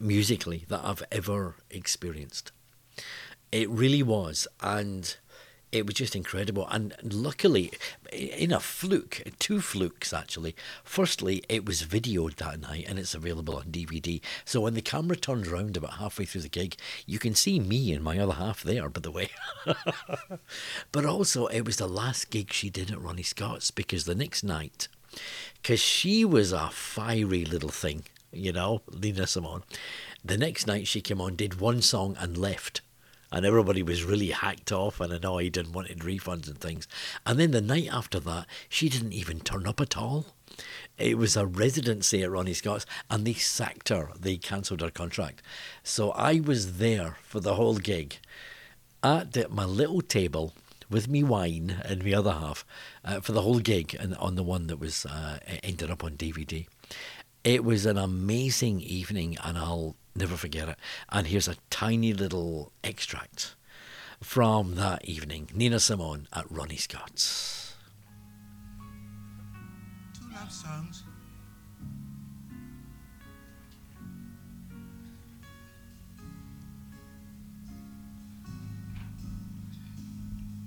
musically 0.01 0.65
that 0.69 0.81
I've 0.85 1.03
ever 1.11 1.57
experienced. 1.71 2.53
It 3.51 3.69
really 3.69 4.03
was, 4.03 4.49
and 4.61 5.17
it 5.73 5.87
was 5.87 5.95
just 5.95 6.15
incredible. 6.15 6.69
And 6.71 6.95
luckily, 7.03 7.73
in 8.13 8.53
a 8.53 8.61
fluke, 8.61 9.23
two 9.39 9.61
flukes 9.61 10.13
actually. 10.13 10.55
Firstly, 10.85 11.43
it 11.49 11.65
was 11.65 11.83
videoed 11.83 12.37
that 12.37 12.61
night 12.61 12.85
and 12.87 12.99
it's 12.99 13.15
available 13.15 13.57
on 13.57 13.65
DVD. 13.65 14.21
So 14.45 14.61
when 14.61 14.75
the 14.75 14.83
camera 14.83 15.17
turns 15.17 15.49
around 15.49 15.77
about 15.77 15.95
halfway 15.95 16.27
through 16.27 16.43
the 16.43 16.49
gig, 16.51 16.77
you 17.07 17.19
can 17.19 17.35
see 17.35 17.59
me 17.59 17.93
and 17.93 18.05
my 18.05 18.19
other 18.19 18.35
half 18.35 18.63
there, 18.63 18.89
by 18.91 19.01
the 19.01 19.11
way. 19.11 19.31
but 20.93 21.07
also, 21.07 21.47
it 21.47 21.63
was 21.63 21.77
the 21.77 21.89
last 21.89 22.31
gig 22.31 22.53
she 22.53 22.69
did 22.69 22.91
at 22.91 23.01
Ronnie 23.01 23.23
Scott's 23.23 23.71
because 23.71 24.05
the 24.05 24.15
next 24.15 24.45
night, 24.45 24.89
because 25.61 25.81
she 25.81 26.25
was 26.25 26.53
a 26.53 26.71
fiery 26.71 27.45
little 27.45 27.69
thing 27.69 28.05
you 28.33 28.53
know, 28.53 28.83
Nina 28.93 29.27
Simone. 29.27 29.63
The 30.25 30.39
next 30.39 30.67
night 30.67 30.87
she 30.87 31.01
came 31.01 31.21
on, 31.21 31.37
did 31.37 31.61
one 31.61 31.83
song 31.83 32.17
and 32.19 32.37
left. 32.37 32.81
And 33.31 33.47
everybody 33.47 33.83
was 33.83 34.05
really 34.05 34.31
hacked 34.31 34.73
off 34.73 35.01
and 35.01 35.13
annoyed 35.13 35.57
and 35.57 35.75
wanted 35.75 36.01
refunds 36.01 36.49
and 36.49 36.59
things. 36.59 36.87
And 37.25 37.39
then 37.39 37.51
the 37.53 37.63
night 37.63 37.89
after 37.91 38.21
that, 38.21 38.47
she 38.69 38.89
didn't 38.89 39.15
even 39.15 39.41
turn 39.41 39.67
up 39.67 39.81
at 39.81 39.97
all. 39.97 40.27
It 40.99 41.17
was 41.17 41.35
a 41.35 41.47
residency 41.47 42.23
at 42.23 42.31
Ronnie 42.31 42.53
Scott's 42.53 42.85
and 43.11 43.27
they 43.27 43.33
sacked 43.33 43.89
her. 43.89 44.11
They 44.19 44.37
cancelled 44.37 44.83
her 44.83 44.91
contract. 44.91 45.41
So 45.83 46.11
I 46.11 46.41
was 46.41 46.77
there 46.77 47.17
for 47.23 47.41
the 47.41 47.55
whole 47.55 47.77
gig 47.77 48.19
at 49.03 49.51
my 49.51 49.65
little 49.65 50.03
table 50.03 50.53
with 50.93 51.09
me 51.09 51.23
wine 51.23 51.83
and 51.85 52.03
the 52.03 52.15
other 52.15 52.33
half 52.33 52.65
uh, 53.05 53.21
for 53.21 53.33
the 53.33 53.43
whole 53.43 53.59
gig 53.59 53.97
and 53.99 54.15
on 54.17 54.37
the 54.37 54.43
one 54.43 54.67
that 54.69 54.79
was 54.79 55.07
uh, 55.07 55.39
ended 55.63 55.91
up 55.91 56.05
on 56.05 56.13
DVD. 56.17 56.67
It 57.43 57.65
was 57.65 57.87
an 57.87 57.99
amazing 57.99 58.81
evening, 58.81 59.37
and 59.43 59.59
I'll 59.59 59.97
never 60.15 60.37
forget 60.37 60.69
it. 60.69 60.77
And 61.09 61.27
here's 61.27 61.49
a 61.49 61.57
tiny 61.71 62.13
little 62.13 62.71
extract 62.85 63.57
from 64.21 64.77
that 64.77 65.05
evening 65.05 65.49
Nina 65.53 65.81
Simone 65.81 66.29
at 66.33 66.49
Ronnie 66.51 66.77
Scott's. 66.77 67.75
Two 70.15 70.33
love 70.33 70.53
songs. 70.53 71.03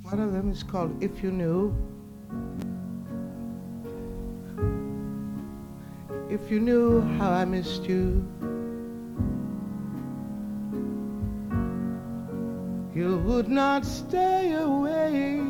One 0.06 0.20
of 0.20 0.34
them 0.34 0.52
is 0.52 0.62
called 0.62 1.04
If 1.04 1.24
You 1.24 1.32
Knew. 1.32 1.76
If 6.30 6.52
you 6.52 6.60
knew 6.60 7.02
how 7.18 7.32
I 7.32 7.44
missed 7.44 7.86
you, 7.86 8.24
you 12.94 13.18
would 13.26 13.48
not 13.50 13.84
stay 13.84 14.54
away 14.54 15.42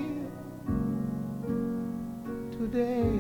today. 2.52 3.12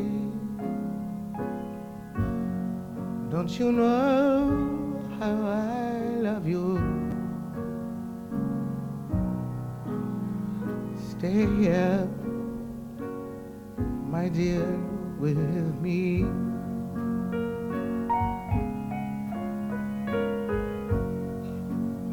Don't 3.30 3.60
you 3.60 3.74
know 3.74 5.02
how 5.20 5.36
I 5.48 6.16
love 6.22 6.48
you? 6.48 6.95
Stay 11.26 11.48
here, 11.58 12.08
my 14.14 14.30
dear, 14.30 14.68
with 15.20 15.40
me. 15.82 16.24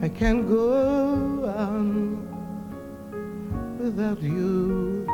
I 0.00 0.08
can't 0.08 0.48
go 0.48 1.44
on 1.44 2.24
without 3.78 4.22
you. 4.22 5.06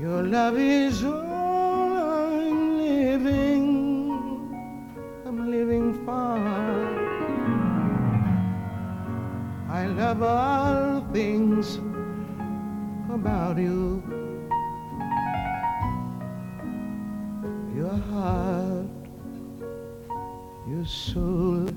Your 0.00 0.22
love 0.22 0.56
is 0.56 1.04
all 1.04 1.12
I'm 1.12 2.78
living. 2.78 3.65
All 10.06 11.04
things 11.12 11.80
about 13.10 13.58
you. 13.58 14.02
Your 17.74 17.96
heart 18.12 18.86
your 20.68 20.84
soul, 20.84 21.68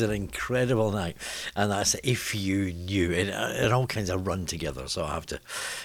was 0.00 0.10
an 0.10 0.14
incredible 0.14 0.90
night, 0.90 1.16
and 1.54 1.70
that's 1.70 1.94
if 2.02 2.34
you 2.34 2.72
knew. 2.72 3.10
It, 3.10 3.28
it 3.28 3.72
all 3.72 3.86
kinds 3.86 4.10
of 4.10 4.26
run 4.26 4.44
together, 4.44 4.88
so 4.88 5.04
I 5.04 5.14
have 5.14 5.26
to, 5.26 5.40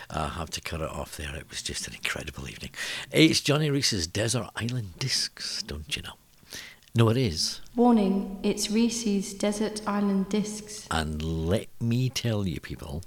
I 0.09 0.27
have 0.27 0.49
to 0.51 0.61
cut 0.61 0.81
it 0.81 0.89
off 0.89 1.15
there. 1.15 1.33
It 1.35 1.49
was 1.49 1.61
just 1.61 1.87
an 1.87 1.93
incredible 1.93 2.47
evening. 2.49 2.71
It's 3.11 3.39
Johnny 3.41 3.69
Reece's 3.69 4.07
Desert 4.07 4.49
Island 4.55 4.99
Discs, 4.99 5.63
don't 5.63 5.95
you 5.95 6.01
know? 6.01 6.13
No, 6.93 7.07
it 7.07 7.15
is. 7.15 7.61
Warning, 7.75 8.37
it's 8.43 8.69
Reece's 8.69 9.33
Desert 9.33 9.81
Island 9.87 10.27
Discs. 10.27 10.87
And 10.91 11.21
let 11.21 11.67
me 11.79 12.09
tell 12.09 12.45
you, 12.45 12.59
people, 12.59 13.03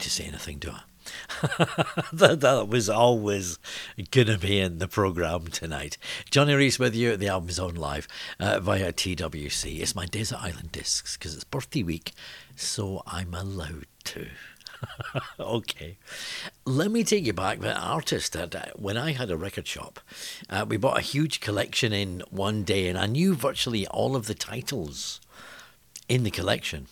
need 0.00 0.04
to 0.04 0.10
say 0.10 0.24
anything, 0.24 0.58
do 0.58 0.70
I? 0.70 0.80
that, 2.12 2.40
that 2.40 2.68
was 2.68 2.88
always 2.88 3.58
going 4.10 4.28
to 4.28 4.38
be 4.38 4.58
in 4.58 4.78
the 4.78 4.88
programme 4.88 5.48
tonight. 5.48 5.98
Johnny 6.30 6.54
Reece 6.54 6.78
with 6.78 6.94
you 6.94 7.12
at 7.12 7.18
the 7.18 7.28
Album 7.28 7.50
Zone 7.50 7.74
live 7.74 8.08
uh, 8.38 8.60
via 8.60 8.92
TWC. 8.92 9.80
It's 9.80 9.94
my 9.94 10.06
Desert 10.06 10.38
Island 10.40 10.72
Discs 10.72 11.16
because 11.16 11.34
it's 11.34 11.44
birthday 11.44 11.82
week, 11.82 12.12
so 12.56 13.02
I'm 13.06 13.34
allowed 13.34 13.86
to. 14.04 14.28
okay. 15.40 15.98
Let 16.64 16.90
me 16.90 17.04
take 17.04 17.26
you 17.26 17.34
back. 17.34 17.60
The 17.60 17.78
artist 17.78 18.32
that 18.32 18.54
uh, 18.54 18.64
when 18.76 18.96
I 18.96 19.12
had 19.12 19.30
a 19.30 19.36
record 19.36 19.66
shop, 19.66 20.00
uh, 20.48 20.64
we 20.66 20.78
bought 20.78 20.98
a 20.98 21.02
huge 21.02 21.40
collection 21.40 21.92
in 21.92 22.22
one 22.30 22.62
day, 22.62 22.88
and 22.88 22.98
I 22.98 23.04
knew 23.04 23.34
virtually 23.34 23.86
all 23.88 24.16
of 24.16 24.26
the 24.26 24.34
titles 24.34 25.20
in 26.08 26.22
the 26.22 26.30
collection. 26.30 26.86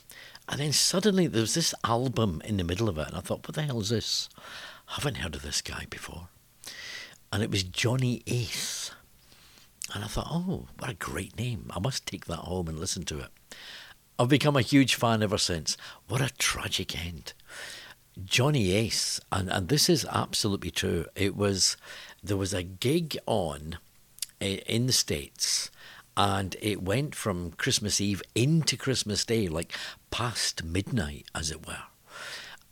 And 0.49 0.61
then 0.61 0.73
suddenly 0.73 1.27
there 1.27 1.43
was 1.43 1.55
this 1.55 1.75
album 1.85 2.41
in 2.45 2.57
the 2.57 2.65
middle 2.65 2.89
of 2.89 2.99
it, 2.99 3.09
and 3.09 3.17
I 3.17 3.21
thought, 3.21 3.47
what 3.47 3.55
the 3.55 3.63
hell 3.63 3.81
is 3.81 3.91
this? 3.91 4.29
I 4.89 4.95
haven't 4.95 5.19
heard 5.19 5.35
of 5.35 5.43
this 5.43 5.61
guy 5.61 5.87
before. 5.91 6.29
And 7.31 7.43
it 7.43 7.51
was 7.51 7.63
Johnny 7.63 8.23
Ace. 8.27 8.93
And 9.95 10.05
I 10.05 10.07
thought, 10.07 10.29
oh, 10.31 10.69
what 10.79 10.91
a 10.91 10.95
great 10.95 11.39
name. 11.39 11.71
I 11.75 11.79
must 11.79 12.07
take 12.07 12.25
that 12.27 12.37
home 12.37 12.69
and 12.69 12.79
listen 12.79 13.05
to 13.05 13.21
it. 13.21 13.29
I've 14.19 14.29
become 14.29 14.57
a 14.57 14.63
huge 14.63 14.95
fan 14.95 15.23
ever 15.23 15.39
since. 15.39 15.77
What 16.09 16.21
a 16.21 16.33
tragic 16.39 16.99
end. 16.99 17.35
Johnny 18.25 18.73
Ace, 18.73 19.21
and, 19.31 19.49
and 19.49 19.69
this 19.69 19.89
is 19.89 20.07
absolutely 20.11 20.71
true. 20.71 21.07
It 21.15 21.37
was 21.37 21.77
there 22.23 22.37
was 22.37 22.53
a 22.53 22.65
gig 22.65 23.17
on 23.27 23.79
in 24.41 24.87
the 24.87 24.93
States 24.93 25.71
and 26.19 26.57
it 26.61 26.83
went 26.83 27.15
from 27.15 27.53
Christmas 27.53 28.01
Eve 28.01 28.23
into 28.35 28.77
Christmas 28.77 29.25
Day, 29.25 29.47
like 29.47 29.73
past 30.11 30.65
midnight, 30.65 31.27
as 31.35 31.51
it 31.51 31.67
were. 31.67 31.83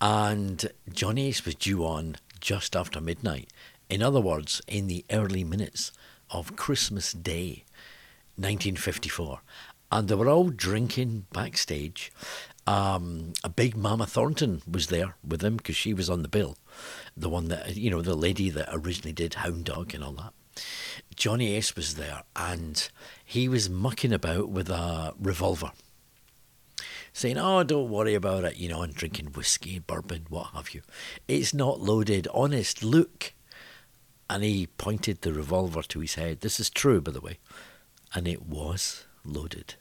And 0.01 0.71
Johnny 0.93 1.29
Ace 1.29 1.45
was 1.45 1.55
due 1.55 1.85
on 1.85 2.17
just 2.41 2.77
after 2.77 3.01
midnight. 3.01 3.53
In 3.89 4.03
other 4.03 4.21
words, 4.21 4.61
in 4.67 4.89
the 4.89 5.05
early 5.11 5.45
minutes 5.45 5.93
of 6.31 6.57
Christmas 6.57 7.13
Day, 7.13 7.65
1954. 8.37 9.41
And 9.91 10.09
they 10.09 10.15
were 10.15 10.29
all 10.29 10.51
drinking 10.51 11.27
backstage. 11.33 12.13
Um, 12.67 13.33
a 13.45 13.49
big 13.49 13.77
Mama 13.77 14.07
Thornton 14.07 14.63
was 14.69 14.89
there 14.89 15.15
with 15.27 15.41
them 15.41 15.57
because 15.57 15.77
she 15.77 15.95
was 15.95 16.11
on 16.11 16.23
the 16.23 16.29
bill. 16.29 16.57
The 17.17 17.29
one 17.29 17.49
that, 17.49 17.77
you 17.77 17.91
know, 17.91 18.03
the 18.03 18.17
lady 18.17 18.51
that 18.51 18.69
originally 18.73 19.13
did 19.13 19.35
Hound 19.35 19.65
Dog 19.65 19.95
and 19.95 20.03
all 20.03 20.13
that. 20.13 20.33
Johnny 21.15 21.55
Ace 21.55 21.77
was 21.77 21.95
there 21.95 22.23
and 22.35 22.89
he 23.25 23.49
was 23.49 23.71
mucking 23.71 24.13
about 24.13 24.49
with 24.49 24.69
a 24.69 25.15
revolver, 25.19 25.73
saying, 27.17 27.39
Oh, 27.39 27.63
don't 27.63 27.89
worry 27.89 28.15
about 28.15 28.45
it, 28.45 28.59
you 28.59 28.69
know, 28.69 28.83
and 28.83 28.95
drinking 28.95 29.29
whiskey, 29.29 29.79
bourbon, 29.79 30.27
what 30.29 30.49
have 30.49 30.75
you. 30.75 30.83
It's 31.27 31.55
not 31.55 31.81
loaded. 31.81 32.29
Honest, 32.35 32.85
look. 32.85 33.33
And 34.29 34.45
he 34.45 34.67
pointed 34.67 35.23
the 35.23 35.33
revolver 35.33 35.83
to 35.83 36.01
his 36.01 36.17
head. 36.17 36.41
This 36.41 36.61
is 36.61 36.69
true, 36.69 37.01
by 37.01 37.13
the 37.13 37.23
way. 37.23 37.39
And 38.13 38.29
it 38.29 38.45
was 38.45 39.07
loaded. 39.25 39.77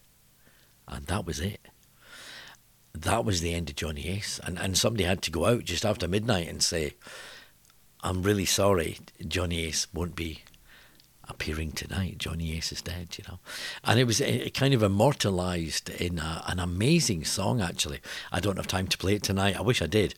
And 0.87 1.07
that 1.07 1.25
was 1.25 1.41
it. 1.41 1.59
That 2.93 3.25
was 3.25 3.41
the 3.41 3.53
end 3.53 3.69
of 3.69 3.75
Johnny 3.75 4.07
Ace. 4.07 4.39
And, 4.43 4.57
and 4.57 4.77
somebody 4.77 5.03
had 5.03 5.21
to 5.23 5.31
go 5.31 5.45
out 5.45 5.65
just 5.65 5.85
after 5.85 6.07
midnight 6.07 6.47
and 6.47 6.63
say, 6.63 6.93
I'm 8.01 8.21
really 8.21 8.45
sorry, 8.45 8.99
Johnny 9.27 9.65
Ace 9.65 9.87
won't 9.93 10.15
be 10.15 10.43
appearing 11.27 11.71
tonight. 11.71 12.17
Johnny 12.17 12.55
Ace 12.55 12.71
is 12.71 12.81
dead, 12.81 13.17
you 13.17 13.23
know. 13.27 13.39
And 13.83 13.99
it 13.99 14.05
was 14.05 14.21
uh, 14.21 14.47
kind 14.53 14.73
of 14.73 14.83
immortalised 14.83 15.89
in 15.89 16.19
a, 16.19 16.43
an 16.47 16.59
amazing 16.59 17.25
song, 17.25 17.61
actually. 17.61 17.99
I 18.31 18.39
don't 18.39 18.57
have 18.57 18.67
time 18.67 18.87
to 18.87 18.97
play 18.97 19.15
it 19.15 19.23
tonight. 19.23 19.57
I 19.57 19.61
wish 19.61 19.81
I 19.81 19.87
did. 19.87 20.15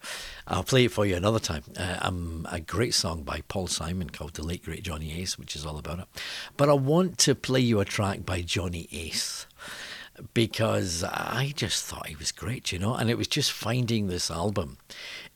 I'll 0.48 0.64
play 0.64 0.86
it 0.86 0.92
for 0.92 1.06
you 1.06 1.16
another 1.16 1.40
time. 1.40 1.64
Uh, 1.78 1.98
um, 2.02 2.48
a 2.52 2.60
great 2.60 2.94
song 2.94 3.24
by 3.24 3.42
Paul 3.48 3.68
Simon 3.68 4.10
called 4.10 4.34
The 4.34 4.44
Late 4.44 4.64
Great 4.64 4.84
Johnny 4.84 5.20
Ace, 5.20 5.38
which 5.38 5.56
is 5.56 5.66
all 5.66 5.78
about 5.78 6.00
it. 6.00 6.06
But 6.56 6.70
I 6.70 6.74
want 6.74 7.18
to 7.20 7.36
play 7.36 7.62
you 7.62 7.80
a 7.80 7.86
track 7.86 8.26
by 8.26 8.42
Johnny 8.42 8.88
Ace 8.92 9.46
because 10.34 11.04
I 11.04 11.54
just 11.56 11.86
thought 11.86 12.08
he 12.08 12.16
was 12.16 12.32
great, 12.32 12.72
you 12.72 12.80
know. 12.80 12.96
And 12.96 13.10
it 13.10 13.18
was 13.18 13.28
just 13.28 13.52
finding 13.52 14.08
this 14.08 14.32
album 14.32 14.78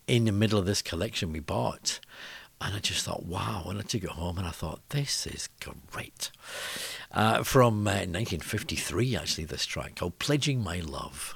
in 0.07 0.25
the 0.25 0.31
middle 0.31 0.59
of 0.59 0.65
this 0.65 0.81
collection 0.81 1.31
we 1.31 1.39
bought. 1.39 1.99
And 2.63 2.75
I 2.75 2.79
just 2.79 3.05
thought, 3.05 3.25
wow. 3.25 3.65
And 3.67 3.79
I 3.79 3.81
took 3.81 4.03
it 4.03 4.09
home 4.11 4.37
and 4.37 4.47
I 4.47 4.51
thought, 4.51 4.81
this 4.89 5.25
is 5.25 5.49
great. 5.91 6.31
Uh, 7.11 7.43
from 7.43 7.87
uh, 7.87 8.05
1953, 8.05 9.15
actually, 9.15 9.45
this 9.45 9.65
track 9.65 9.95
called 9.95 10.19
Pledging 10.19 10.63
My 10.63 10.79
Love. 10.79 11.33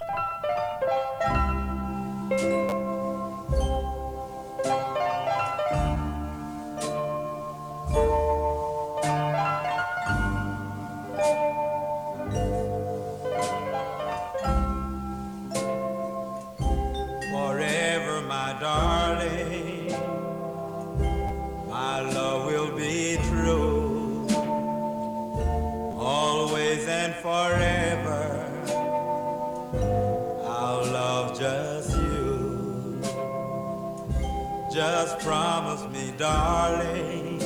Forever. 27.26 28.24
I'll 30.46 30.86
love 31.00 31.40
just 31.40 31.90
you. 31.98 33.02
Just 34.72 35.18
promise 35.22 35.84
me, 35.92 36.14
darling, 36.20 37.42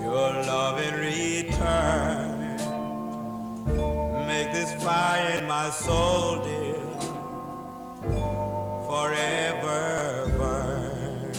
your 0.00 0.30
love 0.52 0.80
in 0.86 0.94
return. 1.10 2.56
Make 4.26 4.52
this 4.52 4.72
fire 4.82 5.38
in 5.38 5.46
my 5.46 5.68
soul, 5.68 6.42
dear 6.44 6.78
forever 8.88 10.32
burn. 10.38 11.32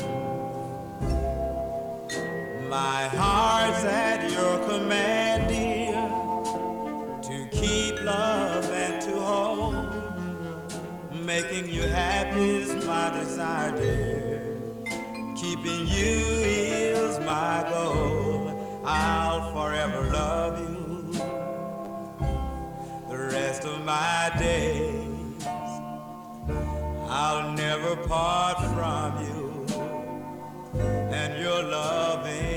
My 2.70 3.02
heart's 3.22 3.84
at 3.86 4.30
your 4.32 4.56
command, 4.70 5.29
love 8.10 8.66
and 8.86 9.02
to 9.06 9.14
hold. 9.30 9.76
Making 11.34 11.66
you 11.76 11.84
happy 11.84 12.48
is 12.64 12.72
my 12.86 13.08
desire, 13.20 13.72
dear. 13.80 14.42
Keeping 15.42 15.82
you 15.98 16.16
is 17.02 17.20
my 17.20 17.56
goal. 17.70 18.82
I'll 18.86 19.44
forever 19.54 20.02
love 20.20 20.54
you 20.64 20.80
the 23.12 23.20
rest 23.36 23.64
of 23.66 23.78
my 23.86 24.32
days. 24.40 25.44
I'll 27.22 27.52
never 27.66 27.96
part 28.14 28.58
from 28.76 29.10
you 29.28 29.40
and 31.20 31.32
your 31.44 31.62
loving 31.64 32.49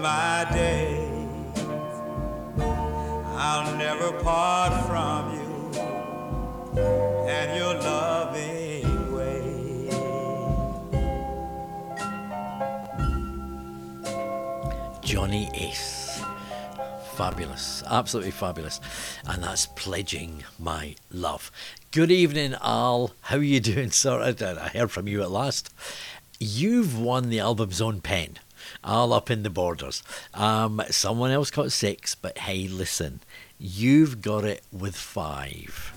my 0.00 0.46
days. 0.52 1.08
I'll 3.36 3.76
never 3.76 4.12
part 4.22 4.72
from 4.86 5.34
you 5.34 5.80
and 7.28 7.58
your 7.58 7.74
loving 7.74 9.12
way. 9.14 9.88
Johnny 15.02 15.50
Ace. 15.54 16.22
Fabulous, 17.14 17.82
absolutely 17.86 18.30
fabulous. 18.30 18.80
And 19.26 19.42
that's 19.42 19.66
pledging 19.66 20.44
my 20.58 20.96
love. 21.10 21.52
Good 21.90 22.10
evening, 22.10 22.54
Al. 22.62 23.12
How 23.20 23.36
are 23.36 23.42
you 23.42 23.60
doing, 23.60 23.90
sir? 23.90 24.22
I 24.22 24.32
heard 24.68 24.90
from 24.90 25.08
you 25.08 25.20
at 25.22 25.30
last. 25.30 25.68
You've 26.38 26.98
won 26.98 27.28
the 27.28 27.40
Album 27.40 27.72
Zone 27.72 28.00
pen. 28.00 28.38
All 28.82 29.12
up 29.12 29.30
in 29.30 29.42
the 29.42 29.50
borders. 29.50 30.02
Um, 30.34 30.82
someone 30.90 31.30
else 31.30 31.50
got 31.50 31.72
six, 31.72 32.14
but 32.14 32.38
hey, 32.38 32.68
listen, 32.68 33.20
you've 33.58 34.20
got 34.20 34.44
it 34.44 34.62
with 34.72 34.96
five. 34.96 35.92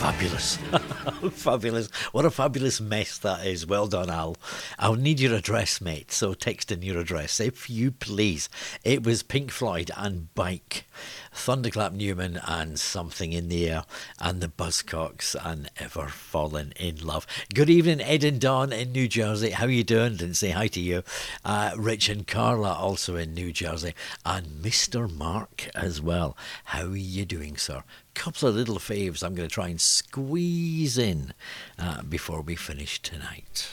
Fabulous. 0.00 0.56
fabulous. 1.32 1.90
What 2.12 2.24
a 2.24 2.30
fabulous 2.30 2.80
mess 2.80 3.18
that 3.18 3.46
is. 3.46 3.66
Well 3.66 3.86
done, 3.86 4.08
Al. 4.08 4.38
I'll 4.78 4.94
need 4.94 5.20
your 5.20 5.34
address, 5.34 5.78
mate, 5.78 6.10
so 6.10 6.32
text 6.32 6.72
in 6.72 6.80
your 6.80 6.98
address, 6.98 7.38
if 7.38 7.68
you 7.68 7.90
please. 7.90 8.48
It 8.82 9.04
was 9.04 9.22
Pink 9.22 9.50
Floyd 9.50 9.90
and 9.94 10.34
Bike, 10.34 10.86
Thunderclap 11.32 11.92
Newman 11.92 12.40
and 12.46 12.78
Something 12.78 13.32
in 13.32 13.48
the 13.48 13.68
Air, 13.68 13.84
and 14.18 14.40
the 14.40 14.48
Buzzcocks 14.48 15.34
and 15.42 15.70
Ever 15.78 16.08
Fallen 16.08 16.72
in 16.76 17.04
Love. 17.06 17.26
Good 17.54 17.70
evening, 17.70 18.00
Ed 18.00 18.24
and 18.24 18.40
Don 18.40 18.72
in 18.72 18.92
New 18.92 19.08
Jersey. 19.08 19.50
How 19.50 19.66
you 19.66 19.84
doing? 19.84 20.16
Didn't 20.16 20.34
say 20.34 20.50
hi 20.50 20.68
to 20.68 20.80
you. 20.80 21.02
Uh, 21.44 21.72
Rich 21.76 22.08
and 22.08 22.26
Carla 22.26 22.72
also 22.72 23.16
in 23.16 23.34
New 23.34 23.52
Jersey, 23.52 23.94
and 24.24 24.46
Mr. 24.62 25.10
Mark 25.10 25.68
as 25.74 26.00
well. 26.00 26.36
How 26.64 26.86
are 26.86 26.96
you 26.96 27.24
doing, 27.24 27.56
sir? 27.56 27.84
couple 28.14 28.48
of 28.48 28.54
little 28.54 28.78
faves 28.78 29.22
I'm 29.22 29.34
going 29.34 29.48
to 29.48 29.54
try 29.54 29.68
and 29.68 29.80
squeeze 29.80 30.98
in 30.98 31.32
uh, 31.78 32.02
before 32.02 32.42
we 32.42 32.54
finish 32.54 33.00
tonight. 33.00 33.66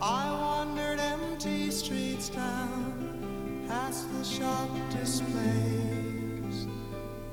I 0.00 0.30
wandered 0.30 1.00
empty 1.00 1.72
streets 1.72 2.28
town 2.28 3.64
Past 3.66 4.06
the 4.12 4.22
shop 4.22 4.70
displays. 4.90 6.68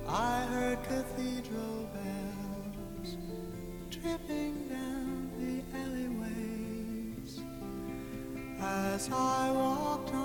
I 0.07 0.41
heard 0.49 0.81
cathedral 0.83 1.89
bells 1.93 3.17
dripping 3.91 4.69
down 4.69 4.80
as 8.63 9.09
I 9.11 9.51
walked 9.51 10.13
on. 10.13 10.21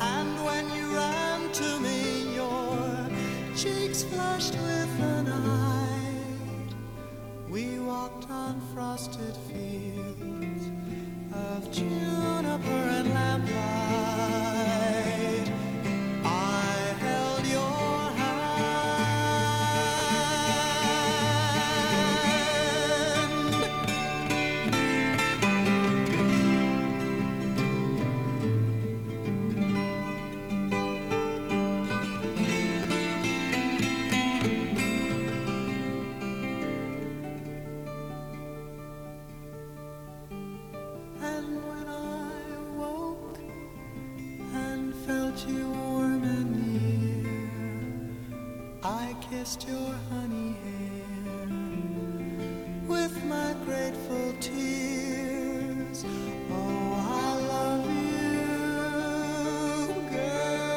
And 0.00 0.44
when 0.44 0.70
you 0.74 0.94
ran 0.94 1.50
to 1.52 1.80
me, 1.80 2.34
your 2.34 3.08
cheeks 3.56 4.02
flushed 4.04 4.54
with 4.54 4.98
the 4.98 5.22
night. 5.22 6.74
We 7.48 7.78
walked 7.78 8.30
on 8.30 8.60
frosted 8.74 9.36
fields 9.48 10.66
of 11.32 11.70
juniper 11.72 12.88
and 12.98 13.08
lamplight. 13.14 13.83
Kissed 49.30 49.66
your 49.66 49.94
honey 50.10 50.56
hair 50.62 51.48
with 52.86 53.24
my 53.24 53.54
grateful 53.64 54.34
tears. 54.40 56.04
Oh, 56.50 56.92
I 57.08 57.34
love 57.52 57.86
you, 57.86 58.26
girl. 60.10 60.74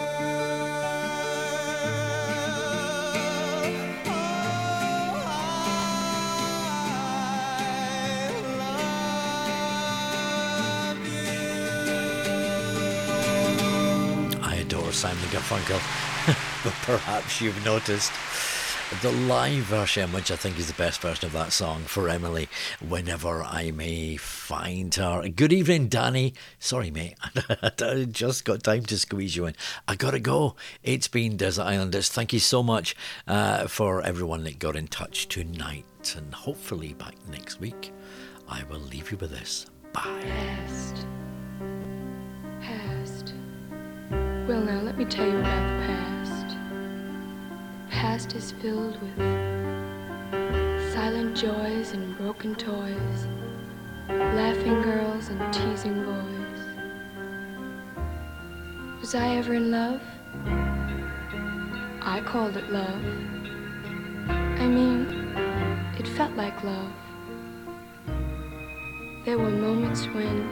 Oh, 14.39 14.41
I 14.41 14.55
adore 14.55 14.93
Simon 14.93 15.17
Garfunkel, 15.31 15.81
but 16.63 16.73
perhaps 16.85 17.41
you've 17.41 17.63
noticed 17.65 18.11
the 19.01 19.11
live 19.11 19.63
version, 19.63 20.11
which 20.11 20.31
I 20.31 20.35
think 20.35 20.57
is 20.57 20.67
the 20.67 20.73
best 20.73 21.01
version 21.01 21.27
of 21.27 21.33
that 21.33 21.51
song 21.51 21.81
for 21.83 22.09
Emily, 22.09 22.49
whenever 22.79 23.43
I 23.43 23.69
may 23.69 24.17
find 24.17 24.93
her. 24.95 25.27
Good 25.29 25.53
evening, 25.53 25.87
Danny. 25.87 26.33
Sorry, 26.57 26.89
mate. 26.89 27.15
I 27.61 28.07
just 28.09 28.43
got 28.43 28.63
time 28.63 28.85
to 28.85 28.97
squeeze 28.97 29.35
you 29.35 29.45
in. 29.45 29.55
I 29.87 29.95
gotta 29.95 30.19
go. 30.19 30.55
It's 30.83 31.07
been 31.07 31.37
Desert 31.37 31.63
Islanders. 31.63 32.09
Thank 32.09 32.33
you 32.33 32.39
so 32.39 32.63
much 32.63 32.95
uh, 33.27 33.67
for 33.67 34.01
everyone 34.01 34.43
that 34.45 34.57
got 34.57 34.75
in 34.75 34.87
touch 34.87 35.27
tonight, 35.27 36.15
and 36.17 36.33
hopefully 36.33 36.93
back 36.93 37.15
next 37.29 37.59
week. 37.59 37.93
I 38.47 38.63
will 38.63 38.79
leave 38.79 39.11
you 39.11 39.17
with 39.17 39.31
this. 39.31 39.67
Bye. 39.93 40.21
Past. 40.23 41.05
Past. 42.61 43.33
Well, 44.47 44.61
now, 44.61 44.81
let 44.81 44.97
me 44.97 45.05
tell 45.05 45.27
you 45.27 45.37
about 45.37 45.81
the 45.81 45.85
past. 45.85 46.16
Past 47.89 48.35
is 48.35 48.51
filled 48.61 49.01
with 49.01 49.17
silent 50.93 51.35
joys 51.37 51.93
and 51.93 52.17
broken 52.17 52.53
toys, 52.55 53.27
laughing 54.09 54.81
girls 54.81 55.29
and 55.29 55.53
teasing 55.53 56.03
boys. 56.03 56.59
Was 58.99 59.15
I 59.15 59.37
ever 59.37 59.53
in 59.53 59.71
love? 59.71 60.01
I 62.01 62.21
called 62.25 62.57
it 62.57 62.69
love. 62.71 63.01
I 64.29 64.67
mean, 64.67 65.07
it 65.97 66.07
felt 66.09 66.33
like 66.33 66.63
love. 66.63 66.91
There 69.25 69.37
were 69.37 69.49
moments 69.49 70.05
when, 70.07 70.47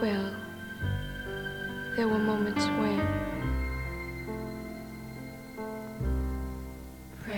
well, 0.00 0.30
there 1.96 2.08
were 2.08 2.18
moments 2.18 2.64
when. 2.64 3.27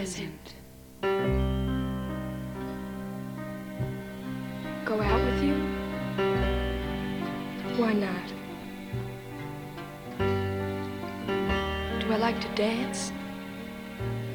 Present. 0.01 0.55
Go 4.87 4.99
out 4.99 5.23
with 5.27 5.43
you? 5.45 5.57
Why 7.77 7.93
not? 7.93 8.33
Do 12.01 12.11
I 12.11 12.17
like 12.17 12.41
to 12.41 12.49
dance? 12.55 13.13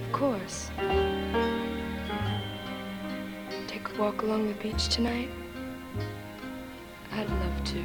Of 0.03 0.11
course. 0.11 0.69
Take 3.65 3.89
a 3.89 3.99
walk 3.99 4.21
along 4.21 4.47
the 4.47 4.53
beach 4.61 4.89
tonight? 4.89 5.31
I'd 7.11 7.27
love 7.27 7.63
to. 7.63 7.83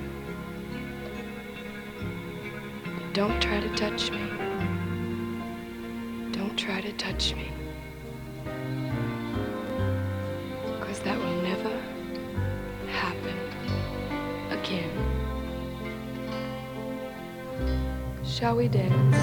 But 2.85 3.15
don't 3.15 3.41
try 3.41 3.59
to 3.59 3.75
touch 3.75 4.11
me. 4.11 4.29
Don't 6.33 6.59
try 6.59 6.83
to 6.83 6.93
touch 6.93 7.35
me. 7.35 7.51
Shall 18.41 18.57
we 18.57 18.69
dance? 18.69 19.17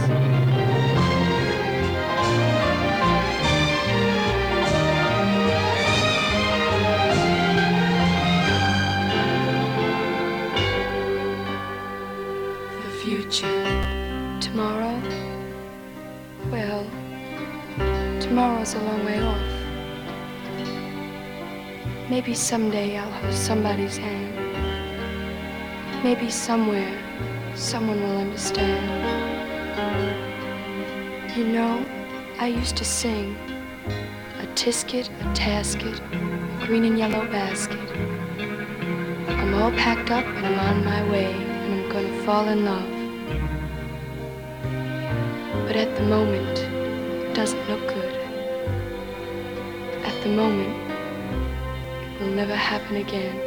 The 12.83 12.91
future. 13.01 14.39
Tomorrow? 14.39 15.01
Well, 16.51 16.85
tomorrow's 18.21 18.75
a 18.75 18.79
long 18.83 19.03
way 19.03 19.19
off. 19.19 19.41
Maybe 22.07 22.35
someday 22.35 22.99
I'll 22.99 23.11
hold 23.13 23.33
somebody's 23.33 23.97
hand. 23.97 24.35
Maybe 26.03 26.29
somewhere 26.29 27.06
someone 27.57 27.99
will 28.01 28.17
understand. 28.17 28.85
You 31.35 31.45
know, 31.47 31.83
I 32.39 32.47
used 32.47 32.77
to 32.77 32.85
sing 32.85 33.35
a 34.39 34.45
tisket, 34.53 35.09
a 35.21 35.23
tasket, 35.33 35.99
a 36.61 36.65
green 36.65 36.85
and 36.85 36.99
yellow 36.99 37.25
basket. 37.27 37.79
I'm 39.27 39.55
all 39.55 39.71
packed 39.71 40.11
up 40.11 40.23
and 40.23 40.45
I'm 40.45 40.59
on 40.59 40.85
my 40.85 41.09
way 41.09 41.33
and 41.33 41.73
I'm 41.73 41.89
gonna 41.89 42.23
fall 42.23 42.47
in 42.47 42.63
love. 42.63 42.91
But 45.65 45.75
at 45.75 45.95
the 45.97 46.03
moment, 46.03 46.59
it 46.59 47.33
doesn't 47.33 47.67
look 47.67 47.87
good. 47.87 48.15
At 50.05 50.23
the 50.23 50.29
moment, 50.29 50.75
it 52.15 52.21
will 52.21 52.35
never 52.35 52.55
happen 52.55 52.97
again. 52.97 53.46